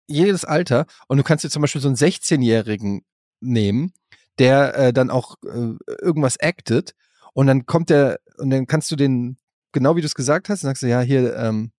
jedes 0.08 0.45
Alter, 0.45 0.86
und 1.08 1.17
du 1.17 1.23
kannst 1.23 1.43
dir 1.43 1.49
zum 1.49 1.62
Beispiel 1.62 1.81
so 1.81 1.88
einen 1.88 1.97
16-Jährigen 1.97 3.03
nehmen, 3.39 3.93
der 4.39 4.76
äh, 4.76 4.93
dann 4.93 5.10
auch 5.10 5.36
äh, 5.43 5.76
irgendwas 6.02 6.39
actet, 6.39 6.93
und 7.34 7.48
dann 7.48 7.65
kommt 7.65 7.89
der, 7.89 8.19
und 8.38 8.50
dann 8.50 8.65
kannst 8.65 8.89
du 8.91 8.95
den, 8.95 9.38
genau 9.74 9.98
wie 9.98 10.02
du 10.02 10.08
es 10.08 10.15
gesagt 10.15 10.48
hast, 10.48 10.63
dann 10.63 10.69
sagst 10.69 10.84
du, 10.84 10.88
ja, 10.88 11.02
hier, 11.02 11.36
ähm, 11.36 11.71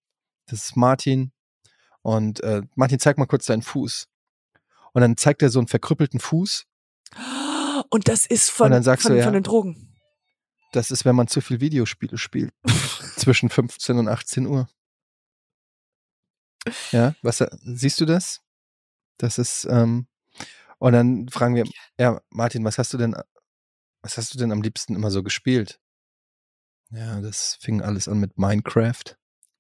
das 0.47 0.65
ist 0.65 0.77
Martin, 0.77 1.33
und 2.03 2.41
äh, 2.45 2.63
Martin, 2.77 3.01
zeig 3.01 3.19
mal 3.19 3.27
kurz 3.27 3.47
deinen 3.47 3.63
Fuß. 3.63 4.07
Und 4.93 5.01
dann 5.01 5.17
zeigt 5.17 5.43
er 5.43 5.51
so 5.51 5.59
einen 5.59 5.67
verkrüppelten 5.67 6.21
Fuß. 6.21 6.67
Und 7.91 8.07
das 8.07 8.27
ist 8.27 8.49
von, 8.49 8.71
von, 8.73 8.83
du, 8.83 9.19
ja. 9.19 9.25
von 9.25 9.33
den 9.33 9.43
Drogen. 9.43 9.97
Das 10.71 10.93
ist, 10.93 11.05
wenn 11.05 11.17
man 11.17 11.27
zu 11.27 11.41
viel 11.41 11.61
Videospiele 11.61 12.17
spielt. 12.17 12.53
zwischen 13.17 13.49
15 13.49 13.99
und 13.99 14.07
18 14.07 14.47
Uhr. 14.47 14.69
Ja, 16.93 17.17
was 17.23 17.45
siehst 17.65 18.01
du 18.01 18.05
das? 18.05 18.41
Das 19.19 19.39
ist, 19.39 19.67
ähm, 19.69 20.07
und 20.79 20.93
dann 20.93 21.29
fragen 21.29 21.55
wir, 21.55 21.65
ja, 21.99 22.21
Martin, 22.31 22.65
was 22.65 22.79
hast 22.79 22.93
du 22.93 22.99
denn, 22.99 23.15
was 24.03 24.19
hast 24.19 24.35
du 24.35 24.39
denn 24.39 24.53
am 24.53 24.63
liebsten 24.63 24.95
immer 24.95 25.11
so 25.11 25.23
gespielt? 25.23 25.81
Ja, 26.91 27.21
das 27.21 27.57
fing 27.61 27.83
alles 27.83 28.09
an 28.09 28.19
mit 28.19 28.39
Minecraft. 28.39 29.17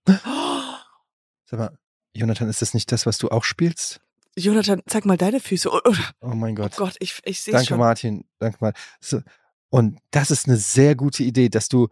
Sag 0.06 1.58
mal, 1.58 1.78
Jonathan, 2.14 2.48
ist 2.48 2.62
das 2.62 2.74
nicht 2.74 2.90
das, 2.92 3.06
was 3.06 3.18
du 3.18 3.28
auch 3.28 3.44
spielst? 3.44 4.00
Jonathan, 4.38 4.82
zeig 4.86 5.06
mal 5.06 5.16
deine 5.16 5.40
Füße. 5.40 5.70
Oh, 5.72 5.80
oh, 5.84 5.94
Oh 6.20 6.28
mein 6.34 6.52
oh 6.52 6.62
Gott. 6.62 6.76
Gott, 6.76 6.96
ich, 7.00 7.20
ich 7.24 7.40
sehe 7.40 7.52
Danke, 7.52 7.68
schon. 7.68 7.78
Martin. 7.78 8.24
Danke, 8.38 8.58
Martin. 8.60 8.82
So. 9.00 9.22
Und 9.70 9.98
das 10.10 10.30
ist 10.30 10.46
eine 10.46 10.58
sehr 10.58 10.94
gute 10.94 11.22
Idee, 11.22 11.48
dass 11.48 11.68
du 11.68 11.88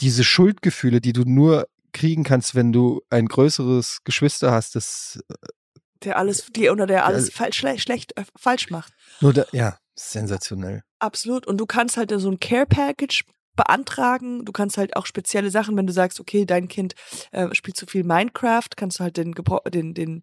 diese 0.00 0.24
Schuldgefühle, 0.24 1.00
die 1.00 1.12
du 1.12 1.22
nur 1.22 1.68
kriegen 1.92 2.24
kannst, 2.24 2.54
wenn 2.54 2.72
du 2.72 3.02
ein 3.10 3.26
größeres 3.26 4.02
Geschwister 4.04 4.52
hast, 4.52 4.76
das 4.76 5.20
Der 6.04 6.16
alles, 6.16 6.46
die, 6.54 6.70
oder 6.70 6.86
der 6.86 7.04
alles 7.04 7.30
falsch, 7.30 7.58
schle 7.58 7.78
schlecht, 7.78 8.16
äh, 8.16 8.24
falsch 8.36 8.70
macht. 8.70 8.92
nur 9.20 9.32
da, 9.32 9.44
ja, 9.52 9.78
sensationell. 9.94 10.82
Absolut. 10.98 11.46
Und 11.46 11.58
du 11.58 11.66
kannst 11.66 11.96
halt 11.96 12.10
so 12.16 12.30
ein 12.30 12.40
Care 12.40 12.66
Package 12.66 13.24
beantragen. 13.56 14.44
Du 14.44 14.52
kannst 14.52 14.78
halt 14.78 14.96
auch 14.96 15.06
spezielle 15.06 15.50
Sachen, 15.50 15.76
wenn 15.76 15.86
du 15.86 15.92
sagst, 15.92 16.20
okay, 16.20 16.46
dein 16.46 16.68
Kind 16.68 16.94
äh, 17.32 17.54
spielt 17.54 17.76
zu 17.76 17.86
viel 17.86 18.04
Minecraft, 18.04 18.68
kannst 18.76 18.98
du 18.98 19.04
halt 19.04 19.16
den, 19.16 19.32
den, 19.32 19.94
den 19.94 20.22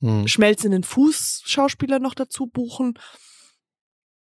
Hm. 0.00 0.28
schmelzenden 0.28 0.82
Fußschauspieler 0.82 1.98
noch 1.98 2.14
dazu 2.14 2.46
buchen. 2.46 2.98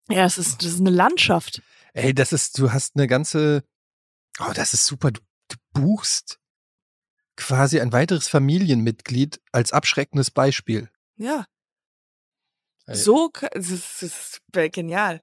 Ja, 0.08 0.24
es 0.24 0.38
ist, 0.38 0.62
das 0.64 0.72
ist 0.72 0.80
eine 0.80 0.90
Landschaft. 0.90 1.62
Ey, 1.92 2.14
das 2.14 2.32
ist, 2.32 2.58
du 2.58 2.72
hast 2.72 2.96
eine 2.96 3.06
ganze, 3.06 3.62
oh, 4.40 4.52
das 4.54 4.74
ist 4.74 4.86
super. 4.86 5.12
Du, 5.12 5.20
du 5.48 5.56
buchst 5.74 6.38
quasi 7.38 7.80
ein 7.80 7.92
weiteres 7.92 8.28
Familienmitglied 8.28 9.40
als 9.52 9.72
abschreckendes 9.72 10.30
Beispiel. 10.30 10.90
Ja. 11.16 11.46
So, 12.90 13.30
das 13.52 13.70
ist, 13.70 14.02
das 14.02 14.02
ist 14.02 14.40
genial. 14.72 15.22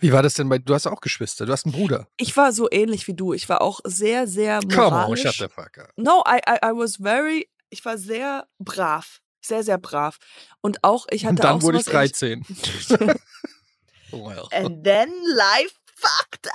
Wie 0.00 0.12
war 0.12 0.22
das 0.22 0.34
denn 0.34 0.48
bei, 0.48 0.58
du 0.58 0.74
hast 0.74 0.86
auch 0.86 1.00
Geschwister, 1.00 1.46
du 1.46 1.52
hast 1.52 1.64
einen 1.66 1.72
Bruder. 1.74 2.06
Ich 2.18 2.36
war 2.36 2.52
so 2.52 2.68
ähnlich 2.70 3.06
wie 3.08 3.14
du. 3.14 3.32
Ich 3.32 3.48
war 3.48 3.62
auch 3.62 3.80
sehr, 3.84 4.26
sehr 4.26 4.60
Come 4.60 4.84
on, 4.86 4.90
moralisch. 4.92 5.22
shut 5.22 5.34
the 5.34 5.48
fuck 5.48 5.78
up. 5.78 5.92
No, 5.96 6.22
I, 6.26 6.38
I, 6.48 6.58
I 6.62 6.70
was 6.72 6.96
very, 6.96 7.48
ich 7.70 7.84
war 7.84 7.98
sehr 7.98 8.46
brav. 8.58 9.20
Sehr, 9.40 9.62
sehr 9.62 9.78
brav. 9.78 10.18
Und 10.60 10.82
auch, 10.82 11.06
ich 11.10 11.24
hatte 11.24 11.30
Und 11.36 11.44
dann 11.44 11.56
auch 11.58 11.62
wurde 11.62 11.78
ich 11.78 11.84
sowas 11.84 12.22
ähnlich- 12.22 12.86
13. 12.88 13.06
well. 14.12 14.46
And 14.52 14.84
then 14.84 15.10
life 15.34 15.74
fucked. 15.94 16.48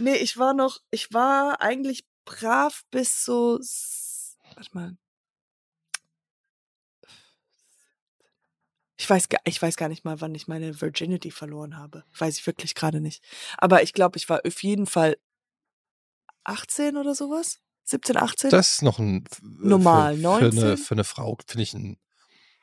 Nee, 0.00 0.16
ich 0.16 0.36
war 0.36 0.54
noch, 0.54 0.80
ich 0.90 1.12
war 1.12 1.60
eigentlich 1.60 2.04
brav 2.24 2.82
bis 2.90 3.24
so, 3.24 3.58
warte 4.56 4.70
mal. 4.72 4.96
Ich 8.96 9.08
weiß, 9.08 9.30
gar- 9.30 9.40
ich 9.44 9.60
weiß 9.60 9.76
gar 9.76 9.88
nicht 9.88 10.04
mal, 10.04 10.20
wann 10.20 10.34
ich 10.34 10.46
meine 10.46 10.78
Virginity 10.80 11.30
verloren 11.30 11.78
habe. 11.78 12.04
Weiß 12.18 12.36
ich 12.36 12.46
wirklich 12.46 12.74
gerade 12.74 13.00
nicht. 13.00 13.24
Aber 13.56 13.82
ich 13.82 13.94
glaube, 13.94 14.18
ich 14.18 14.28
war 14.28 14.40
auf 14.46 14.62
jeden 14.62 14.86
Fall 14.86 15.16
18 16.44 16.96
oder 16.96 17.14
sowas. 17.14 17.60
17, 17.84 18.16
18 18.18 18.50
Das 18.50 18.72
ist 18.72 18.82
noch 18.82 18.98
ein 18.98 19.24
äh, 19.24 19.46
Normal, 19.68 20.16
für, 20.16 20.20
für, 20.22 20.38
eine, 20.38 20.60
19? 20.60 20.76
für 20.76 20.94
eine 20.94 21.04
Frau 21.04 21.38
finde 21.46 21.62
ich 21.62 21.74
ein 21.74 21.98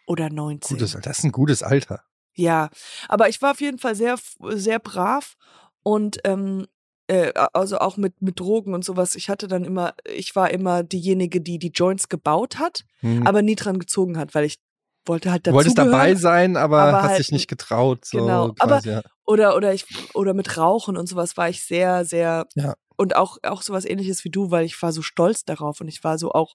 oder 0.06 0.30
19. 0.30 0.78
gutes. 0.78 0.97
Das 1.02 1.17
ist 1.19 1.23
ein 1.26 1.32
gutes 1.32 1.63
Alter. 1.63 2.04
Ja, 2.34 2.69
aber 3.10 3.30
ich 3.30 3.41
war 3.41 3.52
auf 3.52 3.62
jeden 3.62 3.80
Fall 3.80 3.95
sehr, 3.95 4.17
sehr 4.52 4.78
brav 4.80 5.36
und 5.84 6.19
ähm, 6.23 6.67
äh, 7.07 7.31
also 7.53 7.79
auch 7.79 7.97
mit, 7.97 8.21
mit 8.21 8.39
Drogen 8.39 8.73
und 8.73 8.83
sowas. 8.85 9.15
Ich 9.15 9.29
hatte 9.29 9.47
dann 9.47 9.63
immer, 9.63 9.93
ich 10.05 10.35
war 10.35 10.51
immer 10.51 10.83
diejenige, 10.83 11.41
die 11.41 11.57
die 11.59 11.71
Joints 11.73 12.09
gebaut 12.09 12.59
hat, 12.59 12.83
Hm. 12.99 13.25
aber 13.25 13.41
nie 13.41 13.55
dran 13.55 13.79
gezogen 13.79 14.17
hat, 14.17 14.35
weil 14.35 14.45
ich 14.45 14.57
wollte 15.05 15.31
halt 15.31 15.47
du 15.47 15.51
dazu 15.51 15.55
wolltest 15.55 15.77
dabei 15.77 16.15
sein, 16.15 16.57
aber, 16.57 16.81
aber 16.81 17.01
hast 17.03 17.09
halt 17.11 17.19
dich 17.19 17.31
nicht 17.31 17.47
getraut. 17.47 18.03
So 18.05 18.17
Genau, 18.19 18.51
quasi, 18.53 18.89
ja. 18.89 19.01
oder 19.25 19.55
oder 19.55 19.73
ich 19.73 19.85
oder 20.13 20.33
mit 20.33 20.57
Rauchen 20.57 20.97
und 20.97 21.07
sowas 21.07 21.37
war 21.37 21.47
ich 21.47 21.63
sehr 21.63 22.03
sehr 22.03 22.45
Ja. 22.55 22.73
und 22.97 23.15
auch 23.15 23.37
auch 23.43 23.61
sowas 23.61 23.85
ähnliches 23.85 24.25
wie 24.25 24.29
du, 24.29 24.51
weil 24.51 24.65
ich 24.65 24.81
war 24.81 24.91
so 24.91 25.01
stolz 25.01 25.45
darauf 25.45 25.79
und 25.79 25.87
ich 25.87 26.03
war 26.03 26.17
so 26.17 26.31
auch 26.33 26.53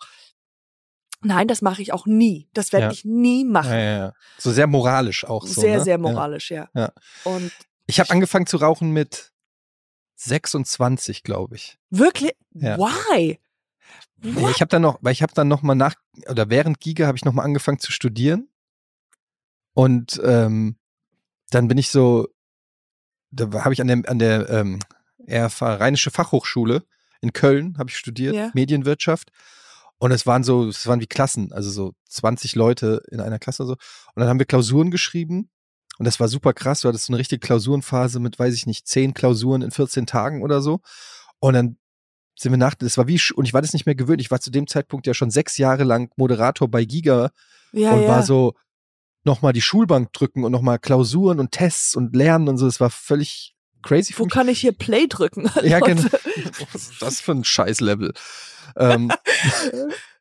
Nein, 1.24 1.46
das 1.46 1.62
mache 1.62 1.80
ich 1.82 1.92
auch 1.92 2.04
nie. 2.04 2.48
Das 2.52 2.72
werde 2.72 2.86
Ja. 2.86 2.92
ich 2.92 3.04
nie 3.04 3.44
machen. 3.44 3.70
Ja, 3.70 3.78
ja, 3.78 3.96
ja. 3.98 4.12
So 4.38 4.50
sehr 4.50 4.66
moralisch 4.66 5.24
auch. 5.24 5.46
So, 5.46 5.60
sehr 5.60 5.78
ne? 5.78 5.84
sehr 5.84 5.96
moralisch, 5.98 6.50
ja. 6.50 6.68
Ja. 6.74 6.92
Und 7.24 7.52
Ich 7.86 8.00
habe 8.00 8.10
angefangen 8.10 8.46
zu 8.46 8.56
rauchen 8.56 8.90
mit 8.90 9.31
26, 10.16 11.22
glaube 11.22 11.56
ich. 11.56 11.78
wirklich 11.90 12.32
Ja. 12.52 12.78
why? 12.78 13.40
What? 14.22 14.50
ich 14.52 14.60
habe 14.60 14.68
dann 14.68 14.82
noch, 14.82 14.98
weil 15.02 15.12
ich 15.12 15.22
habe 15.22 15.34
dann 15.34 15.48
noch 15.48 15.62
mal 15.62 15.74
nach 15.74 15.94
oder 16.28 16.48
während 16.48 16.80
Giga 16.80 17.06
habe 17.06 17.16
ich 17.16 17.24
noch 17.24 17.32
mal 17.32 17.42
angefangen 17.42 17.80
zu 17.80 17.90
studieren 17.92 18.48
und 19.74 20.20
ähm, 20.24 20.76
dann 21.50 21.68
bin 21.68 21.78
ich 21.78 21.90
so, 21.90 22.28
da 23.30 23.64
habe 23.64 23.74
ich 23.74 23.80
an 23.80 23.88
der 23.88 24.02
an 24.08 24.18
der 24.18 24.48
ähm, 24.48 24.78
Rheinische 25.28 26.10
Fachhochschule 26.10 26.84
in 27.20 27.32
Köln 27.32 27.76
habe 27.78 27.90
ich 27.90 27.96
studiert 27.96 28.34
Ja. 28.34 28.50
Medienwirtschaft 28.54 29.30
und 29.98 30.12
es 30.12 30.26
waren 30.26 30.44
so, 30.44 30.68
es 30.68 30.86
waren 30.86 31.00
wie 31.00 31.06
Klassen, 31.06 31.52
also 31.52 31.70
so 31.70 31.94
20 32.08 32.54
Leute 32.54 33.02
in 33.10 33.20
einer 33.20 33.38
Klasse 33.38 33.64
so 33.66 33.72
und 33.72 33.78
dann 34.16 34.28
haben 34.28 34.38
wir 34.38 34.46
Klausuren 34.46 34.90
geschrieben 34.90 35.50
und 35.98 36.04
das 36.06 36.20
war 36.20 36.28
super 36.28 36.52
krass. 36.52 36.80
Du 36.80 36.88
hattest 36.88 37.06
so 37.06 37.12
eine 37.12 37.18
richtige 37.18 37.40
Klausurenphase 37.40 38.20
mit, 38.20 38.38
weiß 38.38 38.54
ich 38.54 38.66
nicht, 38.66 38.86
10 38.86 39.14
Klausuren 39.14 39.62
in 39.62 39.70
14 39.70 40.06
Tagen 40.06 40.42
oder 40.42 40.60
so 40.62 40.80
und 41.40 41.54
dann 41.54 41.76
sind 42.38 42.52
wir 42.52 42.58
nach, 42.58 42.74
das 42.74 42.96
war 42.96 43.08
wie, 43.08 43.20
und 43.34 43.44
ich 43.44 43.52
war 43.52 43.60
das 43.62 43.72
nicht 43.72 43.86
mehr 43.86 43.94
gewöhnt. 43.94 44.20
Ich 44.20 44.30
war 44.30 44.40
zu 44.40 44.50
dem 44.50 44.66
Zeitpunkt 44.66 45.06
ja 45.06 45.14
schon 45.14 45.30
sechs 45.30 45.58
Jahre 45.58 45.84
lang 45.84 46.10
Moderator 46.16 46.68
bei 46.68 46.84
Giga 46.84 47.30
Ja, 47.72 47.92
und 47.92 48.02
ja. 48.02 48.08
war 48.08 48.22
so, 48.22 48.54
nochmal 49.24 49.52
die 49.52 49.62
Schulbank 49.62 50.12
drücken 50.12 50.44
und 50.44 50.52
nochmal 50.52 50.78
Klausuren 50.78 51.38
und 51.38 51.52
Tests 51.52 51.94
und 51.94 52.14
Lernen 52.14 52.48
und 52.48 52.58
so. 52.58 52.66
Das 52.66 52.80
war 52.80 52.90
völlig 52.90 53.54
crazy 53.82 54.14
Wo 54.16 54.26
kann 54.26 54.48
ich 54.48 54.60
hier 54.60 54.72
Play 54.72 55.06
drücken? 55.06 55.50
Ja, 55.62 55.80
genau. 55.80 56.02
Was 56.72 56.90
ist 56.90 57.02
das 57.02 57.20
für 57.20 57.32
ein 57.32 57.44
Scheiß-Level? 57.44 58.14
Ähm, 58.76 59.12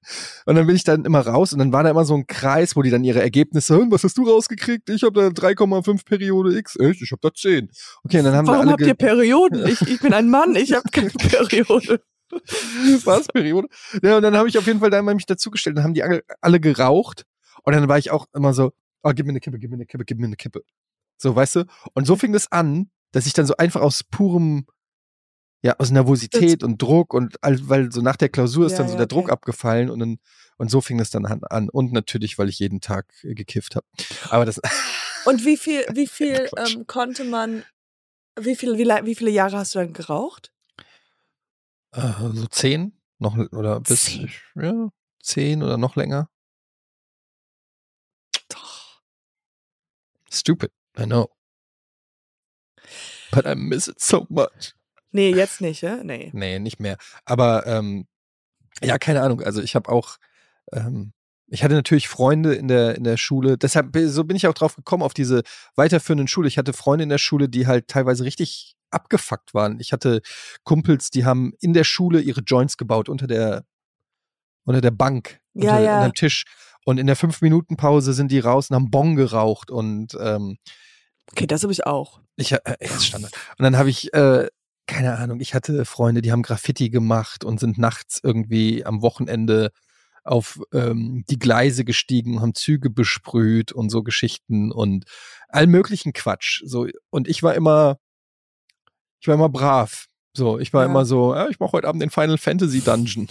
und 0.46 0.56
dann 0.56 0.68
bin 0.68 0.76
ich 0.76 0.84
dann 0.84 1.06
immer 1.06 1.22
raus 1.22 1.54
und 1.54 1.60
dann 1.60 1.74
war 1.74 1.84
da 1.84 1.90
immer 1.90 2.06
so 2.06 2.16
ein 2.16 2.28
Kreis, 2.28 2.76
wo 2.76 2.82
die 2.82 2.90
dann 2.90 3.04
ihre 3.04 3.22
Ergebnisse, 3.22 3.78
"Hm, 3.78 3.92
was 3.92 4.04
hast 4.04 4.18
du 4.18 4.28
rausgekriegt? 4.30 4.90
Ich 4.90 5.04
habe 5.04 5.20
da 5.20 5.28
3,5 5.30 6.06
Periode 6.06 6.58
X. 6.58 6.78
Echt? 6.80 7.02
Ich 7.02 7.12
habe 7.12 7.22
da 7.22 7.34
10. 7.34 7.70
Okay, 8.04 8.20
und 8.20 8.26
dann 8.26 8.36
haben 8.36 8.48
Warum 8.48 8.70
habt 8.70 8.82
ihr 8.82 8.96
Perioden? 8.96 9.66
Ich, 9.72 9.82
ich 9.82 10.02
bin 10.02 10.14
ein 10.14 10.30
Mann, 10.30 10.56
ich 10.56 10.74
habe 10.74 10.90
keine 10.92 11.10
Periode. 11.10 12.02
Was? 13.06 13.28
Periode? 13.28 13.68
Ja, 14.02 14.18
und 14.18 14.24
dann 14.24 14.36
habe 14.36 14.50
ich 14.50 14.58
auf 14.58 14.66
jeden 14.68 14.80
Fall 14.80 14.90
da 14.90 15.00
immer 15.00 15.14
mich 15.14 15.26
dazugestellt 15.26 15.78
und 15.78 15.84
haben 15.84 15.94
die 15.94 16.04
alle, 16.04 16.24
alle 16.42 16.60
geraucht. 16.60 17.26
Und 17.64 17.74
dann 17.74 17.88
war 17.88 17.98
ich 17.98 18.12
auch 18.12 18.26
immer 18.34 18.54
so, 18.54 18.72
oh, 19.04 19.12
gib 19.14 19.26
mir 19.26 19.32
eine 19.32 19.40
Kippe, 19.40 19.60
gib 19.60 19.70
mir 19.70 19.76
eine 19.76 19.86
Kippe, 19.86 20.06
gib 20.06 20.20
mir 20.20 20.28
eine 20.28 20.36
Kippe. 20.36 20.64
So, 21.18 21.36
weißt 21.36 21.58
du? 21.58 21.66
Und 21.94 22.08
so 22.08 22.16
fing 22.16 22.34
das 22.34 22.52
an, 22.52 22.90
dass 23.12 23.26
ich 23.26 23.34
dann 23.34 23.46
so 23.46 23.56
einfach 23.58 23.82
aus 23.82 24.04
purem, 24.04 24.66
ja, 25.64 25.76
aus 25.78 25.92
Nervosität 25.92 26.64
und 26.64 26.82
Druck 26.82 27.14
und 27.14 27.44
all, 27.44 27.58
weil 27.70 27.92
so 27.92 28.02
nach 28.02 28.16
der 28.16 28.30
Klausur 28.30 28.66
ist 28.66 28.74
Ja, 28.74 28.78
dann 28.80 28.88
so 28.88 28.94
ja, 28.94 28.98
der 29.00 29.08
Druck 29.08 29.26
okay. 29.26 29.32
abgefallen 29.34 29.90
und 29.90 30.00
dann, 30.00 30.20
und 30.58 30.72
so 30.72 30.82
fing 30.82 30.98
das 30.98 31.10
dann 31.12 31.26
an. 31.26 31.44
an. 31.44 31.70
Und 31.70 31.92
natürlich, 31.94 32.38
weil 32.40 32.50
ich 32.50 32.60
jeden 32.60 32.82
Tag 32.82 33.14
äh, 33.24 33.34
gekifft 33.36 33.76
habe. 33.76 33.86
Aber 34.30 34.46
das, 34.46 34.60
Und 35.26 35.46
wie 35.46 35.58
viel, 35.58 35.86
wie 35.94 36.08
viel 36.08 36.50
ähm, 36.58 36.88
konnte 36.88 37.24
man, 37.24 37.64
wie 38.40 38.56
viel, 38.56 38.78
wie, 38.78 38.86
wie 39.06 39.16
viele 39.16 39.30
Jahre 39.32 39.58
hast 39.58 39.76
du 39.76 39.80
dann 39.80 39.94
geraucht? 39.94 40.52
äh, 41.94 42.12
so 42.34 42.48
zehn 42.48 42.98
noch 43.20 43.38
oder 43.52 43.82
bis, 43.82 44.06
Zehn. 44.06 44.32
ja, 44.56 44.90
zehn 45.22 45.62
oder 45.62 45.78
noch 45.78 45.96
länger. 45.96 46.28
Doch. 48.50 49.02
Stupid, 50.32 50.72
I 50.98 51.06
know. 51.06 51.30
But 53.32 53.46
I 53.46 53.54
miss 53.56 53.88
it 53.88 54.00
so 54.02 54.26
much. 54.30 54.74
Nee, 55.12 55.34
jetzt 55.34 55.62
nicht, 55.62 55.82
ja? 55.82 56.04
Nee. 56.04 56.30
Nee, 56.34 56.60
nicht 56.60 56.80
mehr. 56.80 56.98
Aber 57.26 57.66
ähm, 57.68 58.08
ja, 58.82 58.98
keine 58.98 59.22
Ahnung. 59.22 59.42
Also 59.42 59.62
ich 59.62 59.76
habe 59.76 59.90
auch, 59.90 60.18
ähm, 60.72 61.14
ich 61.48 61.64
hatte 61.64 61.74
natürlich 61.76 62.08
Freunde 62.08 62.54
in 62.56 62.68
der 62.68 62.96
in 62.96 63.04
der 63.04 63.18
Schule. 63.18 63.58
Deshalb 63.58 63.96
so 64.06 64.24
bin 64.24 64.38
ich 64.38 64.48
auch 64.48 64.54
drauf 64.54 64.76
gekommen 64.76 65.04
auf 65.04 65.14
diese 65.14 65.44
weiterführenden 65.76 66.28
Schule. 66.28 66.48
Ich 66.48 66.58
hatte 66.58 66.74
Freunde 66.74 67.04
in 67.04 67.10
der 67.10 67.18
Schule, 67.18 67.50
die 67.50 67.68
halt 67.68 67.88
teilweise 67.90 68.24
richtig 68.24 68.76
abgefuckt 68.90 69.54
waren. 69.54 69.80
Ich 69.80 69.92
hatte 69.94 70.22
Kumpels, 70.64 71.10
die 71.12 71.26
haben 71.26 71.54
in 71.60 71.74
der 71.74 71.84
Schule 71.84 72.22
ihre 72.22 72.42
Joints 72.42 72.78
gebaut 72.78 73.10
unter 73.10 73.28
der 73.28 73.66
unter 74.64 74.82
der 74.82 74.92
Bank, 74.92 75.40
Ja, 75.54 75.72
unter, 75.72 75.84
ja. 75.84 75.96
unter 75.98 76.10
dem 76.10 76.14
Tisch. 76.14 76.46
Und 76.86 76.98
in 77.00 77.08
der 77.08 77.16
fünf 77.16 77.42
Minuten 77.42 77.78
Pause 77.78 78.14
sind 78.14 78.32
die 78.32 78.40
raus 78.40 78.70
und 78.70 78.76
haben 78.76 78.90
Bon 78.92 79.16
geraucht 79.16 79.70
und 79.72 80.18
ähm, 80.20 80.58
Okay, 81.32 81.48
das 81.48 81.64
habe 81.64 81.72
ich 81.72 81.86
auch. 81.86 82.20
ich, 82.36 82.52
äh, 82.54 82.60
Standard. 83.00 83.34
Und 83.58 83.64
dann 83.64 83.78
habe 83.78 83.90
ich, 83.90 84.14
äh, 84.14 84.48
keine 84.92 85.18
Ahnung, 85.18 85.40
ich 85.40 85.54
hatte 85.54 85.86
Freunde, 85.86 86.22
die 86.22 86.32
haben 86.34 86.42
Graffiti 86.44 86.90
gemacht 86.90 87.46
und 87.46 87.60
sind 87.62 87.78
nachts 87.78 88.20
irgendwie 88.22 88.86
am 88.86 89.02
Wochenende 89.02 89.72
auf 90.24 90.60
ähm, 90.74 91.24
die 91.30 91.40
Gleise 91.40 91.86
gestiegen, 91.86 92.42
haben 92.42 92.54
Züge 92.54 92.90
besprüht 92.90 93.72
und 93.72 93.90
so 93.90 94.04
Geschichten 94.04 94.72
und 94.72 95.06
all 95.48 95.66
möglichen 95.66 96.12
Quatsch. 96.14 96.62
So 96.66 96.88
und 97.10 97.28
ich 97.30 97.42
war 97.42 97.56
immer, 97.56 97.98
ich 99.22 99.28
war 99.28 99.36
immer 99.36 99.50
brav. 99.50 100.08
So, 100.36 100.60
ich 100.60 100.74
war 100.74 100.84
Ja. 100.84 100.90
immer 100.90 101.06
so, 101.06 101.34
ja, 101.34 101.48
ich 101.50 101.60
mache 101.60 101.72
heute 101.72 101.88
Abend 101.88 102.02
den 102.02 102.10
Final 102.10 102.38
Fantasy 102.38 102.82
Dungeon. 102.82 103.30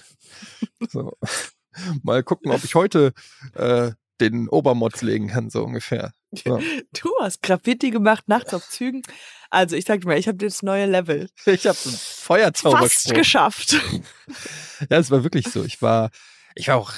so. 0.88 1.12
Mal 2.02 2.22
gucken, 2.22 2.50
ob 2.52 2.64
ich 2.64 2.74
heute 2.74 3.12
äh, 3.54 3.92
den 4.20 4.48
Obermods 4.48 5.02
legen 5.02 5.28
kann, 5.28 5.50
so 5.50 5.64
ungefähr. 5.64 6.12
So. 6.32 6.60
Du 6.92 7.10
hast 7.20 7.42
Graffiti 7.42 7.90
gemacht, 7.90 8.28
nachts 8.28 8.54
auf 8.54 8.68
Zügen. 8.68 9.02
Also 9.50 9.74
ich 9.76 9.84
sag 9.84 10.00
dir 10.02 10.06
mal, 10.08 10.18
ich 10.18 10.28
habe 10.28 10.38
das 10.38 10.62
neue 10.62 10.86
Level 10.86 11.28
Ich 11.46 11.66
habe 11.66 11.76
Feuerzauber 11.76 12.78
fast 12.78 13.12
geschafft. 13.14 13.76
Ja, 14.88 14.96
es 14.98 15.10
war 15.10 15.22
wirklich 15.24 15.46
so. 15.48 15.62
Ich 15.64 15.82
war, 15.82 16.10
ich 16.54 16.68
war 16.68 16.76
auch, 16.76 16.94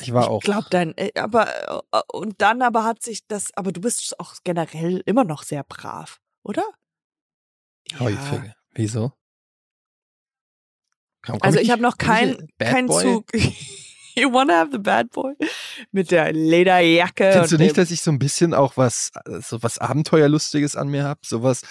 ich 0.00 0.12
war 0.12 0.28
auch. 0.28 0.40
Ich 0.42 0.44
glaub 0.44 0.68
dein, 0.70 0.96
äh, 0.98 1.12
aber 1.14 1.82
äh, 1.92 2.00
und 2.12 2.40
dann 2.42 2.62
aber 2.62 2.82
hat 2.82 3.02
sich 3.02 3.26
das, 3.28 3.54
aber 3.54 3.70
du 3.70 3.80
bist 3.80 4.18
auch 4.18 4.34
generell 4.42 5.00
immer 5.06 5.22
noch 5.22 5.44
sehr 5.44 5.62
brav, 5.62 6.18
oder? 6.42 6.64
Heufige. 8.00 8.54
Wieso? 8.74 9.12
Warum 11.24 11.40
komm 11.40 11.46
Also 11.46 11.58
ich 11.58 11.64
nicht- 11.64 11.72
habe 11.72 11.82
noch 11.82 11.96
komm 11.98 12.10
ich 12.10 12.58
kein? 12.58 12.88
Zug. 12.88 13.30
You 14.18 14.32
wanna 14.32 14.54
have 14.54 14.70
the 14.72 14.78
bad 14.78 15.10
boy? 15.10 15.34
Mit 15.92 16.10
der 16.10 16.32
Lederjacke. 16.32 17.30
Findest 17.32 17.52
du 17.52 17.58
nicht, 17.58 17.78
dass 17.78 17.90
ich 17.90 18.00
so 18.02 18.10
ein 18.10 18.18
bisschen 18.18 18.52
auch 18.54 18.76
was, 18.76 19.10
so 19.40 19.62
was 19.62 19.78
Abenteuerlustiges 19.78 20.76
an 20.76 20.88
mir 20.88 21.04
habe? 21.04 21.20
Sowas. 21.24 21.62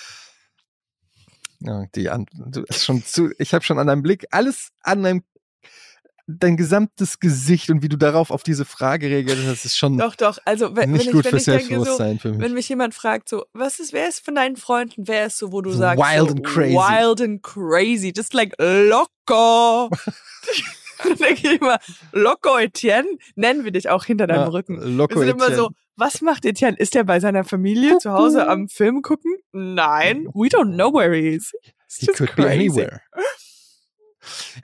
Ja, 1.60 1.86
die 1.96 2.10
an, 2.10 2.26
du 2.34 2.62
ist 2.64 2.86
schon 2.86 3.04
zu, 3.04 3.32
ich 3.40 3.54
habe 3.54 3.66
schon 3.66 3.80
an 3.80 3.88
deinem 3.88 4.04
Blick 4.04 4.28
alles 4.30 4.70
an 4.84 5.02
deinem, 5.02 5.24
dein 6.28 6.56
gesamtes 6.56 7.20
Gesicht 7.20 7.70
und 7.72 7.82
wie 7.82 7.90
du 7.90 7.98
darauf 7.98 8.30
auf 8.30 8.44
diese 8.44 8.64
Frage 8.64 9.08
reagierst, 9.10 9.48
das 9.48 9.66
ist 9.66 9.76
schon 9.78 9.98
Doch, 9.98 10.14
doch. 10.16 10.38
Also 10.46 10.76
wenn, 10.76 10.84
wenn 10.84 10.92
nicht 10.92 11.08
ich, 11.08 11.12
gut 11.14 11.24
wenn 11.26 11.32
für 11.32 11.38
ich 11.38 11.46
denke 11.46 11.64
so, 11.64 11.70
Selbstbewusstsein 11.84 12.20
für 12.20 12.32
mich. 12.34 12.42
wenn 12.42 12.54
mich 12.54 12.70
jemand 12.70 12.94
fragt 12.94 13.28
so, 13.28 13.46
was 13.54 13.80
ist, 13.80 13.92
wer 13.92 14.08
ist 14.08 14.24
von 14.24 14.36
deinen 14.36 14.56
Freunden, 14.56 15.08
wer 15.08 15.26
ist 15.26 15.38
so, 15.40 15.52
wo 15.52 15.62
du 15.62 15.72
So 15.72 15.80
sagst 15.80 15.98
wild 16.04 16.30
so, 16.30 16.36
and 16.36 16.44
crazy. 16.46 16.76
wild 16.76 17.22
and 17.22 17.42
crazy, 17.42 18.14
just 18.16 18.34
like 18.36 18.54
loco. 18.60 19.90
Dann 21.04 21.16
denke 21.18 21.34
ich 21.48 21.62
immer, 21.62 21.78
loco 22.12 22.58
Etienne, 22.58 23.08
nennen 23.36 23.64
wir 23.64 23.72
dich 23.72 23.90
auch 23.90 24.06
hinter 24.06 24.28
deinem 24.28 24.42
Ja, 24.44 24.48
Rücken. 24.48 24.76
Loco 24.98 25.16
wir 25.16 25.20
sind 25.22 25.30
immer 25.30 25.46
Etienne. 25.46 25.58
so, 25.64 25.70
was 25.96 26.22
macht 26.22 26.46
Etienne? 26.46 26.78
Ist 26.78 26.96
er 26.96 27.04
bei 27.04 27.20
seiner 27.20 27.44
Familie 27.44 27.98
zu 28.00 28.12
Hause 28.12 28.48
am 28.48 28.68
Film 28.70 29.02
gucken? 29.02 29.36
Nein, 29.52 30.28
we 30.34 30.48
don't 30.48 30.74
know 30.76 30.94
where 30.94 31.14
he 31.16 31.30
is. 31.36 31.52
It's 31.86 31.98
He 32.00 32.08
could 32.08 32.36
be 32.36 32.44
crazy. 32.44 32.54
anywhere. 32.82 33.02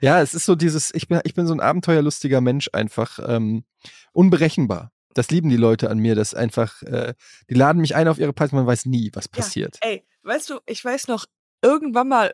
Ja, 0.00 0.20
es 0.20 0.34
ist 0.34 0.44
so 0.44 0.54
dieses, 0.54 0.92
ich 0.94 1.08
bin, 1.08 1.20
ich 1.24 1.34
bin 1.34 1.46
so 1.46 1.54
ein 1.54 1.60
abenteuerlustiger 1.60 2.40
Mensch 2.40 2.68
einfach, 2.72 3.18
ähm, 3.26 3.64
unberechenbar. 4.12 4.90
Das 5.14 5.30
lieben 5.30 5.48
die 5.48 5.56
Leute 5.56 5.90
an 5.90 5.98
mir, 5.98 6.14
das 6.14 6.34
einfach, 6.34 6.82
äh, 6.82 7.14
die 7.48 7.54
laden 7.54 7.80
mich 7.80 7.94
ein 7.94 8.08
auf 8.08 8.18
ihre 8.18 8.32
Partys, 8.32 8.52
man 8.52 8.66
weiß 8.66 8.86
nie, 8.86 9.10
was 9.14 9.26
Ja. 9.26 9.30
passiert. 9.40 9.78
Ey, 9.80 10.04
weißt 10.22 10.50
du, 10.50 10.58
ich 10.66 10.84
weiß 10.84 11.08
noch, 11.08 11.24
irgendwann 11.62 12.08
mal, 12.08 12.32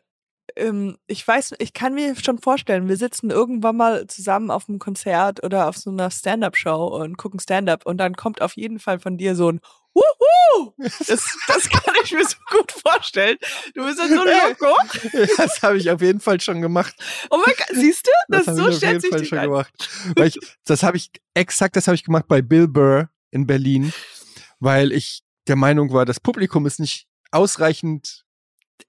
ähm, 0.55 0.97
ich 1.07 1.27
weiß, 1.27 1.53
ich 1.59 1.73
kann 1.73 1.93
mir 1.93 2.15
schon 2.15 2.39
vorstellen, 2.39 2.87
wir 2.87 2.97
sitzen 2.97 3.29
irgendwann 3.29 3.77
mal 3.77 4.07
zusammen 4.07 4.51
auf 4.51 4.67
einem 4.67 4.79
Konzert 4.79 5.43
oder 5.43 5.67
auf 5.67 5.77
so 5.77 5.89
einer 5.89 6.11
Stand-Up-Show 6.11 6.87
und 6.87 7.17
gucken 7.17 7.39
Stand-Up 7.39 7.85
und 7.85 7.97
dann 7.97 8.15
kommt 8.15 8.41
auf 8.41 8.55
jeden 8.55 8.79
Fall 8.79 8.99
von 8.99 9.17
dir 9.17 9.35
so 9.35 9.51
ein 9.51 9.59
Wuhu! 9.93 10.73
Das, 11.07 11.25
das 11.47 11.69
kann 11.69 11.95
ich 12.03 12.11
mir 12.11 12.25
so 12.25 12.37
gut 12.49 12.71
vorstellen. 12.71 13.37
Du 13.73 13.85
bist 13.85 13.99
dann 13.99 14.09
so 14.09 14.23
loco. 14.23 14.75
Das 15.37 15.61
habe 15.61 15.77
ich 15.77 15.89
auf 15.89 16.01
jeden 16.01 16.19
Fall 16.19 16.39
schon 16.39 16.61
gemacht. 16.61 16.95
Oh 17.29 17.37
mein 17.37 17.53
Gott, 17.57 17.67
siehst 17.73 18.07
du? 18.07 18.11
Das, 18.29 18.47
habe 18.47 18.57
so 18.57 18.69
ich 18.69 18.75
auf 18.77 18.81
jeden 18.83 19.01
Fall 19.01 19.25
schon 19.25 19.37
ein. 19.37 19.49
gemacht. 19.49 19.89
Weil 20.15 20.27
ich, 20.27 20.39
das 20.65 20.83
habe 20.83 20.97
ich, 20.97 21.11
exakt 21.33 21.75
das 21.75 21.87
habe 21.87 21.95
ich 21.95 22.03
gemacht 22.03 22.25
bei 22.27 22.41
Bill 22.41 22.67
Burr 22.67 23.09
in 23.31 23.47
Berlin, 23.47 23.93
weil 24.59 24.91
ich 24.91 25.23
der 25.47 25.55
Meinung 25.55 25.91
war, 25.91 26.05
das 26.05 26.19
Publikum 26.19 26.65
ist 26.65 26.79
nicht 26.79 27.07
ausreichend. 27.31 28.25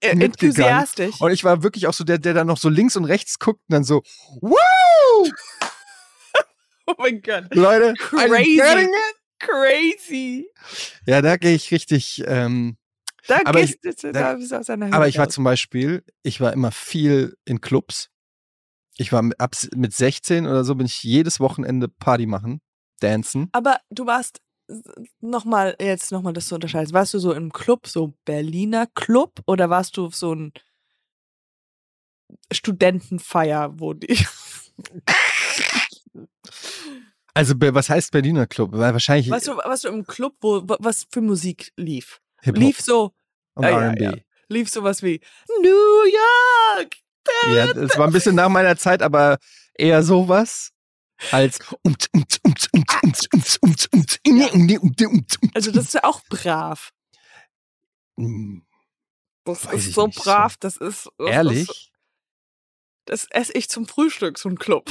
Enthusiastisch. 0.01 1.21
Und 1.21 1.31
ich 1.33 1.45
war 1.45 1.63
wirklich 1.63 1.87
auch 1.87 1.93
so 1.95 2.05
der, 2.05 2.19
der 2.19 2.35
dann 2.35 2.47
noch 2.47 2.59
so 2.59 2.69
links 2.69 2.97
und 2.97 3.05
rechts 3.05 3.39
guckt 3.39 3.61
und 3.69 3.73
dann 3.73 3.85
so, 3.85 4.03
Woo! 4.41 4.55
Oh 6.87 6.95
mein 6.99 7.23
Gott. 7.23 7.45
Leute, 7.55 7.95
Crazy. 7.95 8.89
Crazy. 9.39 10.49
Ja, 11.07 11.23
da 11.23 11.37
gehe 11.37 11.55
ich 11.55 11.71
richtig. 11.71 12.23
Ähm, 12.27 12.77
Da 13.29 13.41
Aber 13.45 13.61
gehst 13.61 13.79
du, 13.85 14.13
da 14.13 14.35
bist 14.35 14.51
du 14.51 14.57
aus 14.57 14.67
deiner 14.67 14.93
aber 14.93 15.07
ich 15.07 15.17
war 15.17 15.29
zum 15.29 15.45
Beispiel, 15.45 16.05
ich 16.25 16.41
war 16.41 16.53
immer 16.53 16.73
viel 16.73 17.37
in 17.45 17.61
Clubs. 17.61 18.11
Ich 18.97 19.13
war 19.13 19.23
mit, 19.23 19.39
ab, 19.41 19.55
mit 19.75 19.95
16 19.95 20.47
oder 20.47 20.65
so 20.65 20.75
bin 20.75 20.87
ich 20.87 21.03
jedes 21.03 21.41
Wochenende 21.41 21.89
Party 21.89 22.27
machen, 22.27 22.61
dancen. 23.01 23.49
Aber 23.53 23.79
du 23.91 24.07
warst 24.07 24.42
nochmal, 25.21 25.77
jetzt 25.81 26.13
nochmal 26.13 26.33
das 26.33 26.47
zu 26.47 26.55
unterscheiden. 26.55 26.93
Warst 26.93 27.15
du 27.15 27.19
so 27.19 27.33
im 27.33 27.53
Club, 27.53 27.87
so 27.87 28.15
Berliner 28.25 28.87
Club, 28.95 29.41
oder 29.47 29.69
warst 29.71 29.97
du 29.97 30.07
auf 30.07 30.15
so 30.15 30.35
ein 30.35 30.53
Studentenfeier, 32.51 33.79
wo 33.79 33.93
die. 33.95 34.19
Also 37.35 37.55
was 37.59 37.89
heißt 37.89 38.13
Berliner 38.13 38.47
Club? 38.47 38.73
Weil 38.75 38.93
wahrscheinlich 38.93 39.31
Warst 39.31 39.49
du, 39.49 39.57
warst 39.57 39.85
du 39.85 39.89
im 39.89 40.07
Club, 40.07 40.35
wo 40.43 40.69
wa- 40.69 40.77
was 40.81 41.07
für 41.11 41.23
Musik 41.23 41.73
lief? 41.77 42.21
Lief 42.45 42.79
so, 42.81 43.15
und 43.55 43.65
Ah, 43.65 43.71
ja, 43.71 43.81
R&B. 43.87 44.05
ja. 44.05 44.13
lief 44.49 44.69
sowas 44.69 45.03
wie 45.03 45.19
New 45.63 46.05
York! 46.77 46.97
Ja, 47.55 47.73
das 47.73 47.97
war 47.97 48.07
ein 48.07 48.13
bisschen 48.13 48.35
nach 48.35 48.51
meiner 48.51 48.77
Zeit, 48.77 49.01
aber 49.01 49.39
eher 49.73 50.03
sowas 50.03 50.73
als 51.31 51.59
Also 55.55 55.71
das 55.71 55.85
ist 55.87 55.95
ja 55.95 56.05
auch 56.05 56.21
brav. 56.29 56.93
Das 59.45 59.67
Weiß 59.67 59.75
ist 59.75 59.95
so 59.95 60.09
brav, 60.09 60.53
so. 60.53 60.59
das 60.61 60.77
ist. 60.77 61.09
Das 61.19 61.29
Ehrlich? 61.31 61.69
Ist, 61.69 61.91
das 63.05 63.27
esse 63.31 63.53
ich 63.55 63.69
zum 63.69 63.87
Frühstück, 63.87 64.39
so 64.39 64.49
ein 64.49 64.59
Club. 64.59 64.91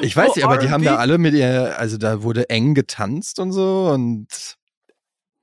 ich 0.00 0.14
weiß 0.14 0.30
oh, 0.30 0.34
nicht, 0.36 0.44
aber 0.44 0.58
die 0.58 0.70
haben 0.70 0.84
da 0.84 0.96
alle 0.96 1.18
mit 1.18 1.34
ihr, 1.34 1.78
also 1.78 1.96
da 1.96 2.22
wurde 2.22 2.48
eng 2.50 2.74
getanzt 2.74 3.38
und 3.38 3.52
so 3.52 3.90
und. 3.92 4.56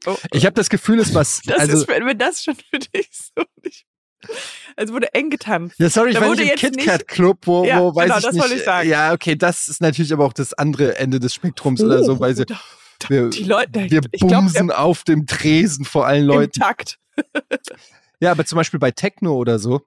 Oh. 0.05 0.15
Ich 0.33 0.45
habe 0.45 0.53
das 0.53 0.69
Gefühl, 0.69 0.99
es 0.99 1.13
war. 1.13 1.21
Das 1.21 1.41
also, 1.47 1.77
ist, 1.77 1.87
wenn 1.87 2.17
das 2.17 2.43
schon 2.43 2.55
für 2.55 2.79
dich 2.79 3.09
so 3.11 3.43
nicht 3.63 3.85
Es 4.77 4.91
wurde 4.91 5.13
eng 5.13 5.29
getanzt. 5.29 5.79
ja, 5.79 5.89
sorry, 5.89 6.09
ich 6.09 6.15
da 6.15 6.21
war 6.21 6.29
wurde 6.29 6.41
nicht 6.41 6.61
im 6.61 6.69
jetzt 6.69 6.77
KitKat 6.79 7.07
Club, 7.07 7.37
wo, 7.45 7.63
Ja, 7.63 7.79
wo 7.79 7.95
weiß 7.95 8.03
genau, 8.05 8.17
ich 8.17 8.23
das 8.25 8.33
nicht. 8.33 8.41
wollte 8.43 8.55
ich 8.55 8.63
sagen. 8.63 8.89
Ja, 8.89 9.13
okay, 9.13 9.35
das 9.37 9.69
ist 9.69 9.79
natürlich 9.81 10.11
aber 10.11 10.25
auch 10.25 10.33
das 10.33 10.53
andere 10.53 10.97
Ende 10.97 11.21
des 11.21 11.33
Spektrums 11.33 11.81
oder 11.81 12.03
so, 12.03 12.19
weil 12.19 12.35
sie, 12.35 12.45
wir, 13.07 13.29
die 13.29 13.43
Leute, 13.45 13.89
wir 13.89 14.01
bumsen 14.01 14.71
auf 14.71 15.03
dem 15.05 15.27
Tresen 15.27 15.85
vor 15.85 16.05
allen 16.05 16.23
im 16.23 16.27
Leuten. 16.27 16.59
Takt. 16.59 16.97
Ja, 18.21 18.31
aber 18.31 18.45
zum 18.45 18.55
Beispiel 18.55 18.79
bei 18.79 18.91
Techno 18.91 19.35
oder 19.35 19.59
so, 19.59 19.81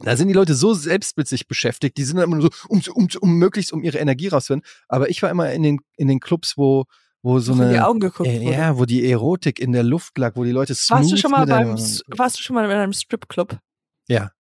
da 0.00 0.16
sind 0.16 0.28
die 0.28 0.34
Leute 0.34 0.54
so 0.54 0.74
selbst 0.74 1.16
mit 1.16 1.26
sich 1.26 1.48
beschäftigt, 1.48 1.96
die 1.96 2.04
sind 2.04 2.16
dann 2.16 2.26
immer 2.26 2.36
nur 2.36 2.50
so, 2.52 2.68
um, 2.68 2.82
um, 2.94 3.08
um 3.20 3.34
möglichst 3.38 3.72
um 3.72 3.82
ihre 3.82 3.98
Energie 3.98 4.28
rauszuholen. 4.28 4.62
Aber 4.88 5.08
ich 5.08 5.22
war 5.22 5.30
immer 5.30 5.50
in 5.52 5.62
den, 5.62 5.80
in 5.96 6.06
den 6.08 6.20
Clubs, 6.20 6.58
wo, 6.58 6.84
wo 7.22 7.38
so 7.40 7.56
Wo 7.56 7.62
in 7.62 7.70
die 7.70 7.76
eine, 7.76 7.86
Augen 7.86 8.00
geguckt 8.00 8.28
äh, 8.28 8.40
wurde. 8.42 8.52
ja, 8.52 8.78
wo 8.78 8.84
die 8.84 9.10
Erotik 9.10 9.58
in 9.58 9.72
der 9.72 9.84
Luft 9.84 10.18
lag, 10.18 10.36
wo 10.36 10.44
die 10.44 10.50
Leute 10.50 10.74
Warst 10.74 11.12
du 11.12 11.16
schon 11.16 11.30
mal 11.30 11.46
beim, 11.46 11.70
warst 11.76 12.38
du 12.38 12.42
schon 12.42 12.54
mal 12.54 12.64
in 12.66 12.70
einem 12.70 12.92
Stripclub? 12.92 13.58
Ja. 14.08 14.32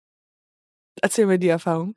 Erzähl 1.01 1.25
mir 1.25 1.39
die 1.39 1.47
Erfahrung. 1.47 1.95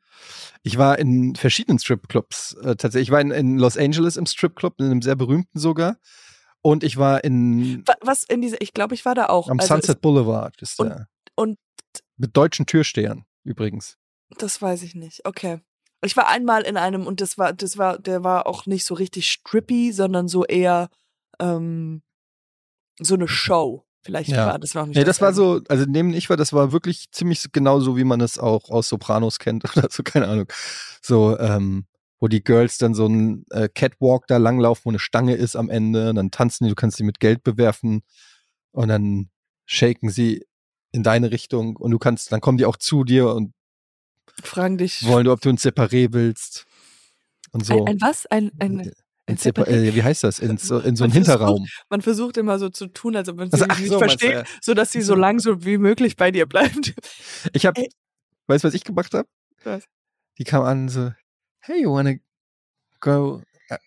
Ich 0.62 0.78
war 0.78 0.98
in 0.98 1.34
verschiedenen 1.34 1.78
Stripclubs 1.78 2.54
äh, 2.62 2.76
tatsächlich. 2.76 3.08
Ich 3.08 3.10
war 3.12 3.20
in, 3.20 3.30
in 3.32 3.58
Los 3.58 3.76
Angeles 3.76 4.16
im 4.16 4.26
Stripclub, 4.26 4.78
in 4.80 4.86
einem 4.86 5.02
sehr 5.02 5.16
berühmten 5.16 5.58
sogar. 5.58 5.98
Und 6.62 6.84
ich 6.84 6.96
war 6.96 7.22
in 7.24 7.86
Wa- 7.86 7.96
Was 8.00 8.22
in 8.22 8.40
dieser, 8.40 8.60
ich 8.62 8.72
glaube, 8.72 8.94
ich 8.94 9.04
war 9.04 9.14
da 9.14 9.26
auch. 9.26 9.48
am 9.48 9.58
Also 9.60 9.74
Sunset 9.74 10.00
Boulevard. 10.00 10.60
Ist 10.62 10.78
und- 10.80 10.88
der. 10.88 11.08
und- 11.34 11.58
mit 12.16 12.36
deutschen 12.36 12.64
Türstehern 12.66 13.24
übrigens. 13.42 13.98
Das 14.38 14.62
weiß 14.62 14.82
ich 14.84 14.94
nicht. 14.94 15.26
Okay. 15.26 15.60
Ich 16.04 16.16
war 16.16 16.28
einmal 16.28 16.62
in 16.62 16.76
einem 16.76 17.06
und 17.06 17.20
das 17.20 17.36
war, 17.38 17.52
das 17.52 17.76
war, 17.76 17.98
der 17.98 18.22
war 18.24 18.46
auch 18.46 18.66
nicht 18.66 18.84
so 18.86 18.94
richtig 18.94 19.28
strippy, 19.30 19.90
sondern 19.92 20.28
so 20.28 20.44
eher 20.44 20.88
ähm, 21.40 22.02
so 23.00 23.14
eine 23.14 23.26
Show. 23.28 23.84
Vielleicht 24.04 24.30
Ja. 24.30 24.46
war 24.46 24.58
das 24.58 24.74
war 24.74 24.82
auch 24.82 24.86
nicht 24.86 24.96
Nee, 24.96 25.04
das 25.04 25.20
war 25.22 25.32
so, 25.32 25.62
also 25.68 25.86
neben 25.88 26.12
ich 26.12 26.28
war, 26.28 26.36
das 26.36 26.52
war 26.52 26.72
wirklich 26.72 27.10
ziemlich 27.10 27.50
genau 27.52 27.80
so, 27.80 27.96
wie 27.96 28.04
man 28.04 28.20
es 28.20 28.38
auch 28.38 28.68
aus 28.70 28.88
Sopranos 28.88 29.38
kennt 29.38 29.64
oder 29.76 29.88
so, 29.90 30.02
keine 30.02 30.28
Ahnung. 30.28 30.46
So, 31.00 31.38
ähm, 31.38 31.86
wo 32.20 32.28
die 32.28 32.44
Girls 32.44 32.78
dann 32.78 32.94
so 32.94 33.06
einen 33.06 33.44
äh, 33.50 33.68
Catwalk 33.68 34.26
da 34.26 34.36
langlaufen, 34.36 34.84
wo 34.84 34.90
eine 34.90 34.98
Stange 34.98 35.34
ist 35.34 35.56
am 35.56 35.70
Ende, 35.70 36.10
und 36.10 36.16
dann 36.16 36.30
tanzen 36.30 36.64
die, 36.64 36.70
du 36.70 36.74
kannst 36.74 36.98
sie 36.98 37.04
mit 37.04 37.18
Geld 37.18 37.42
bewerfen 37.42 38.02
und 38.72 38.88
dann 38.88 39.30
shaken 39.66 40.10
sie 40.10 40.44
in 40.92 41.02
deine 41.02 41.30
Richtung 41.30 41.76
und 41.76 41.90
du 41.90 41.98
kannst, 41.98 42.30
dann 42.30 42.40
kommen 42.40 42.58
die 42.58 42.66
auch 42.66 42.76
zu 42.76 43.04
dir 43.04 43.34
und 43.34 43.52
Fragen 44.42 44.78
dich. 44.78 45.04
wollen, 45.04 45.28
ob 45.28 45.40
du 45.40 45.48
uns 45.48 45.64
separé 45.64 46.12
willst 46.12 46.66
und 47.52 47.64
so. 47.64 47.84
Ein, 47.84 47.94
ein 47.94 48.00
was? 48.00 48.26
Ein, 48.26 48.52
ein, 48.58 48.92
in 49.26 49.36
Separ 49.36 49.66
Separé? 49.66 49.70
äh, 49.88 49.94
wie 49.94 50.02
heißt 50.02 50.24
das? 50.24 50.38
In 50.38 50.56
so, 50.58 50.78
in 50.78 50.96
so 50.96 51.04
versucht- 51.04 51.14
Hinterraum. 51.14 51.66
man 51.88 52.02
versucht 52.02 52.36
immer 52.36 52.58
so 52.58 52.68
zu 52.68 52.86
tun, 52.88 53.16
als 53.16 53.28
ob 53.28 53.36
man 53.38 53.50
sie 53.50 53.54
Also, 53.62 53.66
nicht 53.80 53.88
so, 53.90 53.98
versteht, 53.98 54.32
ja. 54.32 54.44
so 54.60 54.74
dass 54.74 54.92
sie 54.92 55.00
so 55.02 55.14
lang 55.14 55.38
so 55.38 55.64
wie 55.64 55.78
möglich 55.78 56.16
bei 56.16 56.30
dir 56.30 56.46
bleibt. 56.46 56.94
Ich 57.52 57.66
habe, 57.66 57.80
Ey. 57.80 57.88
weißt 58.48 58.64
du, 58.64 58.68
was 58.68 58.74
ich 58.74 58.84
gemacht 58.84 59.14
habe? 59.14 59.28
Die 60.38 60.44
kam 60.44 60.62
an 60.62 60.88
so, 60.88 61.12
hey, 61.60 61.82
you 61.82 61.90
wanna 61.92 62.14
go 63.00 63.40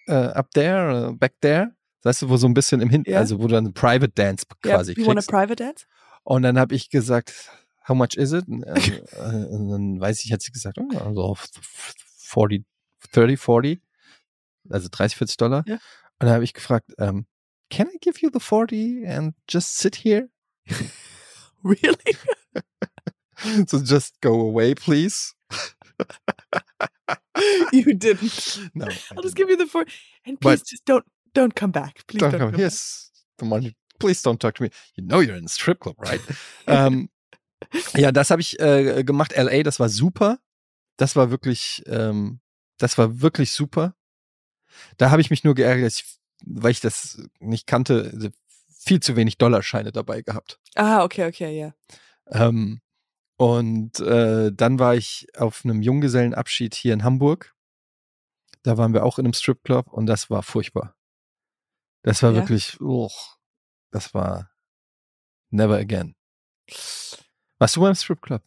uh, 0.10 0.12
up 0.12 0.50
there, 0.54 1.10
uh, 1.10 1.14
back 1.16 1.34
there? 1.42 1.72
Weißt 2.04 2.22
du, 2.24 2.30
wo 2.30 2.38
so 2.38 2.48
ein 2.48 2.54
bisschen 2.54 2.82
im 2.82 2.90
Hinten, 2.90 3.12
Ja. 3.12 3.20
also 3.20 3.38
wo 3.40 3.44
du 3.48 3.54
dann 3.56 3.74
Private 3.74 4.12
Dance 4.14 4.46
quasi 4.64 4.94
you 4.94 5.06
want 5.06 5.18
a 5.18 5.22
kriegst. 5.22 5.30
private 5.30 5.56
dance? 5.58 5.86
Und 6.24 6.44
dann 6.44 6.58
habe 6.58 6.74
ich 6.74 6.90
gesagt, 6.90 7.34
how 7.88 7.96
much 7.96 8.16
is 8.16 8.32
it? 8.34 8.48
Und, 8.48 8.64
äh, 8.64 8.74
äh, 8.80 9.46
und 9.50 9.70
dann 9.70 10.00
weiß 10.00 10.24
ich, 10.26 10.32
hat 10.32 10.42
sie 10.42 10.52
gesagt, 10.52 10.78
oh, 10.80 10.98
also 10.98 11.36
40, 12.20 12.64
30, 13.12 13.40
40, 13.40 13.82
also 14.70 14.88
30, 14.89 15.18
40 15.18 15.38
Dollar. 15.38 15.63
Ja. 15.68 15.76
Und 15.76 16.28
dann 16.28 16.32
habe 16.32 16.43
ich 16.43 16.53
gefragt, 16.53 16.93
um, 16.97 17.26
can 17.70 17.88
I 17.88 17.97
give 17.99 18.20
you 18.22 18.30
the 18.32 18.39
40 18.39 19.05
and 19.07 19.36
just 19.49 19.78
sit 19.78 19.95
here? 19.95 20.30
Really? 21.63 22.15
So 23.68 23.80
just 23.80 24.20
go 24.22 24.41
away, 24.41 24.74
please. 24.74 25.34
you 27.72 27.93
didn't. 27.93 28.59
No, 28.74 28.88
I 28.88 28.97
I'll 29.15 29.22
just 29.22 29.36
give 29.36 29.49
you 29.49 29.55
the 29.55 29.68
four. 29.68 29.86
And 30.26 30.39
But- 30.39 30.57
please 30.57 30.63
just 30.63 30.86
don't 30.86 31.05
don't 31.34 31.55
come 31.55 31.72
back. 31.72 32.05
Please 32.07 32.20
don't 32.20 32.32
don't, 32.32 32.39
come. 32.39 32.51
come 32.51 32.59
Here's 32.59 33.11
the 33.38 33.45
money. 33.45 33.76
Please 33.99 34.22
don't 34.24 34.39
talk 34.39 34.55
to 34.55 34.63
me. 34.63 34.70
You 34.95 35.05
know 35.05 35.20
you're 35.20 35.36
in 35.36 35.45
a 35.45 35.49
strip 35.49 35.80
club, 35.80 35.95
right? 35.99 36.22
ähm, 36.68 37.09
ja, 37.95 38.11
das 38.11 38.32
habe 38.32 38.41
ich 38.41 38.59
äh, 38.59 39.03
gemacht. 39.03 39.34
LA, 39.36 39.63
das 39.63 39.80
war 39.80 39.89
super. 39.89 40.39
Das 40.97 41.15
war 41.15 41.30
wirklich, 41.30 41.84
ähm, 41.86 42.39
das 42.80 42.97
war 42.97 43.22
wirklich 43.22 43.51
super. 43.51 43.93
Da 44.97 45.11
habe 45.11 45.22
ich 45.22 45.30
mich 45.30 45.43
nur 45.43 45.55
geärgert, 45.55 45.91
ich, 45.93 46.20
weil 46.45 46.72
ich 46.72 46.80
das 46.80 47.22
nicht 47.39 47.68
kannte, 47.68 48.11
also 48.13 48.30
viel 48.70 48.99
zu 48.99 49.15
wenig 49.15 49.38
Dollarscheine 49.38 49.91
dabei 49.91 50.22
gehabt. 50.22 50.59
Ah, 50.76 51.03
okay, 51.03 51.26
okay, 51.28 51.57
ja. 51.59 51.74
Ähm, 52.28 52.82
und 53.38 53.99
äh, 53.99 54.51
dann 54.53 54.80
war 54.80 54.95
ich 54.95 55.28
auf 55.38 55.63
einem 55.65 55.82
Junggesellenabschied 55.82 56.74
hier 56.76 56.93
in 56.93 57.03
Hamburg. 57.03 57.53
Da 58.63 58.78
waren 58.78 58.93
wir 58.93 59.03
auch 59.05 59.20
in 59.20 59.26
einem 59.26 59.34
Stripclub 59.34 59.88
und 59.91 60.07
das 60.07 60.30
war 60.30 60.43
furchtbar. 60.43 60.95
Das 62.03 62.24
war 62.24 62.32
Ja? 62.32 62.38
wirklich, 62.38 62.80
uch, 62.82 63.38
das 63.91 64.13
war 64.13 64.51
never 65.49 65.78
again. 65.78 66.15
Warst 67.59 67.76
du 67.76 67.82
beim 67.82 67.95
Stripclub? 67.95 68.41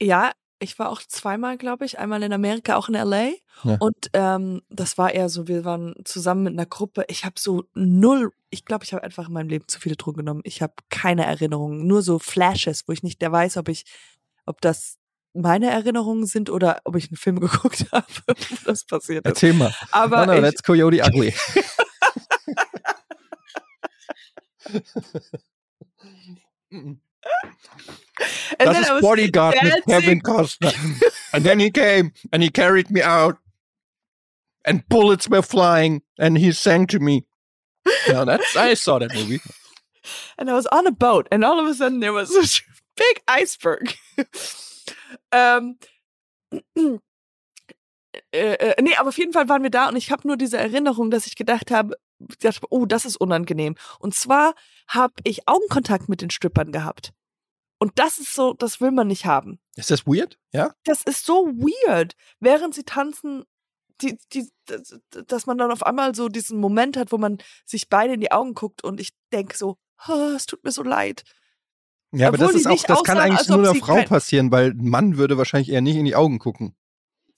Ja, 0.00 0.32
ich 0.62 0.78
war 0.78 0.90
auch 0.90 1.02
zweimal, 1.02 1.58
glaube 1.58 1.84
ich, 1.84 1.98
einmal 1.98 2.22
in 2.22 2.32
Amerika, 2.32 2.76
auch 2.76 2.88
in 2.88 2.94
LA. 2.94 3.30
Ja. 3.64 3.76
Und 3.80 4.10
ähm, 4.12 4.62
das 4.70 4.96
war 4.96 5.12
eher 5.12 5.28
so, 5.28 5.48
wir 5.48 5.64
waren 5.64 5.94
zusammen 6.04 6.44
mit 6.44 6.52
einer 6.52 6.66
Gruppe. 6.66 7.04
Ich 7.08 7.24
habe 7.24 7.34
so 7.38 7.64
null, 7.74 8.32
ich 8.50 8.64
glaube, 8.64 8.84
ich 8.84 8.92
habe 8.92 9.02
einfach 9.02 9.26
in 9.26 9.34
meinem 9.34 9.48
Leben 9.48 9.66
zu 9.66 9.80
viele 9.80 9.96
Drogen 9.96 10.18
genommen. 10.18 10.42
Ich 10.44 10.62
habe 10.62 10.74
keine 10.88 11.26
Erinnerungen, 11.26 11.86
nur 11.86 12.02
so 12.02 12.20
Flashes, 12.20 12.84
wo 12.86 12.92
ich 12.92 13.02
nicht 13.02 13.20
der 13.20 13.32
weiß, 13.32 13.56
ob 13.56 13.68
ich, 13.68 13.84
ob 14.46 14.60
das 14.60 14.98
meine 15.34 15.70
Erinnerungen 15.70 16.26
sind 16.26 16.48
oder 16.48 16.80
ob 16.84 16.94
ich 16.96 17.08
einen 17.08 17.16
Film 17.16 17.40
geguckt 17.40 17.86
habe, 17.90 18.06
wo 18.26 18.34
das 18.64 18.84
passiert 18.84 19.26
ist. 19.26 19.30
Erzähl 19.30 19.54
mal. 19.54 19.74
Aber 19.90 20.22
oh 20.22 20.26
no, 20.26 20.34
ich, 20.34 20.42
that's 20.42 20.62
Coyote 20.62 21.02
Ugly. 21.04 21.34
And 28.58 28.68
das 28.68 28.76
then 28.76 28.84
I 28.84 28.96
ist 28.96 29.02
Bodyguard 29.02 29.54
mit 29.62 29.72
dancing. 29.72 29.82
Kevin 29.88 30.20
Costner. 30.20 30.72
and 31.32 31.44
then 31.44 31.60
he 31.60 31.70
came 31.70 32.12
and 32.32 32.42
he 32.42 32.50
carried 32.50 32.90
me 32.90 33.02
out 33.02 33.38
and 34.64 34.86
bullets 34.88 35.28
were 35.28 35.42
flying 35.42 36.02
and 36.18 36.38
he 36.38 36.52
sang 36.52 36.86
to 36.88 36.98
me. 36.98 37.24
Yeah, 38.08 38.24
that's 38.24 38.56
I 38.56 38.74
saw 38.74 38.98
that 38.98 39.14
movie. 39.14 39.40
and 40.38 40.50
I 40.50 40.54
was 40.54 40.66
on 40.68 40.86
a 40.86 40.92
boat, 40.92 41.28
and 41.30 41.44
all 41.44 41.58
of 41.58 41.66
a 41.66 41.74
sudden 41.74 42.00
there 42.00 42.12
was 42.12 42.30
this 42.34 42.62
big 42.96 43.22
iceberg. 43.26 43.94
ähm, 45.32 45.78
äh, 48.32 48.54
äh, 48.54 48.82
nee, 48.82 48.94
aber 48.96 49.08
auf 49.08 49.18
jeden 49.18 49.32
Fall 49.32 49.48
waren 49.48 49.62
wir 49.62 49.70
da 49.70 49.88
und 49.88 49.96
ich 49.96 50.10
habe 50.10 50.26
nur 50.26 50.36
diese 50.36 50.58
Erinnerung, 50.58 51.10
dass 51.10 51.26
ich 51.26 51.36
gedacht 51.36 51.70
habe, 51.70 51.96
gedacht 52.20 52.56
habe, 52.56 52.66
oh, 52.70 52.86
das 52.86 53.04
ist 53.04 53.16
unangenehm. 53.16 53.74
Und 53.98 54.14
zwar 54.14 54.54
habe 54.86 55.14
ich 55.24 55.48
Augenkontakt 55.48 56.08
mit 56.08 56.22
den 56.22 56.30
Strippern 56.30 56.72
gehabt. 56.72 57.12
Und 57.82 57.98
das 57.98 58.18
ist 58.18 58.32
so, 58.32 58.54
das 58.54 58.80
will 58.80 58.92
man 58.92 59.08
nicht 59.08 59.26
haben. 59.26 59.58
Ist 59.74 59.90
das 59.90 60.06
weird? 60.06 60.38
Ja? 60.52 60.72
Das 60.84 61.02
ist 61.02 61.26
so 61.26 61.46
weird, 61.48 62.14
während 62.38 62.76
sie 62.76 62.84
tanzen, 62.84 63.42
die, 64.00 64.16
die, 64.32 64.48
dass- 65.26 65.46
man 65.46 65.58
dann 65.58 65.72
auf 65.72 65.84
einmal 65.84 66.14
so 66.14 66.28
diesen 66.28 66.60
Moment 66.60 66.96
hat, 66.96 67.10
wo 67.10 67.18
man 67.18 67.38
sich 67.66 67.88
beide 67.88 68.14
in 68.14 68.20
die 68.20 68.30
Augen 68.30 68.54
guckt 68.54 68.84
und 68.84 69.00
ich 69.00 69.08
denke 69.32 69.56
so, 69.56 69.78
"Ah, 69.96 70.34
es 70.36 70.46
tut 70.46 70.62
mir 70.62 70.70
so 70.70 70.84
leid. 70.84 71.24
Ja, 72.12 72.28
aber 72.28 72.36
Obwohl 72.36 72.52
das 72.52 72.52
die 72.52 72.58
ist 72.60 72.88
auch, 72.88 72.94
das 72.98 73.02
kann 73.02 73.18
eigentlich 73.18 73.48
nur 73.48 73.58
einer 73.58 73.74
Frau 73.74 74.00
passieren, 74.04 74.52
weil 74.52 74.70
ein 74.70 74.88
Mann 74.88 75.16
würde 75.16 75.36
wahrscheinlich 75.36 75.70
eher 75.70 75.80
nicht 75.80 75.96
in 75.96 76.04
die 76.04 76.14
Augen 76.14 76.38
gucken. 76.38 76.76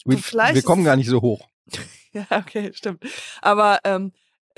Wir, 0.04 0.18
wir 0.18 0.62
kommen 0.62 0.84
gar 0.84 0.96
nicht 0.96 1.08
so 1.08 1.22
hoch. 1.22 1.48
Ja, 2.12 2.26
okay, 2.30 2.70
stimmt. 2.74 3.02
Aber 3.42 3.80
ähm, 3.82 4.12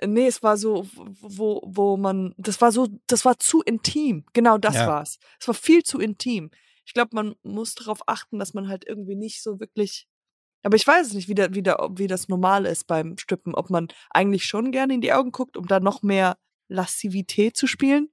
nee, 0.05 0.27
es 0.27 0.43
war 0.43 0.57
so, 0.57 0.87
wo, 0.95 1.63
wo 1.65 1.97
man, 1.97 2.35
das 2.37 2.61
war 2.61 2.73
so, 2.73 2.89
das 3.07 3.25
war 3.25 3.39
zu 3.39 3.63
intim. 3.63 4.25
Genau 4.33 4.59
das 4.59 4.75
Ja. 4.77 4.87
war's. 4.87 5.19
Es 5.41 5.47
war 5.49 5.55
viel 5.55 5.83
zu 5.83 5.99
intim. 6.01 6.51
Ich 6.85 6.93
glaube, 6.95 7.11
man 7.15 7.35
muss 7.43 7.75
darauf 7.75 8.01
achten, 8.07 8.39
dass 8.39 8.55
man 8.55 8.69
halt 8.69 8.85
irgendwie 8.87 9.17
nicht 9.17 9.43
so 9.43 9.59
wirklich. 9.61 10.07
Aber 10.63 10.77
ich 10.77 10.87
weiß 10.87 11.09
es 11.09 11.13
nicht, 11.15 11.29
wie, 11.29 11.35
der, 11.35 11.55
wie, 11.55 11.63
der, 11.63 11.77
wie 11.97 12.07
das 12.09 12.29
normal 12.29 12.67
ist 12.67 12.87
beim 12.87 13.17
Strippen, 13.19 13.55
ob 13.55 13.71
man 13.71 13.89
eigentlich 14.11 14.45
schon 14.47 14.73
gerne 14.73 14.95
in 14.95 15.01
die 15.01 15.13
Augen 15.13 15.31
guckt, 15.33 15.57
um 15.57 15.67
da 15.67 15.79
noch 15.81 16.03
mehr 16.03 16.37
Lassivität 16.69 17.57
zu 17.57 17.67
spielen, 17.67 18.09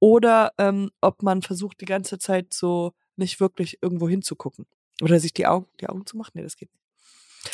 oder 0.00 0.52
ähm, 0.58 0.90
ob 1.00 1.22
man 1.22 1.42
versucht, 1.42 1.80
die 1.80 1.86
ganze 1.86 2.18
Zeit 2.18 2.54
so 2.54 2.92
nicht 3.16 3.40
wirklich 3.40 3.78
irgendwo 3.82 4.08
hinzugucken. 4.08 4.66
Oder 5.02 5.20
sich 5.20 5.32
die 5.34 5.46
Augen, 5.46 5.66
die 5.80 5.88
Augen 5.88 6.06
zu 6.06 6.16
machen. 6.16 6.32
Nee, 6.34 6.42
das 6.42 6.56
geht 6.56 6.70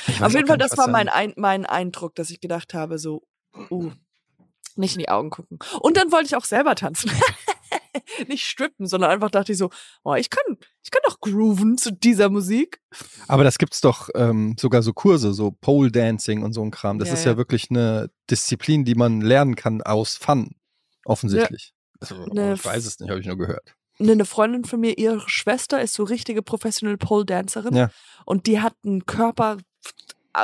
nicht. 0.08 0.22
Auf 0.22 0.32
jeden 0.34 0.46
Fall, 0.46 0.58
das 0.58 0.76
war 0.76 0.86
da- 0.86 0.92
mein, 0.92 1.08
ein, 1.08 1.32
mein 1.36 1.66
Eindruck, 1.66 2.14
dass 2.14 2.30
ich 2.30 2.40
gedacht 2.40 2.74
habe, 2.74 2.98
so, 2.98 3.22
uh, 3.70 3.90
nicht 4.76 4.94
in 4.94 5.00
die 5.00 5.08
Augen 5.08 5.30
gucken. 5.30 5.58
Und 5.80 5.96
dann 5.96 6.10
wollte 6.12 6.26
ich 6.26 6.36
auch 6.36 6.44
selber 6.44 6.74
tanzen. 6.74 7.10
nicht 8.28 8.44
strippen, 8.46 8.86
sondern 8.86 9.10
einfach 9.10 9.30
dachte 9.30 9.52
ich 9.52 9.58
so, 9.58 9.70
oh, 10.02 10.14
ich 10.14 10.30
kann, 10.30 10.56
ich 10.82 10.90
kann 10.90 11.02
doch 11.04 11.20
grooven 11.20 11.78
zu 11.78 11.92
dieser 11.92 12.28
Musik. 12.28 12.80
Aber 13.28 13.44
das 13.44 13.58
gibt's 13.58 13.80
doch 13.80 14.08
ähm, 14.14 14.56
sogar 14.58 14.82
so 14.82 14.92
Kurse, 14.92 15.32
so 15.32 15.50
Pole 15.52 15.90
Dancing 15.90 16.42
und 16.42 16.52
so 16.52 16.62
ein 16.62 16.70
Kram. 16.70 16.98
Das 16.98 17.08
Ja, 17.08 17.14
ist 17.14 17.24
ja. 17.24 17.32
ja. 17.32 17.36
wirklich 17.36 17.70
eine 17.70 18.10
Disziplin, 18.30 18.84
die 18.84 18.94
man 18.94 19.20
lernen 19.20 19.54
kann 19.56 19.82
aus 19.82 20.16
Fun, 20.16 20.56
offensichtlich. 21.04 21.72
Also, 22.00 22.26
Ne, 22.26 22.54
ich 22.54 22.64
weiß 22.64 22.84
es 22.84 22.98
nicht, 23.00 23.10
habe 23.10 23.20
ich 23.20 23.26
nur 23.26 23.38
gehört. 23.38 23.74
Ne, 23.98 24.12
Eine 24.12 24.24
Freundin 24.24 24.64
von 24.64 24.80
mir, 24.80 24.98
ihre 24.98 25.22
Schwester 25.28 25.80
ist 25.80 25.94
so 25.94 26.02
richtige 26.02 26.42
professional 26.42 26.96
Pole 26.96 27.24
Dancerin 27.24 27.76
Ja. 27.76 27.90
und 28.26 28.46
die 28.46 28.60
hat 28.60 28.74
einen 28.84 29.06
Körper 29.06 29.58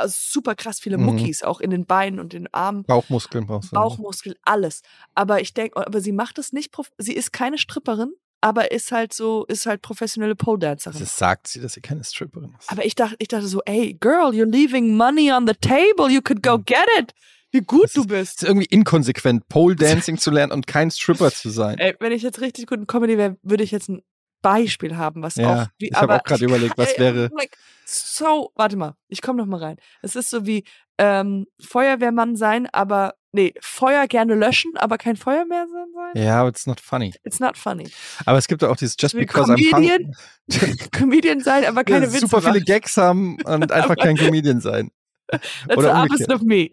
super 0.07 0.55
krass 0.55 0.79
viele 0.79 0.97
Mhm. 0.97 1.05
Muckis, 1.05 1.43
auch 1.43 1.59
in 1.59 1.69
den 1.69 1.85
Beinen 1.85 2.19
und 2.19 2.33
den 2.33 2.51
Armen. 2.53 2.83
Bauchmuskeln 2.83 3.45
brauchst 3.45 3.71
du. 3.71 3.75
Bauchmuskel, 3.75 4.35
alles. 4.43 4.81
Aber 5.15 5.41
ich 5.41 5.53
denke, 5.53 5.85
aber 5.85 6.01
sie 6.01 6.11
macht 6.11 6.37
es 6.37 6.53
nicht, 6.53 6.73
sie 6.97 7.13
ist 7.13 7.31
keine 7.33 7.57
Stripperin, 7.57 8.13
aber 8.41 8.71
ist 8.71 8.91
halt 8.91 9.13
so, 9.13 9.45
ist 9.45 9.65
halt 9.65 9.81
professionelle 9.81 10.35
Pole 10.35 10.59
Dancerin. 10.59 10.99
Das 10.99 11.17
sagt 11.17 11.47
sie, 11.47 11.59
dass 11.61 11.73
sie 11.73 11.81
keine 11.81 12.03
Stripperin 12.03 12.55
ist. 12.59 12.71
Aber 12.71 12.85
ich 12.85 12.95
dachte, 12.95 13.15
ich 13.19 13.27
dachte 13.27 13.47
so, 13.47 13.61
ey, 13.65 13.93
girl, 13.99 14.31
you're 14.31 14.49
leaving 14.49 14.95
money 14.95 15.31
on 15.31 15.45
the 15.47 15.53
table, 15.53 16.09
you 16.09 16.21
could 16.21 16.41
go 16.41 16.57
get 16.57 16.85
it. 16.99 17.13
Wie 17.53 17.59
gut 17.59 17.83
Das 17.83 17.93
du 17.93 18.01
Es 18.01 18.07
bist. 18.07 18.43
ist 18.43 18.47
irgendwie 18.47 18.67
inkonsequent, 18.67 19.45
Pole 19.49 19.75
Dancing 19.75 20.17
zu 20.17 20.31
lernen 20.31 20.53
und 20.53 20.67
kein 20.67 20.89
Stripper 20.89 21.31
zu 21.31 21.49
sein. 21.49 21.77
Ey, 21.79 21.95
wenn 21.99 22.13
ich 22.13 22.21
jetzt 22.21 22.39
richtig 22.39 22.65
gut 22.67 22.79
in 22.79 22.87
Comedy 22.87 23.17
wäre, 23.17 23.37
würde 23.43 23.63
ich 23.65 23.71
jetzt 23.71 23.89
ein 23.89 24.01
Beispiel 24.41 24.97
haben, 24.97 25.21
was 25.23 25.35
Ja, 25.35 25.63
auch 25.63 25.67
wie, 25.77 25.89
ich 25.89 25.95
habe 25.95 26.15
auch 26.15 26.23
gerade 26.23 26.45
überlegt, 26.45 26.77
was 26.77 26.97
wäre. 26.97 27.29
Like, 27.35 27.57
so, 27.85 28.51
warte 28.55 28.77
mal, 28.77 28.95
ich 29.07 29.21
komme 29.21 29.37
noch 29.39 29.45
mal 29.45 29.59
rein. 29.61 29.77
Es 30.01 30.15
ist 30.15 30.29
so 30.29 30.45
wie 30.45 30.63
ähm, 30.97 31.47
Feuerwehrmann 31.59 32.35
sein, 32.35 32.67
aber 32.71 33.15
nee, 33.31 33.53
Feuer 33.61 34.07
gerne 34.07 34.35
löschen, 34.35 34.71
aber 34.75 34.97
kein 34.97 35.15
Feuerwehrmann 35.15 35.89
sein. 35.93 36.23
Ja, 36.23 36.47
it's 36.47 36.65
not 36.65 36.79
funny. 36.79 37.13
It's 37.23 37.39
not 37.39 37.57
funny. 37.57 37.89
Aber 38.25 38.37
es 38.37 38.47
gibt 38.47 38.63
auch 38.63 38.75
dieses 38.75 38.95
Just 38.99 39.15
Wie 39.15 39.19
because 39.21 39.51
I'm 39.51 39.71
Comedian, 39.71 40.13
hungry. 40.51 40.77
Comedian 40.91 41.39
sein, 41.39 41.65
aber 41.65 41.83
keine 41.83 42.07
Witze 42.11 42.27
super 42.27 42.41
viele. 42.41 42.61
Gags 42.61 42.97
haben 42.97 43.37
und 43.43 43.71
einfach 43.71 43.95
kein 43.95 44.17
Comedian 44.17 44.61
sein. 44.61 44.91
That's 45.27 45.77
oder 45.77 45.95
the 45.95 46.01
umgekehrt. 46.01 46.33
of 46.33 46.41
me. 46.41 46.69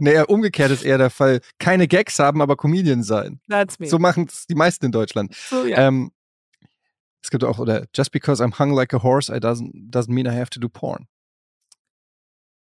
Nee, 0.00 0.20
umgekehrt 0.20 0.70
ist 0.70 0.84
eher 0.84 0.98
der 0.98 1.10
Fall. 1.10 1.40
Keine 1.58 1.86
Gags 1.86 2.18
haben, 2.18 2.40
aber 2.40 2.56
Comedian 2.56 3.02
sein. 3.02 3.40
That's 3.48 3.78
me. 3.78 3.86
So 3.88 3.98
machen 3.98 4.26
es 4.28 4.46
die 4.46 4.54
meisten 4.54 4.86
in 4.86 4.92
Deutschland. 4.92 5.34
So, 5.34 5.66
ja. 5.66 5.88
Ähm, 5.88 6.12
es 7.22 7.30
gibt 7.30 7.44
auch, 7.44 7.58
oder 7.58 7.86
just 7.92 8.12
because 8.12 8.42
I'm 8.42 8.58
hung 8.58 8.72
like 8.72 8.92
a 8.92 9.02
horse, 9.02 9.30
I 9.30 9.38
doesn't, 9.38 9.90
doesn't 9.90 10.12
mean 10.12 10.26
I 10.26 10.34
have 10.34 10.50
to 10.50 10.60
do 10.60 10.68
porn. 10.68 11.06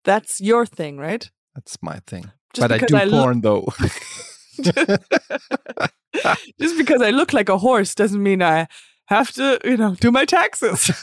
That's 0.04 0.40
your 0.40 0.66
thing, 0.66 0.98
right? 0.98 1.32
That's 1.56 1.82
my 1.82 2.00
thing. 2.06 2.32
Just 2.54 2.68
But 2.68 2.72
I 2.72 2.80
do 2.86 2.98
I 2.98 3.08
porn 3.08 3.42
though. 3.42 3.68
Just 6.60 6.78
because 6.78 7.02
I 7.02 7.12
look 7.12 7.34
like 7.34 7.50
a 7.50 7.58
horse 7.58 7.96
doesn't 7.96 8.22
mean 8.22 8.42
I 8.42 8.68
have 9.06 9.32
to, 9.34 9.60
you 9.64 9.78
know, 9.78 9.96
do 9.96 10.12
my 10.12 10.26
taxes. 10.26 10.92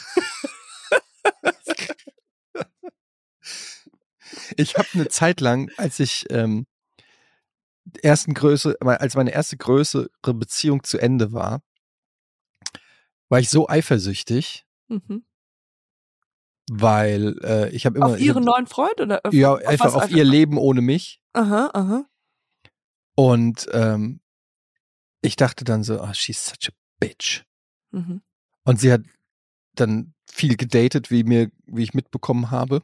Ich 4.57 4.77
habe 4.77 4.89
eine 4.95 5.09
Zeit 5.09 5.41
lang, 5.41 5.71
als 5.77 6.01
ich 6.01 6.25
ähm, 6.31 6.67
ersten 8.03 8.35
Größe, 8.35 8.77
als 8.81 9.15
meine 9.15 9.31
erste 9.31 9.57
größere 9.57 10.09
Beziehung 10.35 10.83
zu 10.85 10.99
Ende 10.99 11.33
war, 11.33 11.63
war 13.29 13.41
ich 13.41 13.51
so 13.51 13.69
eifersüchtig, 13.69 14.65
Mhm. 14.89 15.25
weil 16.71 17.37
äh, 17.45 17.69
ich 17.71 17.85
habe 17.87 17.99
immer 17.99 18.07
Auf 18.07 18.21
ihren 18.21 18.47
hab, 18.47 18.55
neuen 18.57 18.67
Freund 18.67 19.01
oder 19.01 19.21
auf, 19.25 19.33
ja 19.35 19.53
auf 19.55 19.67
einfach 19.67 19.95
auf 19.95 20.11
ihr 20.11 20.25
Leben 20.25 20.57
ohne 20.59 20.81
mich 20.81 21.21
Aha, 21.35 21.71
aha. 21.75 22.07
und 23.15 23.67
ähm, 23.73 24.21
ich 25.21 25.37
dachte 25.37 25.65
dann 25.65 25.83
so, 25.83 26.01
oh, 26.03 26.13
she's 26.15 26.47
such 26.47 26.69
a 26.71 26.73
bitch. 27.01 27.45
Mhm. 27.91 28.23
Und 28.65 28.81
sie 28.81 28.93
hat 28.93 29.03
dann 29.75 30.15
viel 30.31 30.57
gedatet, 30.57 31.11
wie 31.11 31.25
mir, 31.25 31.51
wie 31.67 31.83
ich 31.83 31.93
mitbekommen 31.95 32.51
habe. 32.53 32.83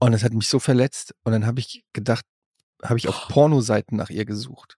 Und 0.00 0.12
es 0.14 0.24
hat 0.24 0.32
mich 0.32 0.48
so 0.48 0.58
verletzt. 0.58 1.14
Und 1.22 1.30
dann 1.32 1.46
habe 1.46 1.60
ich 1.60 1.84
gedacht, 1.92 2.24
habe 2.82 2.98
ich 2.98 3.06
auf 3.08 3.28
Pornoseiten 3.28 3.96
nach 3.96 4.10
ihr 4.10 4.24
gesucht. 4.24 4.76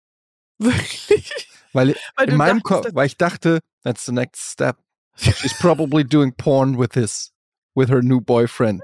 Wirklich? 0.58 1.48
Weil, 1.74 1.94
Weil 2.16 2.30
in 2.30 2.36
meinem 2.36 2.62
Kopf, 2.62 2.88
weil 2.92 3.06
ich 3.06 3.18
dachte, 3.18 3.60
that's 3.82 4.06
the 4.06 4.12
next 4.12 4.50
step. 4.52 4.78
She's 5.16 5.54
probably 5.58 6.04
doing 6.04 6.32
porn 6.34 6.78
with 6.78 6.94
his, 6.94 7.32
with 7.74 7.88
her 7.88 8.02
new 8.02 8.20
boyfriend. 8.20 8.82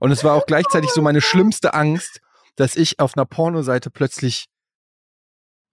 Und 0.00 0.12
es 0.12 0.24
war 0.24 0.34
auch 0.34 0.46
gleichzeitig 0.46 0.90
so 0.90 1.02
meine 1.02 1.20
schlimmste 1.20 1.74
Angst, 1.74 2.20
dass 2.56 2.76
ich 2.76 3.00
auf 3.00 3.16
einer 3.16 3.24
Pornoseite 3.24 3.90
plötzlich 3.90 4.46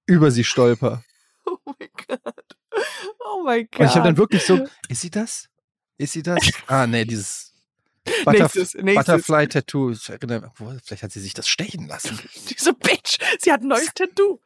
über 0.06 0.32
sie 0.32 0.44
stolper. 0.44 1.04
Oh 1.48 1.60
mein 1.80 1.90
Gott. 2.08 2.58
Oh 3.20 3.44
mein 3.44 3.68
Gott. 3.70 3.80
Und 3.80 3.86
ich 3.86 3.96
habe 3.96 4.08
dann 4.08 4.18
wirklich 4.18 4.44
so, 4.44 4.68
ist 4.90 5.02
sie 5.02 5.12
das? 5.12 5.48
Ist 5.98 6.14
sie 6.14 6.24
das? 6.24 6.40
Ah, 6.66 6.88
nee, 6.88 7.06
dieses 7.06 7.54
Butterf. 8.26 8.54
Butterfly-Tattoo. 8.54 9.94
Vielleicht 9.94 11.04
hat 11.04 11.12
sie 11.12 11.20
sich 11.20 11.36
das 11.36 11.48
stechen 11.48 11.88
lassen. 11.88 12.20
Diese 12.50 12.74
Bitch. 12.74 13.20
Sie 13.40 13.52
hat 13.52 13.62
ein 13.62 13.68
neues 13.68 13.94
Tattoo. 13.94 14.40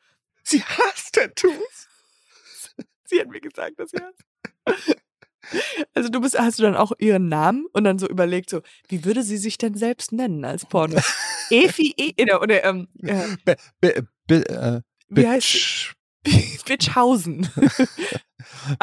Sie 0.43 0.63
hasst 0.63 1.13
Tattoos. 1.13 1.88
Sie 3.09 3.19
hat 3.19 3.27
mir 3.27 3.41
gesagt, 3.41 3.79
dass 3.79 3.91
sie 3.91 3.97
hat. 3.97 4.15
Also 5.95 6.09
du 6.09 6.19
bist, 6.19 6.37
hast 6.37 6.59
du 6.59 6.63
dann 6.63 6.75
auch 6.75 6.91
ihren 6.99 7.27
Namen 7.27 7.65
und 7.71 7.85
dann 7.85 7.97
so 7.97 8.07
überlegt, 8.07 8.49
so, 8.51 8.61
wie 8.89 9.03
würde 9.05 9.23
sie 9.23 9.37
sich 9.37 9.57
denn 9.57 9.73
selbst 9.73 10.11
nennen 10.11 10.45
als 10.45 10.65
Porno? 10.65 10.99
Efi, 11.49 11.93
e, 11.97 12.13
oder, 12.21 12.41
oder 12.41 12.63
ähm, 12.65 12.87
äh, 13.01 13.35
Be, 13.45 13.55
be, 13.79 14.07
be, 14.27 14.49
äh, 14.49 14.81
wie 15.07 15.27
heißt. 15.27 15.95
Bitchhausen. 16.65 17.49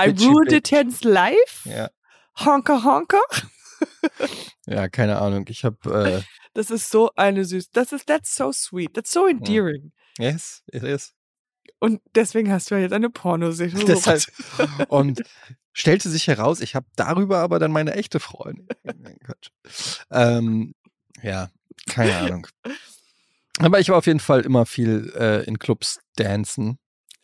I 0.00 0.12
bitch. 0.12 0.54
a 0.54 0.60
ten's 0.60 1.04
life. 1.04 1.68
Ja. 1.68 1.90
Honker, 2.44 2.82
honker. 2.82 3.22
ja, 4.66 4.88
keine 4.88 5.20
Ahnung. 5.20 5.44
Ich 5.48 5.62
habe, 5.62 6.24
Das 6.54 6.70
ist 6.70 6.90
so 6.90 7.10
eine 7.14 7.44
süß. 7.44 7.70
Das 7.70 7.92
ist, 7.92 8.06
that's 8.06 8.34
so 8.34 8.50
sweet. 8.50 8.94
That's 8.94 9.12
so 9.12 9.26
endearing. 9.26 9.92
äh, 10.18 10.30
yes, 10.30 10.64
it 10.72 10.82
is. 10.82 11.15
Und 11.78 12.00
deswegen 12.14 12.50
hast 12.50 12.70
du 12.70 12.74
ja 12.74 12.82
jetzt 12.82 12.92
eine 12.92 13.10
Pornoserie. 13.10 13.74
Und 14.88 15.22
stellte 15.72 16.08
sich 16.08 16.26
heraus, 16.26 16.60
ich 16.60 16.74
habe 16.74 16.86
darüber 16.96 17.38
aber 17.38 17.58
dann 17.58 17.72
meine 17.72 17.94
echte 17.94 18.18
Freundin. 18.18 18.66
Ähm, 20.10 20.74
ja, 21.22 21.50
keine 21.88 22.16
Ahnung. 22.16 22.46
Aber 23.58 23.80
ich 23.80 23.88
war 23.88 23.98
auf 23.98 24.06
jeden 24.06 24.20
Fall 24.20 24.40
immer 24.42 24.66
viel 24.66 25.12
äh, 25.16 25.44
in 25.44 25.58
Clubs 25.58 26.00
dancen. 26.16 26.78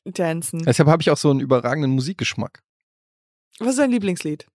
Dancen. 0.04 0.60
Deshalb 0.64 0.88
habe 0.88 1.02
ich 1.02 1.10
auch 1.10 1.16
so 1.16 1.30
einen 1.30 1.40
überragenden 1.40 1.92
Musikgeschmack. 1.92 2.62
Was 3.58 3.70
ist 3.70 3.78
dein 3.78 3.90
Lieblingslied? 3.90 4.46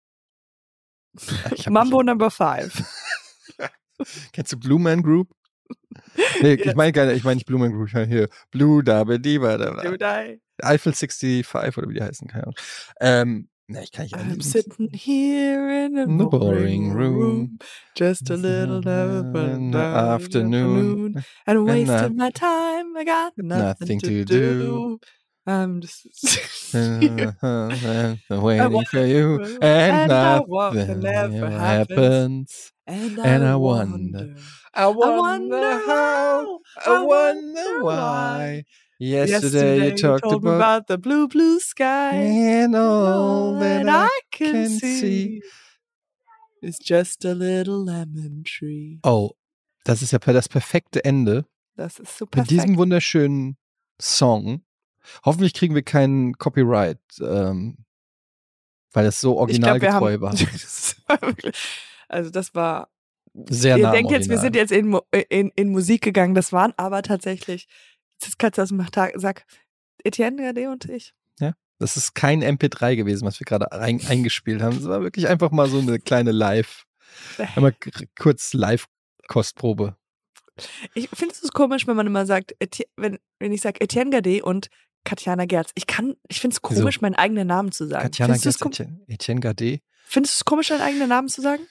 Ich 1.52 1.66
hab 1.66 1.74
Mambo 1.74 2.04
Number 2.04 2.30
Five. 2.30 2.84
Kennst 4.34 4.52
du 4.52 4.58
Blue 4.58 4.80
Man 4.80 5.02
Group? 5.02 5.34
Nee, 6.42 6.54
ich 6.56 6.76
meine 6.76 6.92
gar 6.92 7.06
nicht, 7.06 7.18
ich 7.18 7.24
meine 7.24 7.36
nicht 7.36 7.46
Group, 7.74 7.88
ich 7.90 7.94
meine 7.94 8.08
hier 8.08 8.28
Blue 8.52 8.84
Dabe 8.84 9.20
Diva. 9.20 9.58
Eiffel 10.62 10.94
65 10.94 11.78
oder 11.78 11.90
wie 11.90 11.94
die 11.96 12.02
heißen, 12.02 12.28
keine 12.28 12.44
Ahnung. 12.44 12.56
Ähm, 13.00 13.50
ne, 13.68 13.84
ich 13.84 13.92
kann 13.92 14.06
nicht 14.06 14.16
I'm 14.16 14.42
sitting 14.42 14.90
here 14.94 15.86
in 15.86 15.98
a 15.98 16.04
In 16.04 16.18
boring 16.18 16.30
boring 16.30 16.94
room, 16.94 17.60
just 17.96 18.32
a 18.32 18.36
little 18.36 18.82
the 19.72 19.78
afternoon. 19.78 21.24
and 21.46 21.66
wasting 21.68 22.16
my 22.16 22.32
time. 22.32 22.96
I 22.98 23.04
got 23.06 23.38
nothing, 23.38 24.00
Nothing 24.00 24.00
to, 24.00 24.08
to 24.08 24.26
do. 24.26 24.60
do. 24.60 25.00
I'm 25.48 25.80
just 25.80 26.06
uh-huh, 26.76 28.16
waiting 28.30 28.86
for 28.86 29.06
you, 29.06 29.42
and 29.62 30.12
and 30.12 30.46
nothing 30.46 31.00
never 31.00 31.50
happens. 31.50 31.58
happens. 31.58 32.72
and, 32.86 33.20
and 33.20 33.46
I 33.46 33.52
I 33.54 33.56
wonder. 33.56 34.18
wonder, 34.18 34.36
I 34.74 34.88
wonder 34.88 35.80
how, 35.88 36.60
I 36.86 37.04
wonder 37.04 37.84
why. 37.84 38.64
Yesterday, 39.00 39.92
you 39.92 39.96
talked 39.98 40.26
about, 40.26 40.56
about 40.56 40.88
the 40.88 40.98
blue, 40.98 41.30
blue 41.30 41.62
sky. 41.62 42.14
and 42.16 42.76
all 42.76 43.58
that 43.60 43.88
I 43.88 44.10
can, 44.32 44.52
can 44.54 44.70
see, 44.70 45.00
see. 45.00 45.42
is 46.62 46.78
just 46.78 47.24
a 47.24 47.34
little 47.34 47.86
lemon 47.86 48.44
tree. 48.44 49.00
Oh, 49.06 49.32
das 49.86 50.02
ist 50.02 50.12
ja 50.12 50.20
das 50.20 50.50
perfekte 50.50 51.06
Ende 51.06 51.46
Das 51.78 52.00
ist 52.00 52.18
so 52.18 52.28
mit 52.36 52.50
diesem 52.50 52.76
wunderschönen 52.78 53.56
Song. 54.02 54.62
Hoffentlich 55.26 55.54
kriegen 55.54 55.76
wir 55.76 55.84
keinen 55.84 56.38
Copyright, 56.38 57.00
ähm, 57.22 57.78
weil 58.94 59.06
das 59.06 59.20
so 59.22 59.34
glaub, 59.34 59.42
originalgetreu 59.42 60.14
haben, 60.14 60.22
war. 60.22 60.34
Das 60.52 60.96
also 62.10 62.30
das 62.30 62.56
war. 62.56 62.90
Sehr 63.50 63.78
ihr 63.78 63.84
nah 63.84 63.90
am 63.90 63.96
denkt 63.96 64.12
jetzt, 64.12 64.30
wir 64.30 64.40
sind 64.40 64.56
jetzt 64.56 64.72
in, 64.72 64.88
Mu- 64.88 65.02
in, 65.30 65.52
in 65.56 65.70
Musik 65.70 66.02
gegangen. 66.02 66.34
Das 66.34 66.52
waren 66.54 66.74
aber 66.78 67.04
tatsächlich. 67.04 67.68
Das 68.20 68.38
kannst 68.38 68.58
du 68.58 68.64
aus 68.64 68.70
dem 68.70 68.84
sag 69.16 69.46
Etienne 70.04 70.42
Gade 70.42 70.72
und 70.72 70.86
ich. 70.86 71.14
Das 71.80 71.96
ist 71.96 72.16
kein 72.16 72.44
MP3 72.44 72.96
gewesen, 72.96 73.26
was 73.26 73.40
wir 73.40 73.46
gerade 73.46 73.68
rein, 73.72 74.02
eingespielt 74.08 74.62
haben. 74.62 74.78
Es 74.78 74.86
war 74.88 75.02
wirklich 75.02 75.28
einfach 75.28 75.52
mal 75.52 75.70
so 75.70 75.80
eine 75.80 76.00
kleine 76.00 76.32
Live, 76.32 76.86
einmal 77.56 77.76
kurz 78.18 78.54
Live-Kostprobe. 78.54 79.96
Ich 80.96 81.10
finde 81.14 81.36
es 81.36 81.52
komisch, 81.52 81.86
wenn 81.86 81.96
man 81.96 82.08
immer 82.08 82.26
sagt, 82.26 82.56
wenn, 82.96 83.20
wenn 83.38 83.52
ich 83.52 83.62
sage 83.62 83.80
Etienne 83.80 84.10
Gade 84.10 84.44
und 84.44 84.70
Katjana 85.08 85.46
Gerz. 85.46 85.72
Ich 85.76 85.88
kann, 85.88 86.16
ich 86.28 86.42
finde 86.42 86.56
es 86.56 86.70
Wieso? 86.70 86.82
komisch, 86.82 87.00
meinen 87.00 87.16
eigenen 87.16 87.48
Namen 87.48 87.72
zu 87.72 87.88
sagen. 87.88 88.04
Katjana 88.04 88.34
Findest 88.34 88.60
Gerz, 88.60 88.80
Etienne, 88.80 89.02
Etienne 89.08 89.40
Gade. 89.40 89.80
findest 90.04 90.36
du 90.36 90.40
es 90.40 90.46
komisch, 90.46 90.68
deinen 90.68 90.82
eigenen 90.82 91.08
Namen 91.08 91.30
zu 91.30 91.42
sagen? 91.42 91.66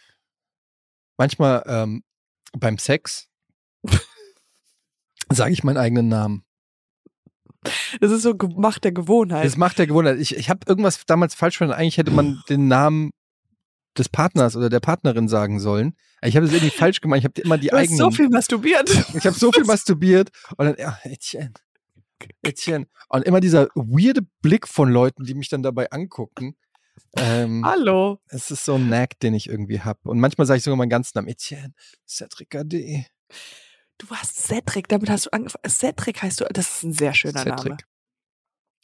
Manchmal 1.19 1.63
ähm, 1.67 2.03
beim 2.59 2.79
Sex 2.79 3.29
sage 5.31 5.53
ich 5.53 5.65
meinen 5.65 5.77
eigenen 5.77 6.09
Namen. 6.09 6.45
Das 8.01 8.11
ist 8.11 8.23
so 8.23 8.35
gemacht 8.35 8.85
der 8.85 8.93
Gewohnheit. 8.93 9.45
Das 9.45 9.59
macht 9.59 9.79
der 9.79 9.87
Gewohnheit. 9.87 10.19
Ich, 10.19 10.35
ich 10.35 10.49
habe 10.49 10.61
irgendwas 10.67 11.05
damals 11.05 11.35
falsch 11.35 11.59
verstanden. 11.59 11.79
Eigentlich 11.79 11.99
hätte 11.99 12.13
man 12.13 12.43
den 12.49 12.69
Namen 12.69 13.11
des 13.99 14.09
Partners 14.09 14.57
oder 14.57 14.71
der 14.71 14.81
Partnerin 14.81 15.29
sagen 15.29 15.61
sollen. 15.61 15.95
Ich 16.23 16.37
habe 16.37 16.47
es 16.47 16.53
irgendwie 16.53 16.75
falsch 16.75 17.03
gemacht. 17.03 17.19
Ich 17.19 17.25
habe 17.25 17.39
immer 17.43 17.59
die 17.59 17.69
du 17.69 17.77
hast 17.77 17.83
eigenen. 17.83 17.99
so 17.99 18.11
viel 18.11 18.29
masturbiert. 18.31 18.89
ich 19.15 19.27
habe 19.27 19.37
so 19.37 19.53
viel 19.53 19.65
masturbiert 19.65 20.31
und 20.57 20.67
dann, 20.67 20.77
ja, 20.79 20.99
Etienne. 21.03 21.53
Etienne. 22.43 22.87
Und 23.09 23.25
immer 23.25 23.41
dieser 23.41 23.69
weirde 23.75 24.23
Blick 24.43 24.67
von 24.69 24.91
Leuten, 24.91 25.25
die 25.25 25.35
mich 25.35 25.49
dann 25.49 25.63
dabei 25.63 25.91
angucken. 25.91 26.57
Ähm, 27.17 27.65
Hallo. 27.65 28.21
es 28.29 28.51
ist 28.51 28.65
so 28.65 28.75
ein 28.75 28.87
Knack, 28.87 29.19
den 29.21 29.35
ich 29.35 29.49
irgendwie 29.49 29.81
habe. 29.81 30.01
Und 30.05 30.19
manchmal 30.19 30.47
sage 30.47 30.59
ich 30.59 30.65
sogar 30.65 30.77
meinen 30.77 30.89
ganzen 30.89 31.13
Namen. 31.15 31.29
Etienne, 31.29 31.75
Cedric 32.09 32.51
Gade. 32.51 33.05
Du 33.99 34.11
warst 34.11 34.37
Cedric, 34.37 34.89
damit 34.89 35.11
hast 35.11 35.27
du 35.27 35.31
angefangen. 35.33 35.69
Cedric 35.69 36.23
heißt 36.23 36.41
du, 36.41 36.45
das 36.51 36.77
ist 36.77 36.83
ein 36.85 36.93
sehr 36.93 37.15
schöner 37.15 37.45
Name. 37.45 37.61
Cedric. 37.61 37.87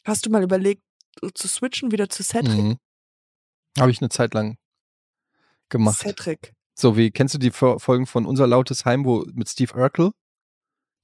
Hast 0.05 0.25
du 0.25 0.29
mal 0.29 0.43
überlegt, 0.43 0.83
zu 1.33 1.47
switchen 1.47 1.91
wieder 1.91 2.09
zu 2.09 2.23
Cedric? 2.23 2.57
Mhm. 2.57 2.77
Habe 3.79 3.91
ich 3.91 4.01
eine 4.01 4.09
Zeit 4.09 4.33
lang 4.33 4.57
gemacht. 5.69 5.99
Cedric. 5.99 6.53
So 6.75 6.97
wie, 6.97 7.11
kennst 7.11 7.33
du 7.35 7.37
die 7.39 7.51
Fo- 7.51 7.79
Folgen 7.79 8.05
von 8.07 8.25
Unser 8.25 8.47
Lautes 8.47 8.85
Heim, 8.85 9.05
wo 9.05 9.25
mit 9.33 9.47
Steve 9.49 9.73
Urkel? 9.75 10.11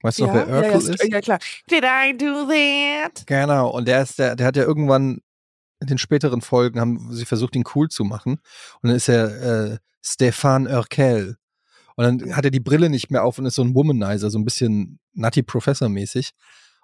Weißt 0.02 0.18
du 0.18 0.26
noch, 0.26 0.34
wer 0.34 0.48
ja, 0.48 0.56
Urkel 0.56 0.70
ja, 0.70 0.94
ist? 0.94 1.08
ja, 1.08 1.20
klar. 1.20 1.38
Did 1.70 1.84
I 1.84 2.16
do 2.16 2.46
that? 2.46 3.26
Genau, 3.26 3.68
und 3.70 3.86
der 3.86 4.02
ist 4.02 4.18
der, 4.18 4.36
der 4.36 4.46
hat 4.46 4.56
ja 4.56 4.62
irgendwann 4.64 5.20
in 5.80 5.86
den 5.86 5.98
späteren 5.98 6.40
Folgen 6.42 6.78
haben 6.80 7.08
sie 7.12 7.24
versucht, 7.24 7.56
ihn 7.56 7.64
cool 7.74 7.88
zu 7.88 8.04
machen. 8.04 8.32
Und 8.82 8.88
dann 8.88 8.96
ist 8.96 9.08
er 9.08 9.72
äh, 9.72 9.78
Stefan 10.02 10.66
Urkel. 10.66 11.36
Und 11.96 12.04
dann 12.04 12.36
hat 12.36 12.44
er 12.44 12.50
die 12.50 12.60
Brille 12.60 12.90
nicht 12.90 13.10
mehr 13.10 13.24
auf 13.24 13.38
und 13.38 13.46
ist 13.46 13.54
so 13.54 13.62
ein 13.62 13.74
Womanizer, 13.74 14.30
so 14.30 14.38
ein 14.38 14.44
bisschen 14.44 14.98
Nutty 15.14 15.42
Professor-mäßig. 15.42 16.30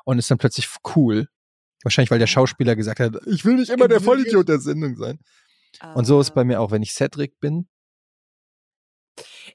Und 0.05 0.19
ist 0.19 0.31
dann 0.31 0.39
plötzlich 0.39 0.69
cool. 0.95 1.29
Wahrscheinlich, 1.83 2.11
weil 2.11 2.19
der 2.19 2.27
Schauspieler 2.27 2.75
gesagt 2.75 3.01
hat, 3.01 3.15
ich 3.27 3.45
will 3.45 3.57
nicht 3.57 3.71
immer 3.71 3.87
der 3.89 4.01
Vollidiot 4.01 4.49
der 4.49 4.61
Sendung 4.61 4.97
sein. 4.97 5.19
Und 5.95 6.05
so 6.07 6.21
ist 6.21 6.31
Ah. 6.31 6.35
bei 6.35 6.45
mir 6.45 6.61
auch, 6.61 6.71
wenn 6.71 6.83
ich 6.83 6.95
Cedric 6.95 7.39
bin. 7.39 7.69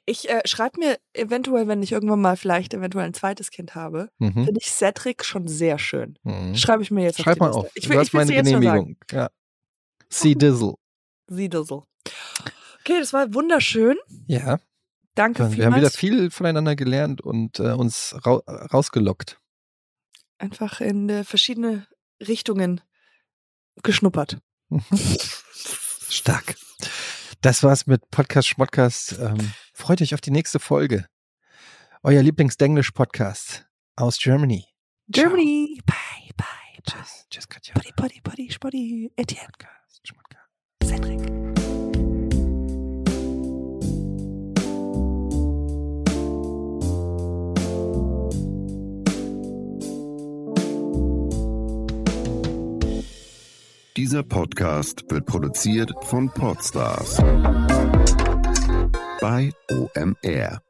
Ich 0.06 0.30
äh, 0.30 0.42
schreibe 0.46 0.80
mir 0.80 0.98
eventuell, 1.14 1.68
wenn 1.68 1.84
ich 1.84 1.92
irgendwann 1.92 2.22
mal 2.22 2.36
vielleicht 2.36 2.74
eventuell 2.74 3.06
ein 3.06 3.14
zweites 3.14 3.52
Kind 3.52 3.76
habe, 3.76 4.10
Mhm. 4.18 4.46
finde 4.46 4.60
ich 4.60 4.72
Cedric 4.72 5.24
schon 5.24 5.48
sehr 5.48 5.78
schön. 5.80 6.18
Mhm. 6.24 6.56
Schreibe 6.56 6.82
ich 6.84 6.92
mir 6.92 7.04
jetzt 7.04 7.22
Schreib 7.22 7.36
auf 7.36 7.40
mal 7.40 7.48
Liste. 7.48 7.60
auf. 7.60 7.72
Ich 7.76 7.84
du 7.84 7.90
will, 7.92 7.98
hast 8.00 8.08
ich 8.08 8.14
meine. 8.14 8.34
Genehmigung. 8.34 8.98
Ja. 9.12 9.30
See 10.10 10.36
Dizzle. 10.36 10.74
Siedelsel. 11.28 11.84
Okay, 12.82 13.00
das 13.00 13.14
war 13.14 13.34
wunderschön. 13.34 13.98
Ja. 14.28 14.60
Danke 15.14 15.40
Wir 15.56 15.66
haben 15.66 15.76
wieder 15.76 15.90
vielmals. 15.92 15.96
viel 15.98 16.32
voneinander 16.32 16.76
gelernt 16.76 17.22
und 17.22 17.60
äh, 17.60 17.74
uns 17.74 18.16
rau 18.26 18.38
rausgelockt. 18.48 19.40
Einfach 20.40 20.82
in 20.82 21.10
äh, 21.10 21.24
verschiedene 21.24 21.86
Richtungen 22.20 22.82
geschnuppert. 23.84 24.40
Stark. 26.10 26.56
Das 27.42 27.64
war's 27.64 27.88
mit 27.88 28.10
Podcast 28.12 28.48
Schmodcast. 28.50 29.18
Ähm, 29.20 29.54
freut 29.74 30.02
euch 30.02 30.14
auf 30.14 30.22
die 30.22 30.32
nächste 30.32 30.60
Folge. 30.60 31.06
Euer 32.04 32.24
Lieblings-Denglisch-Podcast 32.24 33.66
aus 33.96 34.18
Germany. 34.18 34.66
Ciao. 35.14 35.26
Germany. 35.26 35.80
Bye, 35.86 35.96
bye, 36.36 36.46
bye. 36.46 36.84
Tschüss. 36.84 37.26
Tschüss, 37.30 37.48
Katja. 37.48 37.74
Potty, 37.74 37.92
potty, 37.96 38.22
potty, 38.22 38.52
spotty. 38.52 39.12
Etienne. 39.16 39.48
Podcast 39.52 40.02
Schmodcast. 40.08 40.50
Cedric. 40.84 41.42
Dieser 53.98 54.24
Podcast 54.24 55.04
wird 55.12 55.26
produziert 55.28 55.92
von 56.06 56.32
Podstars 56.32 57.18
bei 59.22 59.54
OMR. 59.70 60.62